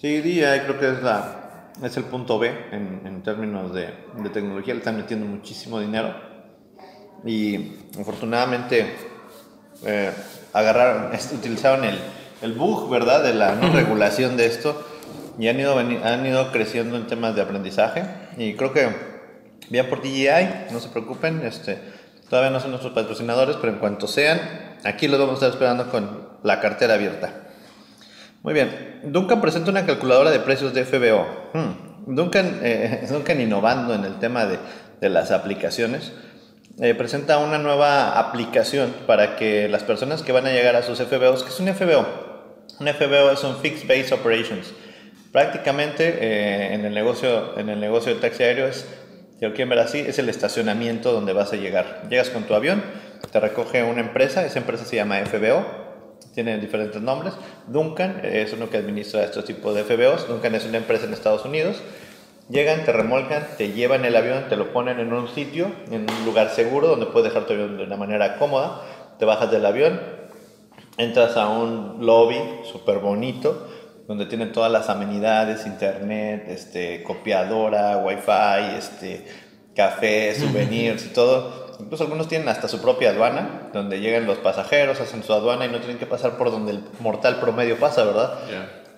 Sí, 0.00 0.20
DJI 0.20 0.60
creo 0.64 0.78
que 0.78 0.90
es, 0.90 1.02
la, 1.02 1.72
es 1.82 1.96
el 1.96 2.04
punto 2.04 2.38
B 2.38 2.48
en, 2.72 3.02
en 3.04 3.22
términos 3.22 3.72
de, 3.72 3.94
de, 4.22 4.30
tecnología, 4.30 4.74
le 4.74 4.78
están 4.78 4.96
metiendo 4.96 5.26
muchísimo 5.26 5.80
dinero 5.80 6.14
y 7.24 7.76
afortunadamente 7.98 8.86
eh, 9.84 10.12
agarraron, 10.52 11.12
utilizaron 11.32 11.84
el, 11.84 11.98
el 12.42 12.52
bug, 12.52 12.90
¿verdad?, 12.90 13.22
de 13.22 13.34
la 13.34 13.54
no 13.54 13.72
regulación 13.72 14.36
de 14.36 14.46
esto 14.46 14.86
y 15.38 15.48
han 15.48 15.60
ido, 15.60 15.78
han 15.78 16.26
ido 16.26 16.52
creciendo 16.52 16.96
en 16.96 17.06
temas 17.06 17.34
de 17.34 17.42
aprendizaje 17.42 18.04
y 18.36 18.54
creo 18.54 18.72
que 18.72 19.16
Bien 19.68 19.88
por 19.88 20.00
DJI, 20.00 20.72
no 20.72 20.78
se 20.78 20.88
preocupen, 20.90 21.44
este, 21.44 21.78
todavía 22.30 22.50
no 22.50 22.60
son 22.60 22.70
nuestros 22.70 22.92
patrocinadores, 22.92 23.56
pero 23.56 23.72
en 23.72 23.80
cuanto 23.80 24.06
sean, 24.06 24.40
aquí 24.84 25.08
los 25.08 25.18
vamos 25.18 25.34
a 25.34 25.46
estar 25.46 25.50
esperando 25.50 25.90
con 25.90 26.28
la 26.44 26.60
cartera 26.60 26.94
abierta. 26.94 27.32
Muy 28.44 28.54
bien, 28.54 29.00
Duncan 29.06 29.40
presenta 29.40 29.72
una 29.72 29.84
calculadora 29.84 30.30
de 30.30 30.38
precios 30.38 30.72
de 30.72 30.84
FBO. 30.84 31.26
Hmm. 31.52 32.14
Duncan, 32.14 32.60
eh, 32.62 33.08
Duncan 33.10 33.40
innovando 33.40 33.92
en 33.92 34.04
el 34.04 34.20
tema 34.20 34.46
de, 34.46 34.58
de 35.00 35.10
las 35.10 35.32
aplicaciones. 35.32 36.12
Eh, 36.78 36.94
presenta 36.94 37.38
una 37.38 37.56
nueva 37.56 38.18
aplicación 38.18 38.94
para 39.06 39.36
que 39.36 39.66
las 39.66 39.82
personas 39.82 40.22
que 40.22 40.32
van 40.32 40.46
a 40.46 40.52
llegar 40.52 40.76
a 40.76 40.82
sus 40.82 40.98
FBOs, 40.98 41.42
que 41.42 41.48
es 41.48 41.58
un 41.58 41.68
FBO? 41.68 42.06
Un 42.78 42.88
FBO 42.88 43.30
es 43.30 43.42
un 43.44 43.56
Fixed 43.56 43.88
Base 43.88 44.12
Operations. 44.12 44.74
Prácticamente 45.32 46.18
eh, 46.20 46.74
en, 46.74 46.84
el 46.84 46.92
negocio, 46.92 47.58
en 47.58 47.70
el 47.70 47.80
negocio 47.80 48.14
de 48.14 48.20
taxi 48.20 48.42
aéreo 48.42 48.66
es, 48.66 48.86
si 49.40 49.46
quieren 49.46 49.70
ver 49.70 49.78
así, 49.78 50.00
es 50.00 50.18
el 50.18 50.28
estacionamiento 50.28 51.12
donde 51.12 51.32
vas 51.32 51.50
a 51.54 51.56
llegar. 51.56 52.02
Llegas 52.10 52.28
con 52.28 52.42
tu 52.42 52.52
avión, 52.52 52.82
te 53.32 53.40
recoge 53.40 53.82
una 53.82 54.02
empresa, 54.02 54.44
esa 54.44 54.58
empresa 54.58 54.84
se 54.84 54.96
llama 54.96 55.18
FBO, 55.24 55.64
tiene 56.34 56.58
diferentes 56.58 57.00
nombres. 57.00 57.32
Duncan 57.68 58.20
es 58.22 58.52
uno 58.52 58.68
que 58.68 58.76
administra 58.76 59.24
estos 59.24 59.46
tipos 59.46 59.74
de 59.74 59.82
FBOs. 59.82 60.28
Duncan 60.28 60.54
es 60.54 60.66
una 60.66 60.76
empresa 60.76 61.06
en 61.06 61.14
Estados 61.14 61.46
Unidos 61.46 61.82
Llegan, 62.48 62.84
te 62.84 62.92
remolcan, 62.92 63.46
te 63.58 63.72
llevan 63.72 64.04
el 64.04 64.14
avión, 64.14 64.48
te 64.48 64.56
lo 64.56 64.72
ponen 64.72 65.00
en 65.00 65.12
un 65.12 65.28
sitio, 65.28 65.72
en 65.90 66.08
un 66.08 66.24
lugar 66.24 66.50
seguro 66.50 66.86
donde 66.86 67.06
puedes 67.06 67.32
dejar 67.32 67.46
tu 67.46 67.54
avión 67.54 67.76
de 67.76 67.84
una 67.84 67.96
manera 67.96 68.38
cómoda. 68.38 68.82
Te 69.18 69.24
bajas 69.24 69.50
del 69.50 69.66
avión, 69.66 70.00
entras 70.96 71.36
a 71.36 71.48
un 71.48 72.06
lobby 72.06 72.38
súper 72.70 72.98
bonito 72.98 73.66
donde 74.06 74.26
tienen 74.26 74.52
todas 74.52 74.70
las 74.70 74.88
amenidades, 74.88 75.66
internet, 75.66 76.44
este, 76.48 77.02
copiadora, 77.02 77.98
wifi, 77.98 78.76
este, 78.78 79.26
café, 79.74 80.34
souvenirs 80.34 81.06
y 81.06 81.08
todo. 81.08 81.66
Incluso 81.80 82.04
algunos 82.04 82.28
tienen 82.28 82.48
hasta 82.48 82.68
su 82.68 82.80
propia 82.80 83.10
aduana, 83.10 83.70
donde 83.72 84.00
llegan 84.00 84.26
los 84.26 84.38
pasajeros, 84.38 85.00
hacen 85.00 85.22
su 85.22 85.32
aduana 85.32 85.66
y 85.66 85.68
no 85.68 85.78
tienen 85.78 85.98
que 85.98 86.06
pasar 86.06 86.38
por 86.38 86.50
donde 86.50 86.72
el 86.72 86.84
mortal 87.00 87.40
promedio 87.40 87.78
pasa, 87.78 88.04
¿verdad? 88.04 88.38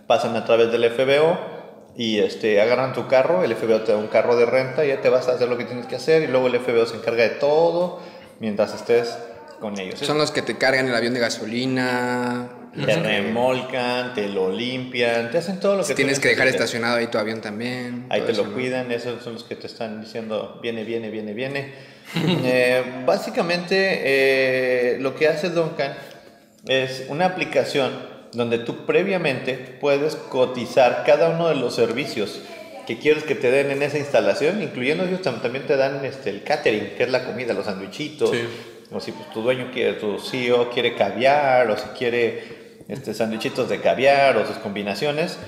Pasan 0.06 0.36
a 0.36 0.44
través 0.44 0.70
del 0.70 0.84
FBO, 0.90 1.57
y 1.98 2.20
este, 2.20 2.60
agarran 2.60 2.92
tu 2.92 3.08
carro, 3.08 3.42
el 3.42 3.56
FBO 3.56 3.80
te 3.80 3.90
da 3.90 3.98
un 3.98 4.06
carro 4.06 4.36
de 4.36 4.46
renta 4.46 4.84
y 4.84 4.88
ya 4.88 5.00
te 5.00 5.08
vas 5.08 5.26
a 5.26 5.32
hacer 5.32 5.48
lo 5.48 5.58
que 5.58 5.64
tienes 5.64 5.86
que 5.86 5.96
hacer 5.96 6.22
y 6.22 6.28
luego 6.28 6.46
el 6.46 6.60
FBO 6.60 6.86
se 6.86 6.94
encarga 6.94 7.24
de 7.24 7.30
todo 7.30 8.00
mientras 8.38 8.72
estés 8.72 9.18
con 9.58 9.76
ellos. 9.80 9.98
Son 9.98 10.16
los 10.16 10.30
que 10.30 10.40
te 10.42 10.56
cargan 10.56 10.86
el 10.86 10.94
avión 10.94 11.12
de 11.12 11.18
gasolina. 11.18 12.50
Te 12.72 12.94
remolcan, 12.94 14.14
te 14.14 14.28
lo 14.28 14.52
limpian, 14.52 15.32
te 15.32 15.38
hacen 15.38 15.58
todo 15.58 15.74
lo 15.74 15.84
que 15.84 15.96
tienes 15.96 16.20
que 16.20 16.28
dejar 16.28 16.46
estacionado 16.46 16.98
ahí 16.98 17.08
tu 17.08 17.18
avión 17.18 17.40
también. 17.40 18.06
Ahí 18.10 18.20
te 18.20 18.32
lo 18.32 18.52
cuidan, 18.52 18.92
esos 18.92 19.20
son 19.24 19.32
los 19.32 19.42
que 19.42 19.56
te 19.56 19.66
están 19.66 20.00
diciendo 20.00 20.60
viene, 20.62 20.84
viene, 20.84 21.10
viene, 21.10 21.34
viene. 21.34 21.74
Eh, 22.44 23.02
básicamente 23.04 23.74
eh, 23.76 24.98
lo 25.00 25.14
que 25.14 25.28
hace 25.28 25.50
Duncan 25.50 25.94
es 26.64 27.04
una 27.08 27.26
aplicación 27.26 28.17
donde 28.32 28.58
tú 28.58 28.86
previamente 28.86 29.54
puedes 29.80 30.16
cotizar 30.16 31.04
cada 31.06 31.30
uno 31.30 31.48
de 31.48 31.54
los 31.54 31.74
servicios 31.74 32.40
que 32.86 32.98
quieres 32.98 33.24
que 33.24 33.34
te 33.34 33.50
den 33.50 33.70
en 33.70 33.82
esa 33.82 33.98
instalación, 33.98 34.62
incluyendo 34.62 35.04
ellos 35.04 35.20
también 35.20 35.66
te 35.66 35.76
dan 35.76 36.02
este, 36.06 36.30
el 36.30 36.42
catering, 36.42 36.94
que 36.96 37.02
es 37.02 37.10
la 37.10 37.24
comida, 37.24 37.52
los 37.52 37.66
sandwichitos, 37.66 38.32
o 38.90 39.00
si 39.00 39.12
pues, 39.12 39.30
tu 39.30 39.42
dueño 39.42 39.70
quiere, 39.70 39.94
tu 39.94 40.18
CEO 40.18 40.70
quiere 40.70 40.94
caviar, 40.94 41.70
o 41.70 41.76
si 41.76 41.86
quiere 41.88 42.78
este, 42.88 43.12
sandwichitos 43.12 43.68
de 43.68 43.82
caviar, 43.82 44.38
o 44.38 44.46
sus 44.46 44.56
combinaciones, 44.56 45.38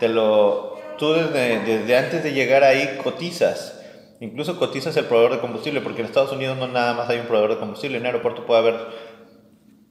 te 0.00 0.08
lo, 0.08 0.80
tú 0.96 1.12
desde, 1.12 1.60
desde 1.60 1.94
antes 1.94 2.24
de 2.24 2.32
llegar 2.32 2.64
ahí 2.64 2.98
cotizas. 3.04 3.74
Incluso 4.20 4.58
cotizas 4.58 4.96
el 4.96 5.04
proveedor 5.04 5.34
de 5.34 5.40
combustible, 5.40 5.82
porque 5.82 6.00
en 6.00 6.06
Estados 6.06 6.32
Unidos 6.32 6.56
no 6.56 6.68
nada 6.68 6.94
más 6.94 7.10
hay 7.10 7.18
un 7.18 7.26
proveedor 7.26 7.50
de 7.50 7.58
combustible, 7.58 7.98
en 7.98 8.04
un 8.04 8.06
aeropuerto 8.06 8.46
puede 8.46 8.60
haber 8.60 8.76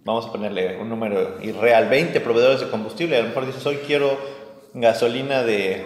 vamos 0.08 0.26
a 0.26 0.32
ponerle 0.32 0.78
un 0.78 0.88
número 0.88 1.38
irreal, 1.44 1.90
20 1.90 2.22
proveedores 2.22 2.62
de 2.62 2.70
combustible, 2.70 3.18
a 3.18 3.22
lo 3.22 3.28
mejor 3.28 3.46
dices, 3.46 3.66
hoy 3.66 3.80
quiero 3.86 4.18
gasolina 4.74 5.44
de, 5.44 5.86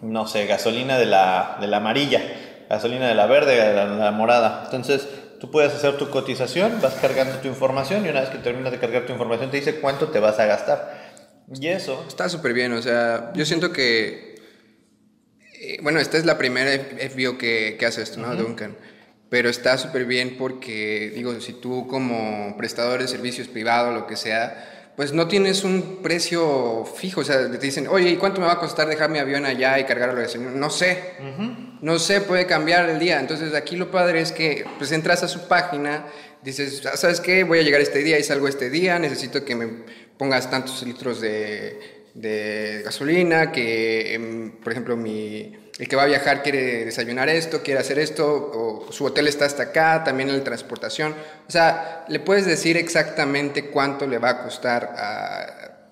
no 0.00 0.26
sé, 0.26 0.46
gasolina 0.46 0.96
de 0.96 1.04
la, 1.04 1.58
de 1.60 1.66
la 1.66 1.76
amarilla, 1.76 2.22
gasolina 2.70 3.06
de 3.06 3.14
la 3.14 3.26
verde, 3.26 3.54
de 3.56 3.74
la, 3.74 4.10
morada. 4.10 4.62
Entonces, 4.64 5.06
tú 5.38 5.50
puedes 5.50 5.74
hacer 5.74 5.98
tu 5.98 6.08
cotización, 6.08 6.80
vas 6.80 6.94
cargando 6.94 7.36
tu 7.40 7.48
información 7.48 8.06
y 8.06 8.08
una 8.08 8.22
vez 8.22 8.30
que 8.30 8.38
terminas 8.38 8.72
de 8.72 8.78
cargar 8.78 9.04
tu 9.04 9.12
información 9.12 9.50
te 9.50 9.58
dice 9.58 9.80
cuánto 9.80 10.08
te 10.08 10.18
vas 10.18 10.38
a 10.38 10.46
gastar. 10.46 11.12
Y 11.54 11.66
eso... 11.66 12.06
Está 12.08 12.30
súper 12.30 12.54
bien, 12.54 12.72
o 12.72 12.80
sea, 12.80 13.32
yo 13.34 13.44
siento 13.44 13.70
que... 13.70 14.34
Eh, 15.60 15.78
bueno, 15.82 16.00
esta 16.00 16.16
es 16.16 16.24
la 16.24 16.38
primera 16.38 16.70
FBO 16.72 17.36
que, 17.36 17.76
que 17.78 17.84
hace 17.84 18.00
esto, 18.00 18.18
¿no? 18.18 18.34
Duncan 18.34 18.74
pero 19.28 19.48
está 19.48 19.76
súper 19.76 20.04
bien 20.04 20.36
porque, 20.38 21.12
digo, 21.14 21.40
si 21.40 21.52
tú 21.52 21.86
como 21.88 22.56
prestador 22.56 23.00
de 23.00 23.08
servicios 23.08 23.48
privado, 23.48 23.92
lo 23.92 24.06
que 24.06 24.16
sea, 24.16 24.92
pues 24.96 25.12
no 25.12 25.28
tienes 25.28 25.62
un 25.62 26.00
precio 26.02 26.86
fijo, 26.86 27.20
o 27.20 27.24
sea, 27.24 27.50
te 27.50 27.58
dicen, 27.58 27.86
oye, 27.86 28.08
¿y 28.08 28.16
cuánto 28.16 28.40
me 28.40 28.46
va 28.46 28.54
a 28.54 28.58
costar 28.58 28.88
dejar 28.88 29.10
mi 29.10 29.18
avión 29.18 29.44
allá 29.44 29.78
y 29.78 29.84
cargarlo? 29.84 30.22
No 30.54 30.70
sé, 30.70 31.12
no 31.82 31.98
sé, 31.98 32.22
puede 32.22 32.46
cambiar 32.46 32.88
el 32.88 32.98
día. 32.98 33.20
Entonces 33.20 33.54
aquí 33.54 33.76
lo 33.76 33.90
padre 33.90 34.22
es 34.22 34.32
que 34.32 34.64
pues 34.78 34.92
entras 34.92 35.22
a 35.22 35.28
su 35.28 35.48
página, 35.48 36.06
dices, 36.42 36.86
ah, 36.86 36.96
¿sabes 36.96 37.20
qué? 37.20 37.44
Voy 37.44 37.58
a 37.58 37.62
llegar 37.62 37.82
este 37.82 37.98
día 37.98 38.18
y 38.18 38.22
salgo 38.22 38.48
este 38.48 38.70
día, 38.70 38.98
necesito 38.98 39.44
que 39.44 39.54
me 39.54 39.68
pongas 40.16 40.50
tantos 40.50 40.82
litros 40.82 41.20
de, 41.20 41.78
de 42.14 42.80
gasolina, 42.82 43.52
que, 43.52 44.14
em, 44.14 44.52
por 44.62 44.72
ejemplo, 44.72 44.96
mi 44.96 45.54
el 45.78 45.88
que 45.88 45.96
va 45.96 46.04
a 46.04 46.06
viajar 46.06 46.42
quiere 46.42 46.84
desayunar 46.86 47.28
esto, 47.28 47.62
quiere 47.62 47.80
hacer 47.80 47.98
esto, 47.98 48.26
o 48.26 48.92
su 48.92 49.04
hotel 49.04 49.28
está 49.28 49.44
hasta 49.44 49.64
acá, 49.64 50.04
también 50.04 50.30
en 50.30 50.38
la 50.38 50.44
transportación. 50.44 51.14
O 51.46 51.50
sea, 51.50 52.04
le 52.08 52.18
puedes 52.20 52.46
decir 52.46 52.76
exactamente 52.76 53.66
cuánto 53.66 54.06
le 54.06 54.18
va 54.18 54.30
a 54.30 54.42
costar 54.42 54.94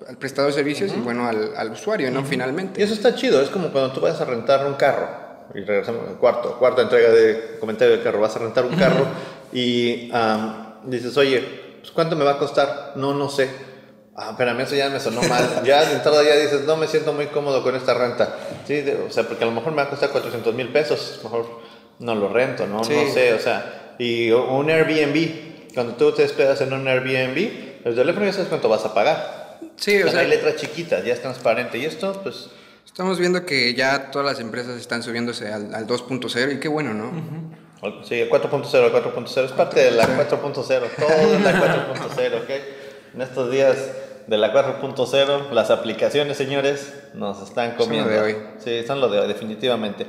al 0.08 0.16
prestador 0.16 0.50
de 0.50 0.56
servicios 0.56 0.92
y 0.96 1.00
bueno, 1.00 1.28
al, 1.28 1.70
usuario, 1.70 2.10
¿no? 2.10 2.24
Finalmente. 2.24 2.80
Y 2.80 2.84
eso 2.84 2.94
está 2.94 3.14
chido, 3.14 3.42
es 3.42 3.50
como 3.50 3.70
cuando 3.70 3.92
tú 3.92 4.00
vas 4.00 4.18
a 4.20 4.24
rentar 4.24 4.66
un 4.66 4.74
carro, 4.74 5.08
y 5.54 5.60
regresamos 5.60 6.08
al 6.08 6.16
cuarto, 6.16 6.58
cuarta 6.58 6.82
entrega 6.82 7.10
de 7.10 7.58
comentario 7.60 7.94
del 7.94 8.02
carro, 8.02 8.20
vas 8.20 8.34
a 8.36 8.38
rentar 8.38 8.64
un 8.64 8.76
carro 8.76 9.06
y 9.52 10.10
dices, 10.84 11.14
oye, 11.18 11.76
pues, 11.80 11.92
¿cuánto 11.92 12.16
me 12.16 12.24
va 12.24 12.32
a 12.32 12.38
costar? 12.38 12.92
No, 12.96 13.12
no 13.12 13.28
sé 13.28 13.73
Ah, 14.16 14.30
espérame, 14.30 14.60
eso 14.60 14.76
ya 14.76 14.88
me 14.90 15.00
sonó 15.00 15.22
mal. 15.22 15.62
Ya 15.64 15.84
de 15.84 15.94
entrada 15.94 16.22
ya 16.22 16.36
dices, 16.36 16.64
no 16.64 16.76
me 16.76 16.86
siento 16.86 17.12
muy 17.12 17.26
cómodo 17.26 17.62
con 17.62 17.74
esta 17.74 17.94
renta. 17.94 18.36
Sí, 18.66 18.84
o 19.06 19.10
sea, 19.10 19.24
porque 19.24 19.44
a 19.44 19.46
lo 19.46 19.52
mejor 19.52 19.72
me 19.72 19.78
va 19.78 19.84
a 19.84 19.90
costar 19.90 20.10
400 20.10 20.54
mil 20.54 20.68
pesos, 20.68 21.20
mejor 21.24 21.60
no 21.98 22.14
lo 22.14 22.28
rento, 22.28 22.66
¿no? 22.66 22.78
No 22.78 22.84
sé, 22.84 23.34
o 23.34 23.40
sea, 23.40 23.94
y 23.98 24.30
un 24.30 24.70
Airbnb, 24.70 25.74
cuando 25.74 25.94
tú 25.94 26.12
te 26.12 26.22
esperas 26.24 26.60
en 26.60 26.72
un 26.72 26.86
Airbnb, 26.86 27.84
el 27.84 27.94
teléfono 27.94 28.24
ya 28.24 28.32
sabes 28.32 28.48
cuánto 28.48 28.68
vas 28.68 28.84
a 28.84 28.94
pagar. 28.94 29.58
Sí, 29.76 30.02
o 30.02 30.08
sea. 30.08 30.20
Hay 30.20 30.28
letras 30.28 30.56
chiquitas, 30.56 31.04
ya 31.04 31.12
es 31.12 31.20
transparente. 31.20 31.78
Y 31.78 31.84
esto, 31.84 32.20
pues. 32.22 32.48
Estamos 32.86 33.18
viendo 33.18 33.44
que 33.44 33.74
ya 33.74 34.12
todas 34.12 34.26
las 34.26 34.40
empresas 34.40 34.78
están 34.78 35.02
subiéndose 35.02 35.52
al, 35.52 35.74
al 35.74 35.86
2.0 35.86 36.54
y 36.54 36.60
qué 36.60 36.68
bueno, 36.68 36.94
¿no? 36.94 37.12
Sí, 38.04 38.20
el 38.20 38.30
4.0, 38.30 38.74
el 38.86 38.92
4.0 38.92 39.44
es 39.44 39.52
parte 39.52 39.80
de 39.80 39.90
la 39.90 40.06
4.0, 40.06 40.54
todo 40.62 41.34
es 41.34 41.40
la 41.42 41.92
4.0, 41.92 42.42
¿ok? 42.42 42.50
En 43.14 43.20
estos 43.20 43.50
días 43.50 43.76
de 44.26 44.38
la 44.38 44.52
4.0, 44.52 45.50
las 45.50 45.70
aplicaciones, 45.70 46.36
señores, 46.36 46.92
nos 47.14 47.42
están 47.42 47.76
comiendo. 47.76 48.08
Son 48.08 48.18
lo 48.18 48.26
de 48.26 48.34
hoy. 48.34 48.42
Sí, 48.58 48.86
son 48.86 49.00
lo 49.00 49.08
de 49.08 49.20
hoy, 49.20 49.28
definitivamente. 49.28 50.06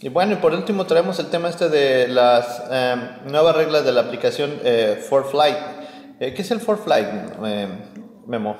Y 0.00 0.08
bueno, 0.08 0.32
y 0.32 0.36
por 0.36 0.52
último 0.52 0.84
traemos 0.84 1.18
el 1.20 1.30
tema 1.30 1.48
este 1.48 1.68
de 1.68 2.08
las 2.08 2.62
em, 2.70 3.30
nuevas 3.30 3.54
reglas 3.54 3.84
de 3.84 3.92
la 3.92 4.00
aplicación 4.00 4.50
eh, 4.64 5.04
For 5.08 5.30
Flight. 5.30 5.56
Eh, 6.18 6.34
¿Qué 6.34 6.42
es 6.42 6.50
el 6.50 6.60
For 6.60 6.82
Flight, 6.82 7.06
eh, 7.44 7.68
Memo? 8.26 8.56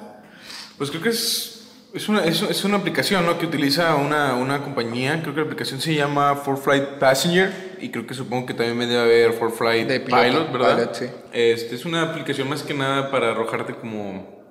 Pues 0.79 0.91
creo 0.91 1.03
que 1.03 1.09
es, 1.09 1.69
es, 1.95 2.09
una, 2.09 2.25
es, 2.25 2.65
una 2.65 2.77
aplicación 2.77 3.27
¿no? 3.27 3.39
que 3.39 3.47
utiliza 3.47 3.97
una, 3.97 4.35
una, 4.35 4.63
compañía, 4.63 5.21
creo 5.21 5.35
que 5.35 5.41
la 5.41 5.47
aplicación 5.47 5.81
se 5.81 5.95
llama 5.95 6.37
For 6.37 6.57
Flight 6.57 6.99
Passenger 7.01 7.77
y 7.81 7.91
creo 7.91 8.07
que 8.07 8.15
supongo 8.15 8.47
que 8.47 8.55
también 8.55 8.79
me 8.79 8.87
debe 8.87 9.01
haber 9.01 9.33
For 9.33 9.51
Flight 9.51 9.89
Pilot, 10.05 10.53
¿verdad? 10.53 10.91
sí. 10.93 11.07
este, 11.33 11.75
es 11.75 11.85
una 11.85 12.03
aplicación 12.03 12.49
más 12.49 12.63
que 12.63 12.75
nada 12.75 13.11
para 13.11 13.33
arrojarte 13.33 13.75
como 13.75 14.42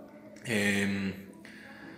Em, 0.45 1.13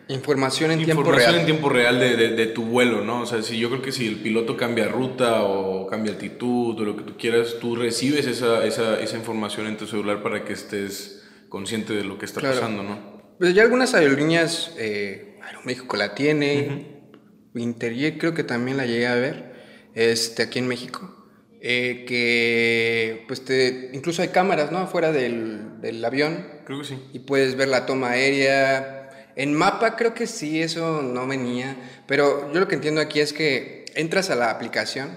información 0.07 0.71
en 0.71 0.83
tiempo 0.83 1.11
real. 1.11 1.35
en 1.35 1.45
tiempo 1.45 1.69
real 1.69 1.99
de, 1.99 2.45
tu 2.47 2.63
vuelo, 2.63 3.03
¿no? 3.03 3.21
O 3.21 3.25
sea, 3.25 3.41
si 3.41 3.57
yo 3.57 3.69
creo 3.69 3.81
que 3.81 3.91
si 3.91 4.07
el 4.07 4.17
piloto 4.17 4.57
cambia 4.57 4.87
ruta 4.87 5.43
o 5.43 5.87
cambia 5.87 6.11
altitud 6.13 6.79
o 6.79 6.83
lo 6.83 6.97
que 6.97 7.03
tú 7.03 7.17
quieras, 7.17 7.55
tú 7.59 7.75
recibes 7.75 8.27
esa, 8.27 8.65
esa, 8.65 8.99
esa 8.99 9.17
información 9.17 9.67
en 9.67 9.77
tu 9.77 9.87
celular 9.87 10.21
para 10.21 10.43
que 10.43 10.53
estés 10.53 11.23
consciente 11.49 11.93
de 11.93 12.03
lo 12.03 12.17
que 12.17 12.25
está 12.25 12.41
pasando, 12.41 12.83
¿no? 12.83 13.13
Pues 13.39 13.53
ya 13.53 13.63
algunas 13.63 13.93
aerolíneas, 13.93 14.73
eh, 14.77 15.39
Aeroméxico 15.43 15.97
la 15.97 16.15
tiene, 16.15 16.87
uh 16.89 17.69
creo 18.17 18.33
que 18.33 18.43
también 18.43 18.77
la 18.77 18.87
llegué 18.87 19.05
a 19.05 19.15
ver, 19.15 19.53
este, 19.93 20.41
aquí 20.41 20.57
en 20.59 20.67
México. 20.67 21.23
Eh, 21.61 22.03
que 22.07 23.23
pues 23.27 23.45
te, 23.45 23.91
incluso 23.93 24.21
hay 24.21 24.29
cámaras, 24.29 24.71
¿no? 24.71 24.79
Afuera 24.79 25.11
del, 25.11 25.79
del, 25.81 26.03
avión. 26.03 26.45
Creo 26.66 26.80
que 26.80 26.86
sí. 26.86 26.99
Y 27.14 27.20
puedes 27.20 27.55
ver 27.55 27.68
la 27.68 27.86
toma 27.86 28.11
aérea. 28.11 29.09
En 29.36 29.53
mapa 29.53 29.95
creo 29.95 30.14
que 30.14 30.28
sí, 30.28 30.61
eso 30.61 31.01
no 31.01 31.28
venía. 31.28 31.76
Pero 32.07 32.51
yo 32.53 32.59
lo 32.59 32.68
que 32.68 32.76
entiendo 32.76 33.01
aquí 33.01 33.20
es 33.20 33.34
que 33.34 33.86
entras 33.95 34.30
a 34.30 34.36
la 34.36 34.51
aplicación, 34.51 35.09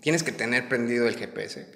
tienes 0.00 0.22
que 0.22 0.32
tener 0.32 0.68
prendido 0.68 1.08
el 1.08 1.16
GPS. 1.16 1.66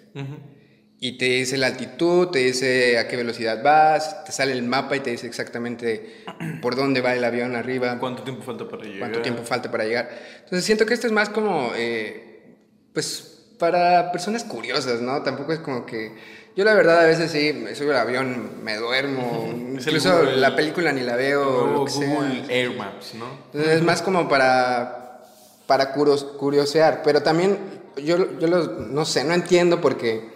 Y 1.01 1.17
te 1.17 1.27
dice 1.27 1.57
la 1.59 1.69
altitud, 1.69 2.29
te 2.29 2.41
dice 2.41 2.99
a 2.99 3.07
qué 3.07 3.17
velocidad 3.17 3.63
vas, 3.63 4.25
te 4.25 4.33
sale 4.33 4.53
el 4.53 4.65
mapa 4.65 4.97
y 4.97 5.01
te 5.01 5.11
dice 5.11 5.29
exactamente 5.29 6.25
por 6.61 6.75
dónde 6.75 7.01
va 7.01 7.15
el 7.15 7.23
avión 7.23 7.55
arriba. 7.55 7.99
¿Cuánto 8.01 8.25
tiempo 8.25 8.43
falta 8.43 8.69
para 8.69 8.83
llegar? 8.83 8.99
¿Cuánto 8.99 9.23
tiempo 9.23 9.45
falta 9.45 9.71
para 9.71 9.85
llegar? 9.85 10.11
Entonces 10.39 10.65
siento 10.65 10.87
que 10.87 10.95
esto 10.95 11.07
es 11.07 11.13
más 11.13 11.29
como, 11.29 11.71
eh, 11.77 12.57
pues, 12.93 13.55
para 13.61 14.11
personas 14.11 14.43
curiosas, 14.45 15.01
¿no? 15.01 15.23
Tampoco 15.23 15.53
es 15.53 15.61
como 15.61 15.87
que... 15.87 16.38
Yo 16.59 16.65
la 16.65 16.75
verdad 16.75 16.99
a 16.99 17.07
veces 17.07 17.31
sí, 17.31 17.53
me 17.53 17.73
subo 17.77 17.93
al 17.93 17.99
avión, 17.99 18.65
me 18.65 18.77
duermo, 18.79 19.49
incluso 19.49 20.25
la 20.25 20.57
película 20.57 20.91
ni 20.91 21.03
la 21.03 21.15
veo. 21.15 21.87
Google 21.87 22.47
Air 22.49 22.77
Maps, 22.77 23.15
¿no? 23.15 23.27
Entonces 23.53 23.77
es 23.77 23.83
más 23.85 24.03
como 24.03 24.29
para, 24.29 25.23
para 25.69 25.93
curiosear, 25.93 27.03
pero 27.05 27.23
también 27.23 27.59
yo, 27.99 28.37
yo 28.41 28.49
no 28.49 29.05
sé, 29.05 29.23
no 29.23 29.35
entiendo 29.35 29.81
porque 29.81 30.33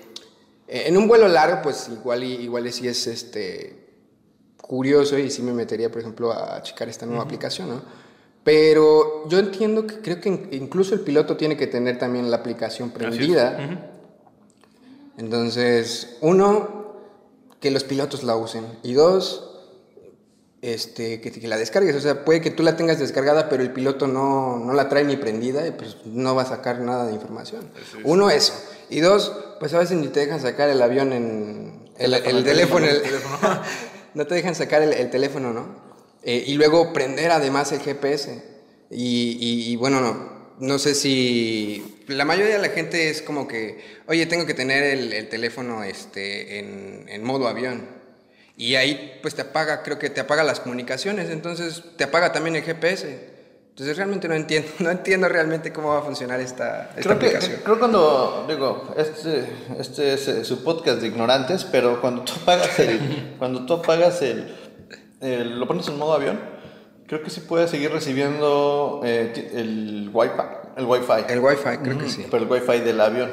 eh, 0.68 0.84
en 0.86 0.96
un 0.96 1.08
vuelo 1.08 1.26
largo, 1.26 1.60
pues 1.60 1.88
igual, 1.88 2.22
igual 2.22 2.72
sí 2.72 2.86
es 2.86 3.08
este, 3.08 3.88
curioso 4.58 5.18
y 5.18 5.28
sí 5.28 5.42
me 5.42 5.52
metería, 5.52 5.90
por 5.90 6.02
ejemplo, 6.02 6.32
a 6.32 6.62
checar 6.62 6.88
esta 6.88 7.04
nueva 7.04 7.24
aplicación, 7.24 7.68
¿no? 7.68 7.82
Pero 8.44 9.28
yo 9.28 9.40
entiendo 9.40 9.88
que 9.88 9.96
creo 9.96 10.20
que 10.20 10.28
incluso 10.52 10.94
el 10.94 11.00
piloto 11.00 11.36
tiene 11.36 11.56
que 11.56 11.66
tener 11.66 11.98
también 11.98 12.30
la 12.30 12.36
aplicación 12.36 12.92
prendida. 12.92 13.90
Entonces, 15.18 16.16
uno, 16.20 16.96
que 17.60 17.70
los 17.70 17.84
pilotos 17.84 18.22
la 18.24 18.36
usen. 18.36 18.66
Y 18.82 18.94
dos, 18.94 19.52
este, 20.62 21.20
que, 21.20 21.48
la 21.48 21.56
descargues. 21.56 21.96
O 21.96 22.00
sea, 22.00 22.24
puede 22.24 22.40
que 22.40 22.50
tú 22.50 22.62
la 22.62 22.76
tengas 22.76 22.98
descargada, 22.98 23.48
pero 23.48 23.62
el 23.62 23.72
piloto 23.72 24.06
no, 24.06 24.58
no 24.58 24.72
la 24.72 24.88
trae 24.88 25.04
ni 25.04 25.16
prendida 25.16 25.66
y 25.66 25.72
pues 25.72 25.96
no 26.04 26.34
va 26.34 26.42
a 26.42 26.46
sacar 26.46 26.80
nada 26.80 27.06
de 27.06 27.12
información. 27.12 27.70
Uno, 28.04 28.30
eso. 28.30 28.54
Y 28.88 29.00
dos, 29.00 29.32
pues 29.58 29.74
a 29.74 29.78
veces 29.78 29.96
ni 29.96 30.08
te 30.08 30.20
dejan 30.20 30.40
sacar 30.40 30.68
el 30.68 30.80
avión 30.80 31.12
en 31.12 31.90
el, 31.98 32.44
teléfono. 32.44 32.86
no 34.14 34.26
te 34.26 34.34
dejan 34.34 34.54
sacar 34.54 34.82
el, 34.82 35.10
teléfono, 35.10 35.52
¿no? 35.52 35.66
Eh, 36.22 36.44
y 36.46 36.54
luego 36.54 36.92
prender 36.92 37.30
además 37.32 37.72
el 37.72 37.80
GPS. 37.80 38.52
Y, 38.90 39.74
bueno, 39.76 40.00
no, 40.00 40.41
no 40.62 40.78
sé 40.78 40.94
si 40.94 42.04
la 42.06 42.24
mayoría 42.24 42.54
de 42.54 42.62
la 42.62 42.68
gente 42.68 43.10
es 43.10 43.20
como 43.20 43.48
que, 43.48 43.84
oye, 44.06 44.26
tengo 44.26 44.46
que 44.46 44.54
tener 44.54 44.84
el, 44.84 45.28
teléfono 45.28 45.82
este, 45.82 46.60
en, 46.60 47.04
en 47.08 47.24
modo 47.24 47.48
avión. 47.48 47.84
Y 48.56 48.76
ahí 48.76 49.18
pues 49.22 49.34
te 49.34 49.42
apaga, 49.42 49.82
creo 49.82 49.98
que 49.98 50.08
te 50.08 50.20
apaga 50.20 50.44
las 50.44 50.60
comunicaciones, 50.60 51.30
entonces 51.30 51.82
te 51.96 52.04
apaga 52.04 52.30
también 52.30 52.54
el 52.54 52.62
GPS. 52.62 53.32
Entonces 53.70 53.96
realmente 53.96 54.28
no 54.28 54.34
entiendo, 54.34 54.68
no 54.78 54.92
entiendo 54.92 55.28
realmente 55.28 55.72
cómo 55.72 55.88
va 55.88 55.98
a 55.98 56.02
funcionar 56.02 56.40
esta, 56.40 56.90
esta 56.90 57.00
creo 57.00 57.16
aplicación. 57.16 57.56
Que, 57.56 57.62
creo 57.64 57.78
cuando, 57.80 58.46
digo, 58.48 58.94
este, 58.96 59.44
este 59.80 60.14
es 60.14 60.28
eh, 60.28 60.44
su 60.44 60.62
podcast 60.62 61.00
de 61.00 61.08
ignorantes, 61.08 61.64
pero 61.64 62.00
cuando 62.00 62.22
tú 62.22 62.34
apagas 62.40 62.78
el, 62.78 63.34
cuando 63.36 63.66
tú 63.66 63.74
apagas 63.74 64.22
el, 64.22 65.58
lo 65.58 65.66
pones 65.66 65.88
en 65.88 65.98
modo 65.98 66.12
avión, 66.12 66.51
creo 67.12 67.22
que 67.22 67.28
sí 67.28 67.40
puedes 67.40 67.68
seguir 67.68 67.92
recibiendo 67.92 69.02
eh, 69.04 69.50
el 69.52 70.08
Wi-Fi. 70.10 70.78
El 70.78 70.86
Wi-Fi. 70.86 71.30
El 71.30 71.40
Wi-Fi, 71.40 71.76
creo 71.82 71.98
que 71.98 72.08
sí. 72.08 72.26
Pero 72.30 72.44
el 72.44 72.50
Wi-Fi 72.50 72.80
del 72.80 72.98
avión. 73.02 73.30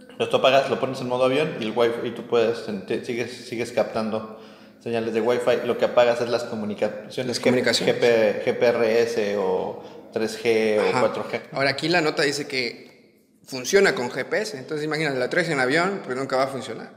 Entonces 0.00 0.30
tú 0.30 0.36
apagas, 0.38 0.70
lo 0.70 0.80
pones 0.80 0.98
en 1.02 1.08
modo 1.08 1.26
avión 1.26 1.58
y 1.60 1.64
el 1.64 1.76
wifi 1.76 2.08
y 2.08 2.10
tú 2.12 2.26
puedes, 2.26 2.64
sigues, 3.04 3.48
sigues 3.48 3.72
captando 3.72 4.40
señales 4.82 5.12
de 5.12 5.20
wifi. 5.20 5.66
Lo 5.66 5.76
que 5.76 5.84
apagas 5.84 6.22
es 6.22 6.30
las 6.30 6.44
comunicaciones. 6.44 7.26
Las 7.26 7.38
comunicaciones. 7.38 7.96
GPRS 7.96 9.36
o 9.40 9.84
3G 10.14 10.80
o 10.80 11.12
4G. 11.12 11.40
Ahora 11.52 11.68
aquí 11.68 11.90
la 11.90 12.00
nota 12.00 12.22
dice 12.22 12.46
que 12.46 13.26
funciona 13.44 13.94
con 13.94 14.10
GPS. 14.10 14.56
Entonces 14.56 14.86
imagínate, 14.86 15.18
la 15.18 15.28
traes 15.28 15.50
en 15.50 15.60
avión, 15.60 16.00
pero 16.02 16.18
nunca 16.18 16.38
va 16.38 16.44
a 16.44 16.48
funcionar. 16.48 16.94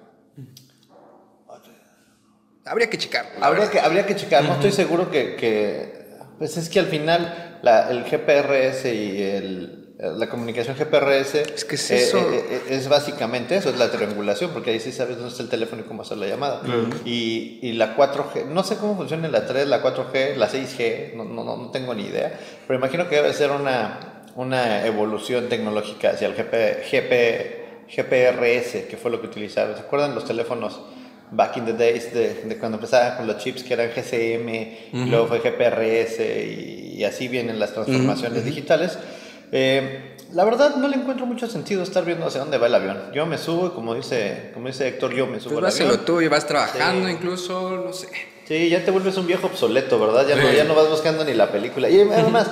Habría 2.70 2.90
que 2.90 2.98
checar. 2.98 3.26
Habría 3.42 3.70
que, 3.70 3.80
habría 3.80 4.06
que 4.06 4.16
checar. 4.16 4.44
No 4.44 4.54
estoy 4.54 4.72
seguro 4.72 5.10
que, 5.10 5.36
que, 5.36 6.06
Pues 6.38 6.56
es 6.56 6.70
que 6.70 6.80
al 6.80 6.86
final 6.86 7.60
la, 7.64 7.90
el 7.90 8.04
GPRS 8.04 8.86
y 8.86 9.22
el 9.22 9.80
la 10.00 10.30
comunicación 10.30 10.78
GPRS 10.78 11.36
es, 11.36 11.66
que 11.66 11.76
es, 11.76 11.92
eso. 11.92 12.20
Eh, 12.20 12.46
eh, 12.50 12.62
es 12.70 12.88
básicamente 12.88 13.58
eso, 13.58 13.70
es 13.70 13.78
la 13.78 13.92
triangulación, 13.92 14.52
porque 14.52 14.72
ahí 14.72 14.80
sí 14.80 14.94
sabes 14.94 15.18
dónde 15.18 15.32
está 15.32 15.44
el 15.44 15.50
teléfono 15.50 15.82
y 15.82 15.86
cómo 15.86 16.04
hacer 16.04 16.18
la 16.18 16.28
llamada. 16.28 16.62
Y, 17.04 17.60
y, 17.62 17.74
la 17.74 17.98
4G, 17.98 18.46
no 18.46 18.64
sé 18.64 18.78
cómo 18.78 18.96
funciona 18.96 19.28
la 19.28 19.46
3, 19.46 19.68
la 19.68 19.84
4G, 19.84 20.36
la 20.36 20.50
6G, 20.50 21.16
no, 21.16 21.26
no, 21.26 21.44
no 21.44 21.70
tengo 21.72 21.94
ni 21.94 22.04
idea, 22.04 22.40
pero 22.66 22.80
imagino 22.80 23.10
que 23.10 23.18
debe 23.18 23.34
ser 23.34 23.52
una, 23.52 24.24
una 24.36 24.86
evolución 24.86 25.50
tecnológica 25.50 26.12
hacia 26.12 26.28
el 26.28 26.34
GP, 26.34 26.86
GP, 26.90 27.90
GPRS, 27.94 28.88
que 28.90 28.96
fue 28.96 29.12
lo 29.12 29.20
que 29.20 29.28
utilizaron. 29.28 29.76
¿Se 29.76 29.82
acuerdan 29.82 30.16
los 30.16 30.24
teléfonos? 30.24 30.80
Back 31.32 31.58
in 31.58 31.66
the 31.66 31.74
days 31.74 32.14
de, 32.14 32.44
de, 32.46 32.58
cuando 32.58 32.78
empezaban 32.78 33.18
con 33.18 33.28
los 33.28 33.38
chips 33.38 33.64
que 33.64 33.74
eran 33.74 33.90
GCM, 33.90 35.10
luego 35.10 35.28
fue 35.28 35.40
GPRS 35.40 36.20
y, 36.20 37.04
así 37.04 37.28
vienen 37.28 37.60
las 37.60 37.74
transformaciones 37.74 38.44
digitales. 38.44 38.98
Eh, 39.52 40.16
la 40.34 40.44
verdad 40.44 40.76
no 40.76 40.88
le 40.88 40.96
encuentro 40.96 41.26
mucho 41.26 41.48
sentido 41.48 41.82
estar 41.82 42.06
viendo 42.06 42.28
hacia 42.28 42.42
dónde 42.42 42.58
va 42.58 42.68
el 42.68 42.76
avión. 42.76 43.12
Yo 43.14 43.26
me 43.26 43.38
subo 43.38 43.68
y 43.68 43.70
como 43.72 43.96
dice, 43.96 44.52
como 44.54 44.68
dice 44.68 44.88
Héctor, 44.88 45.14
yo 45.14 45.26
me 45.28 45.40
subo 45.40 45.60
pues 45.60 45.80
al 45.80 45.88
avión. 45.88 46.06
tú 46.06 46.22
y 46.22 46.28
vas 46.28 46.46
trabajando 46.46 47.10
incluso, 47.10 47.72
no 47.86 47.94
sé. 47.94 48.10
Sí, 48.46 48.70
ya 48.70 48.84
te 48.84 48.92
vuelves 48.92 49.16
un 49.18 49.28
viejo 49.28 49.48
obsoleto, 49.48 50.00
¿verdad? 50.00 50.28
Ya, 50.28 50.36
no, 50.36 50.52
ya 50.52 50.64
no 50.64 50.76
vas 50.76 50.90
buscando 50.90 51.24
ni 51.24 51.34
la 51.34 51.52
película. 51.52 51.90
Y 51.90 52.02
además, 52.02 52.50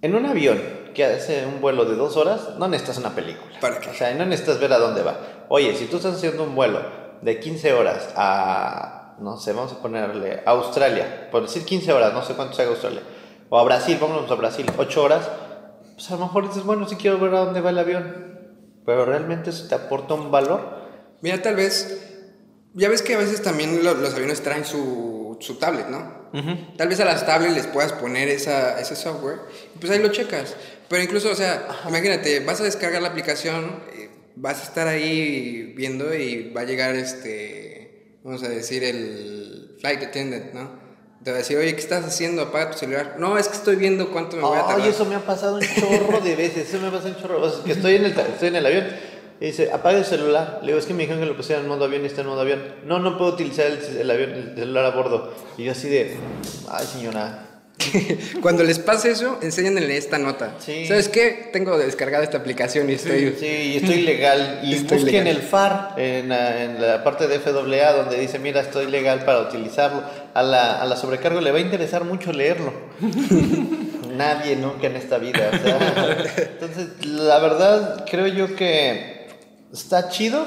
en 0.00 0.14
un 0.14 0.26
avión 0.26 0.62
que 0.94 1.04
hace 1.04 1.46
un 1.46 1.60
vuelo 1.60 1.84
de 1.84 1.94
dos 1.94 2.16
horas, 2.16 2.56
no 2.58 2.68
necesitas 2.68 2.98
una 2.98 3.14
película. 3.14 3.60
¿Para 3.60 3.78
qué? 3.80 3.90
O 3.90 3.94
sea, 3.94 4.12
no 4.14 4.24
necesitas 4.24 4.58
ver 4.60 4.72
a 4.72 4.78
dónde 4.78 5.02
va. 5.02 5.37
Oye, 5.48 5.74
si 5.76 5.86
tú 5.86 5.96
estás 5.96 6.16
haciendo 6.16 6.44
un 6.44 6.54
vuelo 6.54 6.80
de 7.22 7.40
15 7.40 7.72
horas 7.72 8.10
a, 8.16 9.16
no 9.20 9.36
sé, 9.38 9.52
vamos 9.52 9.72
a 9.72 9.82
ponerle, 9.82 10.42
a 10.44 10.50
Australia, 10.50 11.28
por 11.30 11.42
decir 11.42 11.64
15 11.64 11.92
horas, 11.92 12.12
no 12.12 12.22
sé 12.22 12.34
cuánto 12.34 12.54
sea 12.54 12.66
Australia 12.66 13.02
o 13.50 13.58
a 13.58 13.64
Brasil, 13.64 13.98
vámonos 14.00 14.30
a 14.30 14.34
Brasil, 14.34 14.66
ocho 14.76 15.02
horas, 15.02 15.28
pues 15.94 16.10
a 16.10 16.14
lo 16.14 16.26
mejor 16.26 16.48
dices, 16.48 16.64
bueno, 16.64 16.88
sí 16.88 16.96
quiero 16.96 17.18
ver 17.18 17.34
a 17.34 17.44
dónde 17.44 17.60
va 17.60 17.70
el 17.70 17.78
avión, 17.78 18.38
pero 18.84 19.04
realmente 19.04 19.50
eso 19.50 19.66
te 19.68 19.74
aporta 19.74 20.14
un 20.14 20.30
valor. 20.30 20.78
Mira, 21.22 21.40
tal 21.42 21.56
vez, 21.56 22.30
ya 22.74 22.88
ves 22.88 23.02
que 23.02 23.14
a 23.14 23.18
veces 23.18 23.42
también 23.42 23.82
los 23.82 24.14
aviones 24.14 24.42
traen 24.42 24.64
su, 24.64 25.36
su 25.40 25.54
tablet, 25.56 25.88
¿no? 25.88 26.18
Tal 26.76 26.88
vez 26.88 27.00
a 27.00 27.06
las 27.06 27.24
tablets 27.24 27.54
les 27.54 27.66
puedas 27.66 27.94
poner 27.94 28.28
esa, 28.28 28.78
ese 28.78 28.94
software 28.94 29.40
y 29.74 29.78
pues 29.78 29.90
ahí 29.90 29.98
lo 29.98 30.08
checas. 30.08 30.54
Pero 30.88 31.02
incluso, 31.02 31.30
o 31.30 31.34
sea, 31.34 31.66
imagínate, 31.88 32.40
vas 32.40 32.60
a 32.60 32.64
descargar 32.64 33.00
la 33.00 33.08
aplicación, 33.08 33.82
eh, 33.94 34.10
vas 34.40 34.60
a 34.60 34.64
estar 34.64 34.88
ahí 34.88 35.74
viendo 35.76 36.14
y 36.14 36.50
va 36.50 36.62
a 36.62 36.64
llegar 36.64 36.94
este, 36.94 38.18
vamos 38.22 38.42
a 38.42 38.48
decir, 38.48 38.84
el 38.84 39.76
flight 39.80 40.02
attendant, 40.02 40.54
¿no? 40.54 40.88
Te 41.24 41.32
va 41.32 41.36
a 41.36 41.40
decir, 41.40 41.58
oye, 41.58 41.74
¿qué 41.74 41.80
estás 41.80 42.04
haciendo? 42.04 42.42
Apaga 42.42 42.70
tu 42.70 42.78
celular. 42.78 43.16
No, 43.18 43.36
es 43.36 43.48
que 43.48 43.56
estoy 43.56 43.76
viendo 43.76 44.10
cuánto 44.12 44.36
me 44.36 44.42
voy 44.42 44.56
a 44.56 44.62
tardar. 44.62 44.80
Ay, 44.82 44.90
eso 44.90 45.04
me 45.04 45.16
ha 45.16 45.20
pasado 45.20 45.56
un 45.56 45.62
chorro 45.62 46.20
de 46.20 46.36
veces. 46.36 46.68
Eso 46.68 46.80
me 46.80 46.88
ha 46.88 46.90
pasado 46.92 47.14
un 47.14 47.20
chorro. 47.20 47.42
O 47.42 47.50
sea, 47.50 47.64
que 47.64 47.72
estoy 47.72 47.96
en, 47.96 48.04
el, 48.04 48.12
estoy 48.12 48.48
en 48.48 48.56
el 48.56 48.64
avión 48.64 48.86
y 49.40 49.46
dice, 49.46 49.70
apaga 49.72 49.98
el 49.98 50.04
celular. 50.04 50.60
Le 50.62 50.68
digo, 50.68 50.78
es 50.78 50.86
que 50.86 50.94
me 50.94 51.00
dijeron 51.00 51.20
que 51.20 51.26
lo 51.26 51.36
pusiera 51.36 51.60
en 51.60 51.66
modo 51.66 51.84
avión 51.84 52.04
y 52.04 52.06
está 52.06 52.20
en 52.20 52.28
modo 52.28 52.40
avión. 52.40 52.62
No, 52.84 53.00
no 53.00 53.18
puedo 53.18 53.32
utilizar 53.32 53.66
el, 53.66 54.10
avión, 54.10 54.30
el 54.30 54.54
celular 54.54 54.84
a 54.84 54.90
bordo. 54.90 55.34
Y 55.56 55.64
yo 55.64 55.72
así 55.72 55.88
de, 55.88 56.16
ay, 56.70 56.86
señora, 56.86 57.47
Cuando 58.42 58.64
les 58.64 58.78
pase 58.78 59.10
eso, 59.10 59.38
enséñenle 59.40 59.96
esta 59.96 60.18
nota. 60.18 60.54
¿Sabes 60.58 61.08
qué? 61.08 61.50
Tengo 61.52 61.78
descargada 61.78 62.24
esta 62.24 62.38
aplicación 62.38 62.90
y 62.90 62.94
estoy... 62.94 63.36
Sí, 63.38 63.46
y 63.46 63.76
estoy 63.76 64.02
legal. 64.02 64.60
Y 64.64 64.78
busquen 64.82 65.26
el 65.26 65.38
FAR 65.38 65.94
en 65.96 66.28
la, 66.28 67.02
parte 67.04 67.28
de 67.28 67.38
FAA 67.38 67.92
donde 67.92 68.18
dice, 68.18 68.38
mira, 68.38 68.60
estoy 68.60 68.86
legal 68.86 69.24
para 69.24 69.40
utilizarlo. 69.40 70.02
A 70.34 70.42
la, 70.42 70.80
a 70.80 70.86
la 70.86 70.96
sobrecargo 70.96 71.40
le 71.40 71.52
va 71.52 71.58
a 71.58 71.60
interesar 71.60 72.04
mucho 72.04 72.32
leerlo. 72.32 72.72
Nadie 74.16 74.56
nunca 74.56 74.88
en 74.88 74.96
esta 74.96 75.18
vida. 75.18 75.50
entonces, 76.36 77.06
la 77.06 77.38
verdad, 77.38 78.04
creo 78.10 78.26
yo 78.26 78.56
que 78.56 79.28
está 79.72 80.08
chido, 80.08 80.46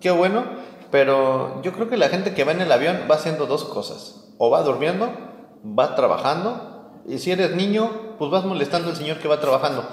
qué 0.00 0.10
bueno, 0.10 0.44
pero 0.90 1.62
yo 1.62 1.72
creo 1.72 1.88
que 1.88 1.96
la 1.96 2.10
gente 2.10 2.34
que 2.34 2.44
va 2.44 2.52
en 2.52 2.60
el 2.60 2.70
avión 2.70 3.02
va 3.10 3.14
haciendo 3.14 3.46
dos 3.46 3.64
cosas. 3.64 4.22
O 4.38 4.50
va 4.50 4.60
durmiendo 4.60 5.26
va 5.78 5.94
trabajando 5.94 7.02
y 7.08 7.18
si 7.18 7.30
eres 7.30 7.54
niño, 7.54 8.16
pues 8.18 8.30
vas 8.30 8.44
molestando 8.44 8.90
al 8.90 8.96
señor 8.96 9.18
que 9.18 9.28
va 9.28 9.40
trabajando. 9.40 9.84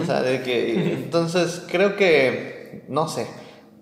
O 0.00 0.04
sea, 0.04 0.22
de 0.22 0.42
que 0.42 0.94
entonces 0.94 1.62
creo 1.68 1.96
que 1.96 2.84
no 2.88 3.08
sé. 3.08 3.26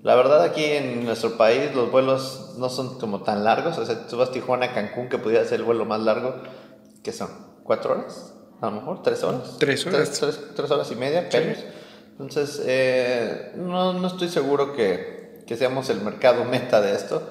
La 0.02 0.14
verdad 0.14 0.42
aquí 0.42 0.64
en 0.64 1.04
nuestro 1.04 1.36
país 1.36 1.74
los 1.74 1.90
vuelos 1.90 2.54
no 2.58 2.70
son 2.70 2.98
como 2.98 3.22
tan 3.22 3.44
largos. 3.44 3.76
O 3.76 3.84
sea, 3.84 4.06
tú 4.06 4.16
vas 4.16 4.30
a 4.30 4.32
Tijuana, 4.32 4.66
a 4.66 4.72
Cancún, 4.72 5.08
que 5.08 5.18
pudiera 5.18 5.44
ser 5.44 5.60
el 5.60 5.66
vuelo 5.66 5.84
más 5.84 6.00
largo, 6.00 6.36
que 7.02 7.12
son 7.12 7.28
cuatro 7.64 7.92
horas, 7.92 8.34
a 8.62 8.66
lo 8.66 8.72
mejor 8.72 9.02
tres 9.02 9.22
horas. 9.24 9.56
Tres 9.58 9.86
horas. 9.86 10.10
Tres, 10.56 10.70
horas 10.70 10.90
y 10.90 10.96
media, 10.96 11.28
Entonces, 12.18 12.62
eh, 12.64 13.52
no, 13.56 13.92
no 13.92 14.06
estoy 14.06 14.28
seguro 14.28 14.72
que, 14.72 15.44
que 15.46 15.56
seamos 15.56 15.90
el 15.90 16.00
mercado 16.00 16.44
meta 16.44 16.80
de 16.80 16.94
esto 16.94 17.22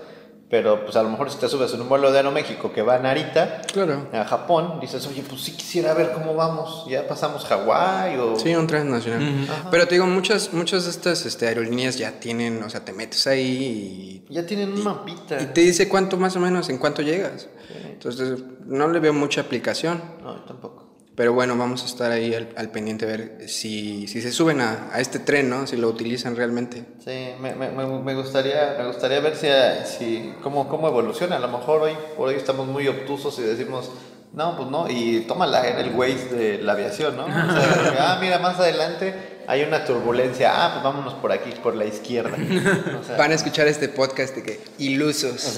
pero 0.49 0.83
pues 0.83 0.95
a 0.95 1.03
lo 1.03 1.09
mejor 1.09 1.29
si 1.29 1.37
te 1.37 1.47
subes 1.47 1.73
en 1.73 1.81
un 1.81 1.89
vuelo 1.89 2.11
de 2.11 2.17
Aeroméxico 2.17 2.73
que 2.73 2.81
va 2.81 2.95
a 2.95 2.99
Narita, 2.99 3.61
claro. 3.71 4.07
a 4.11 4.25
Japón, 4.25 4.79
dices, 4.81 5.05
oye, 5.05 5.23
pues 5.27 5.41
sí 5.41 5.51
quisiera 5.51 5.93
ver 5.93 6.11
cómo 6.11 6.33
vamos, 6.33 6.85
ya 6.89 7.07
pasamos 7.07 7.45
Hawái 7.45 8.17
o... 8.17 8.35
Sí, 8.35 8.55
un 8.55 8.65
transnacional. 8.65 9.47
Pero 9.69 9.87
te 9.87 9.95
digo, 9.95 10.07
muchas, 10.07 10.51
muchas 10.53 10.85
de 10.85 10.91
estas 10.91 11.25
este, 11.25 11.47
aerolíneas 11.47 11.97
ya 11.97 12.19
tienen, 12.19 12.63
o 12.63 12.69
sea, 12.69 12.83
te 12.83 12.93
metes 12.93 13.27
ahí 13.27 14.25
y... 14.29 14.33
Ya 14.33 14.45
tienen 14.45 14.73
un 14.73 14.83
mapita. 14.83 15.39
Y 15.39 15.45
te 15.47 15.61
dice 15.61 15.87
cuánto 15.87 16.17
más 16.17 16.35
o 16.35 16.39
menos, 16.39 16.69
en 16.69 16.79
cuánto 16.79 17.03
llegas. 17.03 17.47
Entonces, 17.85 18.39
no 18.65 18.87
le 18.87 18.99
veo 18.99 19.13
mucha 19.13 19.41
aplicación. 19.41 20.01
No, 20.23 20.43
tampoco. 20.45 20.88
Pero 21.19 21.33
bueno, 21.33 21.57
vamos 21.57 21.83
a 21.83 21.85
estar 21.85 22.13
ahí 22.13 22.33
al, 22.33 22.69
pendiente 22.69 23.03
a 23.03 23.09
ver 23.09 23.41
si, 23.49 24.07
si 24.07 24.21
se 24.21 24.31
suben 24.31 24.61
a, 24.61 24.87
a, 24.93 25.01
este 25.01 25.19
tren, 25.19 25.49
¿no? 25.49 25.67
Si 25.67 25.75
lo 25.75 25.89
utilizan 25.89 26.37
realmente. 26.37 26.85
Sí, 27.03 27.31
me, 27.41 27.53
me, 27.55 27.69
me 27.71 28.15
gustaría, 28.15 28.75
me 28.77 28.87
gustaría 28.87 29.19
ver 29.19 29.35
si, 29.35 29.49
si 29.97 30.33
cómo, 30.41 30.69
cómo 30.69 30.87
evoluciona. 30.87 31.35
A 31.35 31.39
lo 31.39 31.49
mejor 31.49 31.81
hoy 31.81 31.91
por 32.15 32.29
hoy 32.29 32.35
estamos 32.35 32.67
muy 32.67 32.87
obtusos 32.87 33.37
y 33.37 33.41
decimos, 33.41 33.91
no, 34.31 34.55
pues 34.55 34.69
no, 34.69 34.89
y 34.89 35.25
tómala 35.27 35.67
en 35.67 35.79
el 35.79 35.93
Waze 35.93 36.33
de 36.33 36.61
la 36.63 36.71
aviación, 36.71 37.17
¿no? 37.17 37.25
O 37.25 37.27
sea, 37.27 37.95
ah, 37.99 38.17
mira, 38.21 38.39
más 38.39 38.57
adelante 38.57 39.13
hay 39.49 39.63
una 39.63 39.83
turbulencia, 39.83 40.51
ah, 40.53 40.73
pues 40.73 40.83
vámonos 40.83 41.15
por 41.15 41.31
aquí, 41.31 41.49
por 41.63 41.73
la 41.73 41.85
izquierda. 41.85 42.37
Van 43.17 43.31
a 43.31 43.33
escuchar 43.33 43.67
este 43.67 43.89
podcast 43.89 44.35
de 44.35 44.43
que 44.43 44.59
ilusos. 44.77 45.57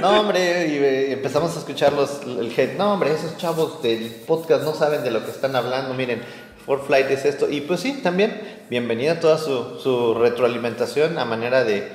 no, 0.00 0.18
hombre, 0.18 0.66
y, 0.66 1.12
empezamos 1.12 1.54
a 1.54 1.60
escuchar 1.60 1.92
los, 1.92 2.22
el 2.22 2.52
head, 2.56 2.76
no, 2.76 2.94
hombre, 2.94 3.12
esos 3.12 3.36
chavos 3.36 3.80
del 3.84 4.10
podcast 4.26 4.64
no 4.64 4.74
saben 4.74 5.04
de 5.04 5.12
lo 5.12 5.24
que 5.24 5.30
están 5.30 5.54
hablando, 5.54 5.94
miren, 5.94 6.22
For 6.66 6.84
Flight 6.84 7.08
es 7.12 7.24
esto. 7.24 7.48
Y 7.48 7.60
pues 7.60 7.78
sí, 7.78 8.00
también, 8.02 8.64
bienvenida 8.68 9.20
toda 9.20 9.38
su, 9.38 9.78
su 9.78 10.14
retroalimentación 10.14 11.16
a 11.16 11.24
manera 11.24 11.62
de, 11.62 11.86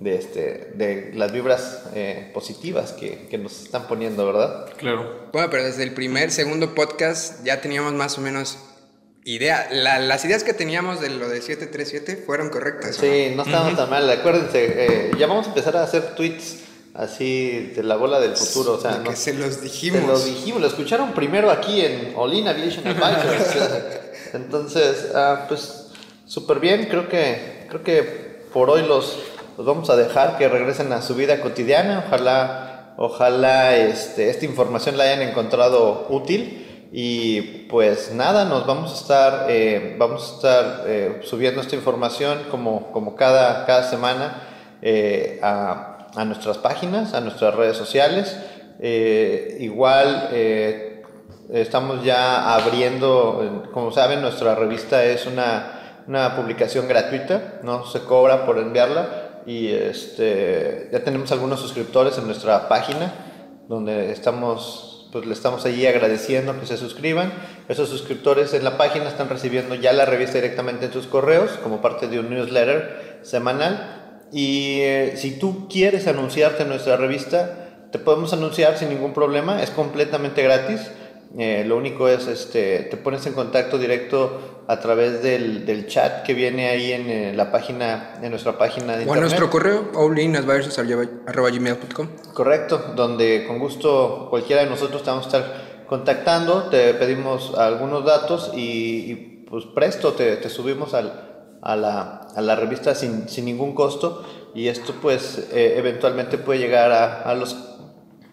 de, 0.00 0.16
este, 0.16 0.72
de 0.74 1.12
las 1.14 1.30
vibras 1.30 1.84
eh, 1.94 2.32
positivas 2.34 2.90
que, 2.90 3.28
que, 3.28 3.38
nos 3.38 3.62
están 3.62 3.86
poniendo, 3.86 4.26
¿verdad? 4.26 4.66
Claro. 4.76 5.28
Bueno, 5.32 5.50
pero 5.50 5.62
desde 5.62 5.84
el 5.84 5.94
primer, 5.94 6.32
segundo 6.32 6.74
podcast 6.74 7.44
ya 7.44 7.60
teníamos 7.60 7.92
más 7.92 8.18
o 8.18 8.22
menos 8.22 8.58
idea. 9.24 9.68
las 9.70 10.24
ideas 10.24 10.44
que 10.44 10.52
teníamos 10.52 11.00
de 11.00 11.10
lo 11.10 11.28
de 11.28 11.40
737 11.40 12.22
fueron 12.24 12.50
correctas. 12.50 12.96
Sí, 12.96 13.32
no, 13.34 13.42
estábamos 13.42 13.76
tan 13.76 13.90
mal. 13.90 14.08
Acuérdense, 14.08 14.64
eh, 14.64 15.10
ya 15.18 15.26
vamos 15.26 15.46
a 15.46 15.48
empezar 15.48 15.76
a 15.76 15.82
hacer 15.82 16.14
tweets 16.14 16.58
así 16.94 17.72
de 17.74 17.82
la 17.82 17.96
bola 17.96 18.20
del 18.20 18.36
futuro. 18.36 18.74
O 18.74 18.80
sea, 18.80 19.02
que 19.02 19.16
se 19.16 19.34
los 19.34 19.60
dijimos. 19.60 20.00
Se 20.00 20.06
los 20.06 20.24
dijimos, 20.24 20.60
lo 20.60 20.66
escucharon 20.68 21.12
primero 21.12 21.50
aquí 21.50 21.80
en 21.80 22.12
Olin 22.16 22.48
Aviation 22.48 22.86
Advisors. 22.86 23.56
Entonces, 24.34 25.10
ah, 25.14 25.46
pues 25.48 25.86
súper 26.26 26.60
bien. 26.60 26.86
Creo 26.86 27.08
que, 27.08 27.66
creo 27.68 27.82
que 27.82 28.02
por 28.52 28.70
hoy 28.70 28.82
los, 28.82 29.18
los 29.56 29.66
vamos 29.66 29.90
a 29.90 29.96
dejar 29.96 30.38
que 30.38 30.48
regresen 30.48 30.92
a 30.92 31.02
su 31.02 31.14
vida 31.14 31.40
cotidiana. 31.40 32.04
Ojalá, 32.06 32.94
ojalá 32.96 33.76
este, 33.76 34.30
esta 34.30 34.44
información 34.44 34.96
la 34.96 35.04
hayan 35.04 35.22
encontrado 35.22 36.06
útil. 36.10 36.63
Y 36.96 37.66
pues 37.68 38.12
nada, 38.14 38.44
nos 38.44 38.68
vamos 38.68 38.92
a 38.92 38.94
estar, 38.94 39.46
eh, 39.48 39.96
vamos 39.98 40.30
a 40.30 40.34
estar 40.36 40.84
eh, 40.86 41.20
subiendo 41.24 41.60
esta 41.60 41.74
información 41.74 42.44
como, 42.52 42.92
como 42.92 43.16
cada, 43.16 43.66
cada 43.66 43.82
semana 43.82 44.42
eh, 44.80 45.40
a, 45.42 46.06
a, 46.14 46.24
nuestras 46.24 46.56
páginas, 46.58 47.12
a 47.12 47.20
nuestras 47.20 47.52
redes 47.56 47.76
sociales. 47.76 48.38
igual 49.58 50.28
estamos 51.52 52.04
ya 52.04 52.54
abriendo, 52.54 53.68
como 53.72 53.90
saben, 53.90 54.22
nuestra 54.22 54.54
revista 54.54 55.04
es 55.04 55.26
una, 55.26 56.04
una 56.06 56.36
publicación 56.36 56.86
gratuita, 56.86 57.58
no 57.64 57.86
se 57.86 58.04
cobra 58.04 58.46
por 58.46 58.56
enviarla 58.58 59.42
y 59.46 59.66
este, 59.66 60.90
ya 60.92 61.02
tenemos 61.02 61.32
algunos 61.32 61.58
suscriptores 61.58 62.16
en 62.18 62.26
nuestra 62.26 62.68
página 62.68 63.12
donde 63.66 64.12
estamos 64.12 64.93
pues 65.14 65.26
le 65.26 65.32
estamos 65.32 65.64
allí 65.64 65.86
agradeciendo 65.86 66.58
que 66.58 66.66
se 66.66 66.76
suscriban. 66.76 67.32
Esos 67.68 67.88
suscriptores 67.88 68.52
en 68.52 68.64
la 68.64 68.76
página 68.76 69.06
están 69.06 69.28
recibiendo 69.28 69.76
ya 69.76 69.92
la 69.92 70.06
revista 70.06 70.38
directamente 70.38 70.86
en 70.86 70.92
sus 70.92 71.06
correos 71.06 71.52
como 71.62 71.80
parte 71.80 72.08
de 72.08 72.18
un 72.18 72.30
newsletter 72.30 73.20
semanal. 73.22 74.26
Y 74.32 74.80
eh, 74.80 75.12
si 75.16 75.38
tú 75.38 75.68
quieres 75.68 76.08
anunciarte 76.08 76.64
en 76.64 76.68
nuestra 76.70 76.96
revista, 76.96 77.86
te 77.92 78.00
podemos 78.00 78.32
anunciar 78.32 78.76
sin 78.76 78.88
ningún 78.88 79.14
problema, 79.14 79.62
es 79.62 79.70
completamente 79.70 80.42
gratis. 80.42 80.80
Eh, 81.38 81.62
lo 81.64 81.76
único 81.76 82.08
es, 82.08 82.26
este, 82.26 82.80
te 82.80 82.96
pones 82.96 83.24
en 83.26 83.34
contacto 83.34 83.78
directo 83.78 84.53
a 84.66 84.80
través 84.80 85.22
del, 85.22 85.66
del 85.66 85.86
chat 85.86 86.22
que 86.22 86.32
viene 86.32 86.68
ahí 86.68 86.92
en 86.92 87.10
eh, 87.10 87.32
la 87.34 87.52
página, 87.52 88.14
en 88.22 88.30
nuestra 88.30 88.56
página 88.56 88.96
de 88.96 89.06
o 89.08 89.14
nuestro 89.14 89.50
correo, 89.50 89.90
gmail.com 91.52 92.08
Correcto, 92.32 92.92
donde 92.96 93.44
con 93.46 93.58
gusto 93.58 94.28
cualquiera 94.30 94.62
de 94.62 94.70
nosotros 94.70 95.02
te 95.02 95.10
vamos 95.10 95.26
a 95.26 95.28
estar 95.28 95.84
contactando, 95.86 96.64
te 96.64 96.94
pedimos 96.94 97.54
algunos 97.58 98.04
datos 98.04 98.52
y, 98.54 99.44
pues 99.48 99.66
presto 99.66 100.14
te, 100.14 100.36
te 100.36 100.48
subimos 100.48 100.94
al, 100.94 101.58
a, 101.60 101.76
la, 101.76 102.28
a, 102.34 102.40
la, 102.40 102.56
revista 102.56 102.94
sin, 102.94 103.28
sin, 103.28 103.44
ningún 103.44 103.74
costo 103.74 104.24
y 104.54 104.68
esto 104.68 104.94
pues 105.02 105.48
eh, 105.52 105.74
eventualmente 105.76 106.38
puede 106.38 106.60
llegar 106.60 106.90
a, 106.90 107.22
a, 107.22 107.34
los, 107.34 107.56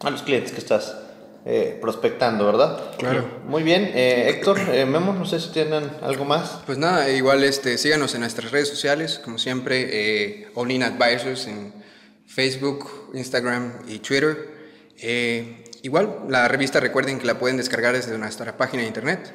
a 0.01 0.09
los 0.09 0.23
clientes 0.23 0.53
que 0.53 0.59
estás 0.59 0.97
eh, 1.45 1.77
prospectando, 1.81 2.45
¿verdad? 2.45 2.95
Claro. 2.97 3.41
Muy 3.47 3.63
bien, 3.63 3.91
eh, 3.95 4.29
Héctor, 4.29 4.59
eh, 4.71 4.85
Memo, 4.85 5.13
no 5.13 5.25
sé 5.25 5.39
si 5.39 5.49
tienen 5.49 5.89
algo 6.01 6.23
más. 6.23 6.59
Pues 6.65 6.77
nada, 6.77 7.09
igual 7.09 7.43
este, 7.43 7.77
síganos 7.77 8.13
en 8.13 8.21
nuestras 8.21 8.51
redes 8.51 8.69
sociales, 8.69 9.19
como 9.23 9.37
siempre, 9.37 9.87
eh, 9.91 10.51
All 10.55 10.69
In 10.71 10.83
Advisors 10.83 11.47
en 11.47 11.73
Facebook, 12.27 13.11
Instagram 13.13 13.79
y 13.87 13.99
Twitter. 13.99 14.51
igual, 15.81 16.25
la 16.29 16.47
revista 16.47 16.79
recuerden 16.79 17.17
que 17.17 17.25
la 17.25 17.39
pueden 17.39 17.57
descargar 17.57 17.95
desde 17.95 18.17
nuestra 18.17 18.55
página 18.55 18.83
de 18.83 18.87
internet 18.87 19.33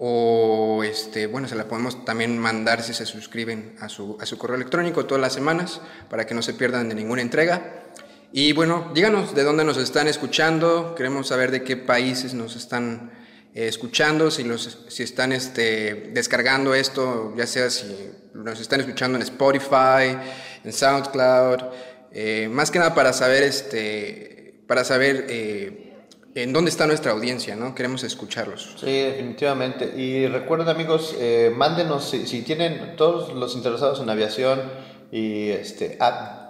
o 0.00 0.82
este, 0.84 1.26
bueno, 1.26 1.48
se 1.48 1.56
la 1.56 1.66
podemos 1.66 2.04
también 2.04 2.38
mandar 2.38 2.82
si 2.82 2.94
se 2.94 3.04
suscriben 3.04 3.74
a 3.80 3.88
su, 3.88 4.16
a 4.20 4.26
su 4.26 4.38
correo 4.38 4.56
electrónico 4.56 5.06
todas 5.06 5.20
las 5.20 5.32
semanas 5.32 5.80
para 6.08 6.26
que 6.26 6.34
no 6.34 6.42
se 6.42 6.54
pierdan 6.54 6.88
de 6.88 6.94
ninguna 6.94 7.22
entrega. 7.22 7.84
Y 8.32 8.52
bueno, 8.52 8.90
díganos 8.94 9.34
de 9.34 9.42
dónde 9.42 9.64
nos 9.64 9.78
están 9.78 10.06
escuchando, 10.06 10.94
queremos 10.94 11.28
saber 11.28 11.50
de 11.50 11.64
qué 11.64 11.78
países 11.78 12.34
nos 12.34 12.56
están 12.56 13.10
eh, 13.54 13.68
escuchando, 13.68 14.30
si, 14.30 14.44
los, 14.44 14.84
si 14.88 15.02
están 15.02 15.32
este, 15.32 16.10
descargando 16.12 16.74
esto, 16.74 17.32
ya 17.36 17.46
sea 17.46 17.70
si 17.70 17.86
nos 18.34 18.60
están 18.60 18.80
escuchando 18.80 19.16
en 19.16 19.22
Spotify, 19.22 20.18
en 20.62 20.72
SoundCloud, 20.72 21.58
eh, 22.12 22.48
más 22.50 22.70
que 22.70 22.78
nada 22.78 22.94
para 22.94 23.14
saber, 23.14 23.44
este, 23.44 24.62
para 24.66 24.84
saber 24.84 25.24
eh, 25.30 25.94
en 26.34 26.52
dónde 26.52 26.70
está 26.70 26.86
nuestra 26.86 27.12
audiencia, 27.12 27.56
¿no? 27.56 27.74
Queremos 27.74 28.04
escucharlos. 28.04 28.76
Sí, 28.78 28.92
definitivamente. 28.92 29.94
Y 29.96 30.26
recuerden 30.26 30.68
amigos, 30.68 31.16
mándenos 31.56 32.10
si, 32.10 32.42
tienen 32.42 32.94
todos 32.96 33.34
los 33.34 33.56
interesados 33.56 34.00
en 34.00 34.10
aviación 34.10 34.60
y 35.10 35.48
este, 35.48 35.96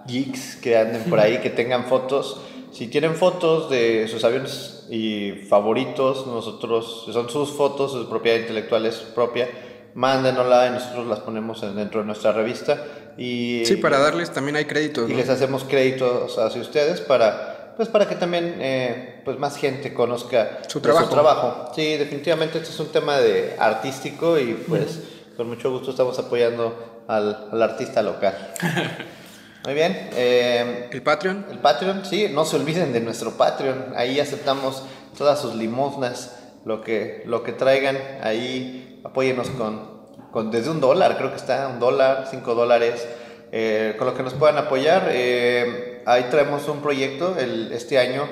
geeks 0.08 0.56
que 0.56 0.76
anden 0.76 1.04
por 1.04 1.20
ahí, 1.20 1.38
que 1.38 1.50
tengan 1.50 1.84
fotos. 1.84 2.40
Si 2.72 2.88
tienen 2.88 3.14
fotos 3.14 3.70
de 3.70 4.08
sus 4.08 4.24
aviones 4.24 4.86
y 4.90 5.32
favoritos, 5.48 6.26
nosotros, 6.26 7.04
son 7.12 7.30
sus 7.30 7.50
fotos, 7.50 7.92
su 7.92 8.08
propiedad 8.08 8.38
intelectual 8.38 8.86
es 8.86 8.96
propia, 8.96 9.48
mándenosla 9.94 10.68
y 10.68 10.70
nosotros 10.70 11.06
las 11.06 11.20
ponemos 11.20 11.60
dentro 11.74 12.00
de 12.00 12.06
nuestra 12.06 12.32
revista. 12.32 12.84
Y, 13.16 13.62
sí, 13.66 13.76
para 13.76 13.98
darles 13.98 14.30
también 14.30 14.56
hay 14.56 14.66
créditos. 14.66 15.10
Y 15.10 15.14
les 15.14 15.28
hacemos 15.28 15.64
créditos 15.64 16.38
hacia 16.38 16.60
ustedes 16.60 17.00
para, 17.00 17.74
pues 17.76 17.88
para 17.88 18.08
que 18.08 18.14
también 18.14 18.56
eh, 18.60 19.22
pues 19.24 19.38
más 19.38 19.56
gente 19.56 19.92
conozca 19.92 20.60
su 20.68 20.80
trabajo. 20.80 21.08
trabajo. 21.08 21.72
Sí, 21.74 21.96
definitivamente 21.96 22.58
este 22.58 22.70
es 22.70 22.78
un 22.78 22.88
tema 22.88 23.18
de 23.18 23.56
artístico 23.58 24.38
y 24.38 24.54
pues 24.68 25.00
con 25.36 25.48
mucho 25.48 25.70
gusto 25.72 25.90
estamos 25.90 26.16
apoyando 26.18 27.04
al, 27.08 27.48
al 27.50 27.62
artista 27.62 28.02
local. 28.02 28.52
Muy 29.68 29.74
bien. 29.74 30.08
Eh, 30.16 30.88
¿El 30.90 31.02
Patreon? 31.02 31.44
El 31.50 31.58
Patreon, 31.58 32.02
sí, 32.06 32.30
no 32.32 32.46
se 32.46 32.56
olviden 32.56 32.90
de 32.94 33.00
nuestro 33.00 33.32
Patreon. 33.32 33.92
Ahí 33.96 34.18
aceptamos 34.18 34.82
todas 35.18 35.42
sus 35.42 35.54
limosnas, 35.56 36.38
lo 36.64 36.80
que, 36.80 37.22
lo 37.26 37.42
que 37.42 37.52
traigan. 37.52 37.98
Ahí 38.22 39.02
apóyenos 39.04 39.50
con, 39.50 40.06
con 40.30 40.50
desde 40.50 40.70
un 40.70 40.80
dólar, 40.80 41.18
creo 41.18 41.28
que 41.28 41.36
está 41.36 41.68
un 41.68 41.80
dólar, 41.80 42.28
cinco 42.30 42.54
dólares. 42.54 43.06
Eh, 43.52 43.94
con 43.98 44.06
lo 44.06 44.14
que 44.14 44.22
nos 44.22 44.32
puedan 44.32 44.56
apoyar. 44.56 45.10
Eh, 45.10 46.02
ahí 46.06 46.28
traemos 46.30 46.66
un 46.66 46.80
proyecto. 46.80 47.36
El, 47.38 47.70
este 47.70 47.98
año 47.98 48.26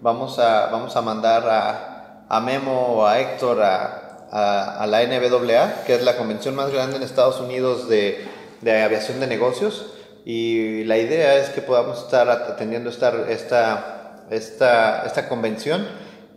vamos 0.00 0.40
a, 0.40 0.70
vamos 0.72 0.96
a 0.96 1.02
mandar 1.02 1.48
a, 1.48 2.24
a 2.28 2.40
Memo 2.40 2.96
o 2.96 3.06
a 3.06 3.20
Héctor 3.20 3.62
a, 3.62 4.26
a, 4.32 4.82
a, 4.82 4.86
la 4.88 5.04
NBAA, 5.04 5.84
que 5.86 5.94
es 5.94 6.02
la 6.02 6.16
convención 6.16 6.56
más 6.56 6.72
grande 6.72 6.96
en 6.96 7.04
Estados 7.04 7.38
Unidos 7.38 7.88
de, 7.88 8.26
de 8.60 8.82
aviación 8.82 9.20
de 9.20 9.28
negocios 9.28 9.89
y 10.24 10.84
la 10.84 10.98
idea 10.98 11.36
es 11.36 11.50
que 11.50 11.62
podamos 11.62 12.04
estar 12.04 12.28
atendiendo 12.28 12.90
esta, 12.90 13.30
esta, 13.30 14.26
esta, 14.30 15.04
esta 15.06 15.28
convención 15.28 15.86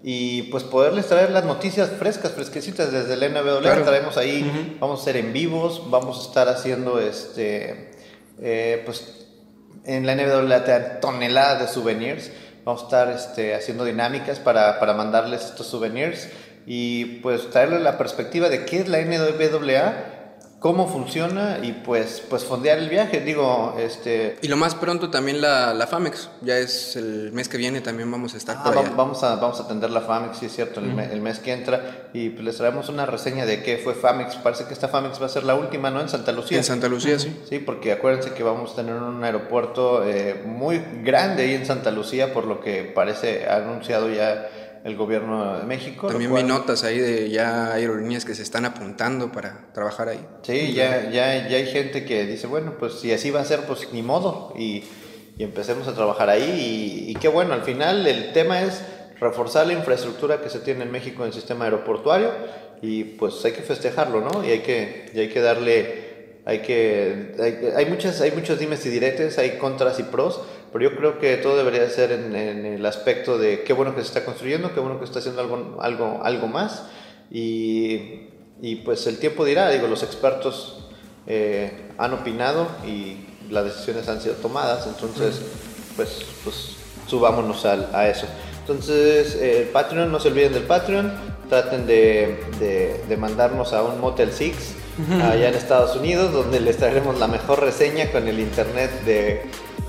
y 0.04 0.44
pues 0.44 0.64
poderles 0.64 1.08
traer 1.08 1.32
las 1.32 1.46
noticias 1.46 1.90
frescas, 1.90 2.34
fresquecitas 2.34 2.92
desde 2.92 3.14
el 3.14 3.34
NBW. 3.34 3.84
Traemos 3.84 4.18
ahí, 4.18 4.78
vamos 4.80 5.02
a 5.02 5.04
ser 5.06 5.18
en 5.18 5.32
vivos, 5.32 5.90
vamos 5.90 6.20
a 6.20 6.28
estar 6.28 6.50
haciendo 6.50 7.00
este, 7.00 7.92
eh, 8.42 8.82
pues 8.86 9.28
en 9.86 10.06
la 10.06 10.16
dan 10.16 11.00
toneladas 11.00 11.62
de 11.62 11.68
souvenirs. 11.68 12.32
Vamos 12.66 12.82
a 12.82 12.86
estar 12.86 13.10
este, 13.10 13.56
haciendo 13.56 13.84
dinámicas 13.84 14.40
para, 14.40 14.80
para 14.80 14.94
mandarles 14.94 15.44
estos 15.44 15.68
souvenirs 15.68 16.30
y 16.66 17.20
pues 17.20 17.50
traerle 17.50 17.80
la 17.80 17.98
perspectiva 17.98 18.48
de 18.48 18.66
qué 18.66 18.80
es 18.80 18.88
la 18.88 19.02
NWA 19.02 20.13
cómo 20.64 20.88
funciona 20.88 21.60
y 21.62 21.74
pues, 21.74 22.24
pues 22.30 22.46
fondear 22.46 22.78
el 22.78 22.88
viaje, 22.88 23.20
digo, 23.20 23.76
este... 23.78 24.38
Y 24.42 24.48
lo 24.48 24.56
más 24.56 24.76
pronto 24.76 25.10
también 25.10 25.42
la, 25.42 25.74
la 25.74 25.88
FAMEX, 25.88 26.30
ya 26.40 26.58
es 26.58 26.96
el 26.96 27.34
mes 27.34 27.50
que 27.50 27.58
viene 27.58 27.82
también 27.82 28.10
vamos 28.10 28.34
a 28.34 28.38
estar 28.38 28.56
ah, 28.60 28.72
Vamos 28.96 29.24
a, 29.24 29.36
vamos 29.36 29.60
a 29.60 29.64
atender 29.64 29.90
la 29.90 30.00
FAMEX, 30.00 30.38
sí 30.38 30.46
es 30.46 30.56
cierto, 30.56 30.80
el, 30.80 30.98
el, 30.98 31.20
mes 31.20 31.40
que 31.40 31.52
entra 31.52 32.08
y 32.14 32.30
pues 32.30 32.46
les 32.46 32.56
traemos 32.56 32.88
una 32.88 33.06
reseña 33.06 33.46
de 33.46 33.62
qué 33.62 33.78
fue 33.78 33.94
FAMEX, 33.94 34.38
parece 34.38 34.64
que 34.64 34.74
esta 34.74 34.88
FAMEX 34.88 35.22
va 35.22 35.26
a 35.26 35.30
ser 35.30 35.44
la 35.44 35.56
última, 35.56 35.92
¿no? 35.92 36.00
En 36.00 36.08
Santa 36.08 36.32
Lucía. 36.32 36.60
En 36.60 36.64
Santa 36.64 36.88
Lucía, 36.88 37.20
sí. 37.20 37.38
Sí, 37.50 37.60
porque 37.60 37.92
acuérdense 37.92 38.32
que 38.32 38.44
vamos 38.44 38.72
a 38.72 38.76
tener 38.78 38.96
un 38.96 39.22
aeropuerto 39.22 40.08
eh, 40.08 40.44
muy 40.46 40.82
grande 41.04 41.44
ahí 41.44 41.56
en 41.56 41.66
Santa 41.66 41.92
Lucía, 41.92 42.34
por 42.34 42.46
lo 42.46 42.62
que 42.62 42.84
parece, 42.84 43.50
anunciado 43.50 44.10
ya 44.10 44.48
el 44.84 44.98
gobierno 44.98 45.60
de 45.60 45.66
México. 45.66 46.08
También 46.08 46.34
vi 46.34 46.44
notas 46.44 46.84
ahí 46.84 47.00
de 47.00 47.30
ya 47.30 47.74
aerolíneas 47.74 48.26
que 48.26 48.36
se 48.36 48.44
están 48.44 48.66
apuntando 48.66 49.32
para 49.32 49.72
trabajar 49.74 50.10
ahí. 50.10 50.26
Sí, 50.42 50.74
ya, 50.74 51.10
ya, 51.10 51.48
ya 51.48 51.58
hay 51.58 51.68
gente 51.68 52.04
que 52.04 52.26
dice, 52.26 52.48
bueno, 52.48 52.74
pues 52.78 52.96
si 52.96 53.14
así 53.14 53.32
va 53.32 53.42
a 53.42 53.46
ser, 53.46 53.62
pues 53.62 53.94
ni 53.94 54.02
modo, 54.02 54.54
y, 54.58 54.84
y 55.38 55.44
empecemos 55.44 55.88
a 55.88 55.94
trabajar 55.94 56.30
ahí. 56.30 57.06
Y, 57.08 57.12
y, 57.12 57.16
qué 57.16 57.30
bueno, 57.30 57.54
al 57.54 57.64
final 57.64 58.06
el 58.06 58.34
tema 58.34 58.62
es 58.62 58.84
reforzar 59.20 59.68
la 59.68 59.74
infraestructura 59.74 60.42
que 60.42 60.50
se 60.50 60.60
tiene 60.60 60.84
en 60.84 60.92
México 60.92 61.24
en 61.24 61.28
el 61.28 61.34
sistema 61.34 61.66
aeroportuario, 61.66 62.32
y 62.82 63.06
pues 63.06 63.44
hay 63.46 63.54
que 63.54 63.62
festejarlo, 63.62 64.20
¿no? 64.20 64.46
Y 64.46 64.52
hay 64.52 64.60
que, 64.60 65.10
y 65.14 65.20
hay 65.20 65.30
que 65.30 65.40
darle 65.40 66.04
hay 66.46 66.60
que 66.60 67.36
hay, 67.40 67.72
hay, 67.74 67.86
muchas 67.86 68.20
hay 68.20 68.32
muchos 68.32 68.60
dimes 68.60 68.86
y 68.86 68.90
diretes 68.90 69.38
hay 69.38 69.52
contras 69.52 69.98
y 70.00 70.04
pros 70.04 70.42
pero 70.74 70.90
yo 70.90 70.98
creo 70.98 71.20
que 71.20 71.38
todo 71.38 71.56
debería 71.56 71.88
ser 71.88 72.12
en, 72.12 72.36
el 72.36 72.84
aspecto 72.86 73.38
de 73.38 73.64
qué 73.64 73.74
bueno 73.74 73.94
que 73.96 74.02
se 74.02 74.08
está 74.08 74.26
construyendo, 74.26 74.74
qué 74.74 74.80
bueno 74.80 75.00
que 75.00 75.06
se 75.06 75.12
está 75.12 75.20
haciendo 75.20 75.42
algo, 75.42 75.78
algo, 75.80 76.22
algo 76.24 76.48
más. 76.48 76.88
Y, 77.32 78.30
y 78.60 78.78
pues 78.78 79.06
el 79.06 79.20
tiempo 79.20 79.46
dirá, 79.46 79.70
digo, 79.70 79.88
los 79.88 80.02
expertos 80.02 80.88
eh, 81.28 81.92
han 82.00 82.14
opinado 82.14 82.68
y 82.86 83.18
las 83.52 83.66
decisiones 83.66 84.10
han 84.10 84.20
sido 84.20 84.34
tomadas, 84.36 84.88
entonces 84.88 85.42
pues, 85.96 86.26
pues 86.44 86.76
subámonos 87.08 87.66
a, 87.66 87.74
a 87.94 88.10
eso. 88.10 88.26
Entonces, 88.62 89.36
el 89.36 89.68
Patreon, 89.68 90.12
no 90.12 90.20
se 90.20 90.30
olviden 90.30 90.54
del 90.54 90.64
Patreon, 90.64 91.14
traten 91.50 91.86
de, 91.86 92.40
de, 92.60 93.00
de 93.08 93.18
mandarnos 93.18 93.74
a 93.74 93.84
un 93.84 94.00
Motel 94.00 94.32
6 94.32 94.76
allá 95.22 95.50
en 95.50 95.56
Estados 95.56 95.96
Unidos, 95.96 96.32
donde 96.32 96.60
les 96.60 96.78
traeremos 96.78 97.20
la 97.20 97.28
mejor 97.28 97.60
reseña 97.62 98.12
con 98.12 98.28
el 98.28 98.40
internet 98.40 98.90
de 99.06 99.42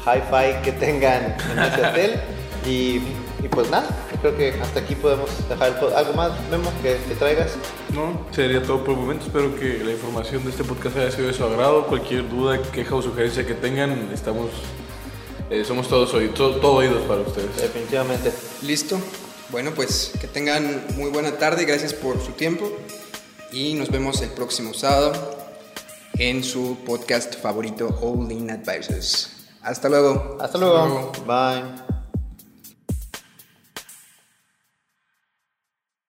hi-fi 0.04 0.62
que 0.62 0.72
tengan 0.72 1.36
en 1.52 1.58
ese 1.58 1.86
hotel. 1.86 2.20
Y, 2.66 3.02
y, 3.42 3.48
pues 3.50 3.70
nada, 3.70 3.86
creo 4.22 4.34
que 4.38 4.58
hasta 4.58 4.80
aquí 4.80 4.94
podemos 4.94 5.28
dejar 5.50 5.78
algo 5.94 6.14
más, 6.14 6.32
Memo, 6.50 6.72
que, 6.82 6.96
que, 7.06 7.14
traigas. 7.14 7.50
No, 7.92 8.26
sería 8.30 8.62
todo 8.62 8.82
por 8.82 8.94
el 8.94 9.00
momento. 9.00 9.26
Espero 9.26 9.54
que 9.54 9.84
la 9.84 9.92
información 9.92 10.42
de 10.44 10.50
este 10.50 10.64
podcast 10.64 10.96
haya 10.96 11.10
sido 11.10 11.26
de 11.26 11.34
su 11.34 11.44
agrado. 11.44 11.86
Cualquier 11.86 12.26
duda, 12.26 12.58
queja 12.72 12.94
o 12.94 13.02
sugerencia 13.02 13.46
que 13.46 13.52
tengan, 13.52 14.10
estamos, 14.14 14.50
eh, 15.50 15.62
somos 15.62 15.88
todos 15.88 16.14
oídos, 16.14 16.34
todo, 16.36 16.56
todo 16.56 16.76
oídos 16.76 17.02
para 17.02 17.20
ustedes. 17.20 17.54
Definitivamente. 17.54 18.32
Listo. 18.62 18.98
Bueno, 19.50 19.72
pues 19.72 20.12
que 20.18 20.26
tengan 20.26 20.86
muy 20.96 21.10
buena 21.10 21.32
tarde. 21.32 21.66
Gracias 21.66 21.92
por 21.92 22.18
su 22.24 22.32
tiempo. 22.32 22.72
Y 23.52 23.74
nos 23.74 23.90
vemos 23.90 24.22
el 24.22 24.30
próximo 24.30 24.72
sábado 24.72 25.12
en 26.14 26.42
su 26.42 26.78
podcast 26.86 27.38
favorito, 27.40 27.88
All 28.00 28.32
In 28.32 28.50
Advisors. 28.50 29.43
Hasta 29.64 29.88
luego. 29.88 30.36
Hasta 30.40 30.58
luego. 30.58 31.12
Bye. 31.26 31.93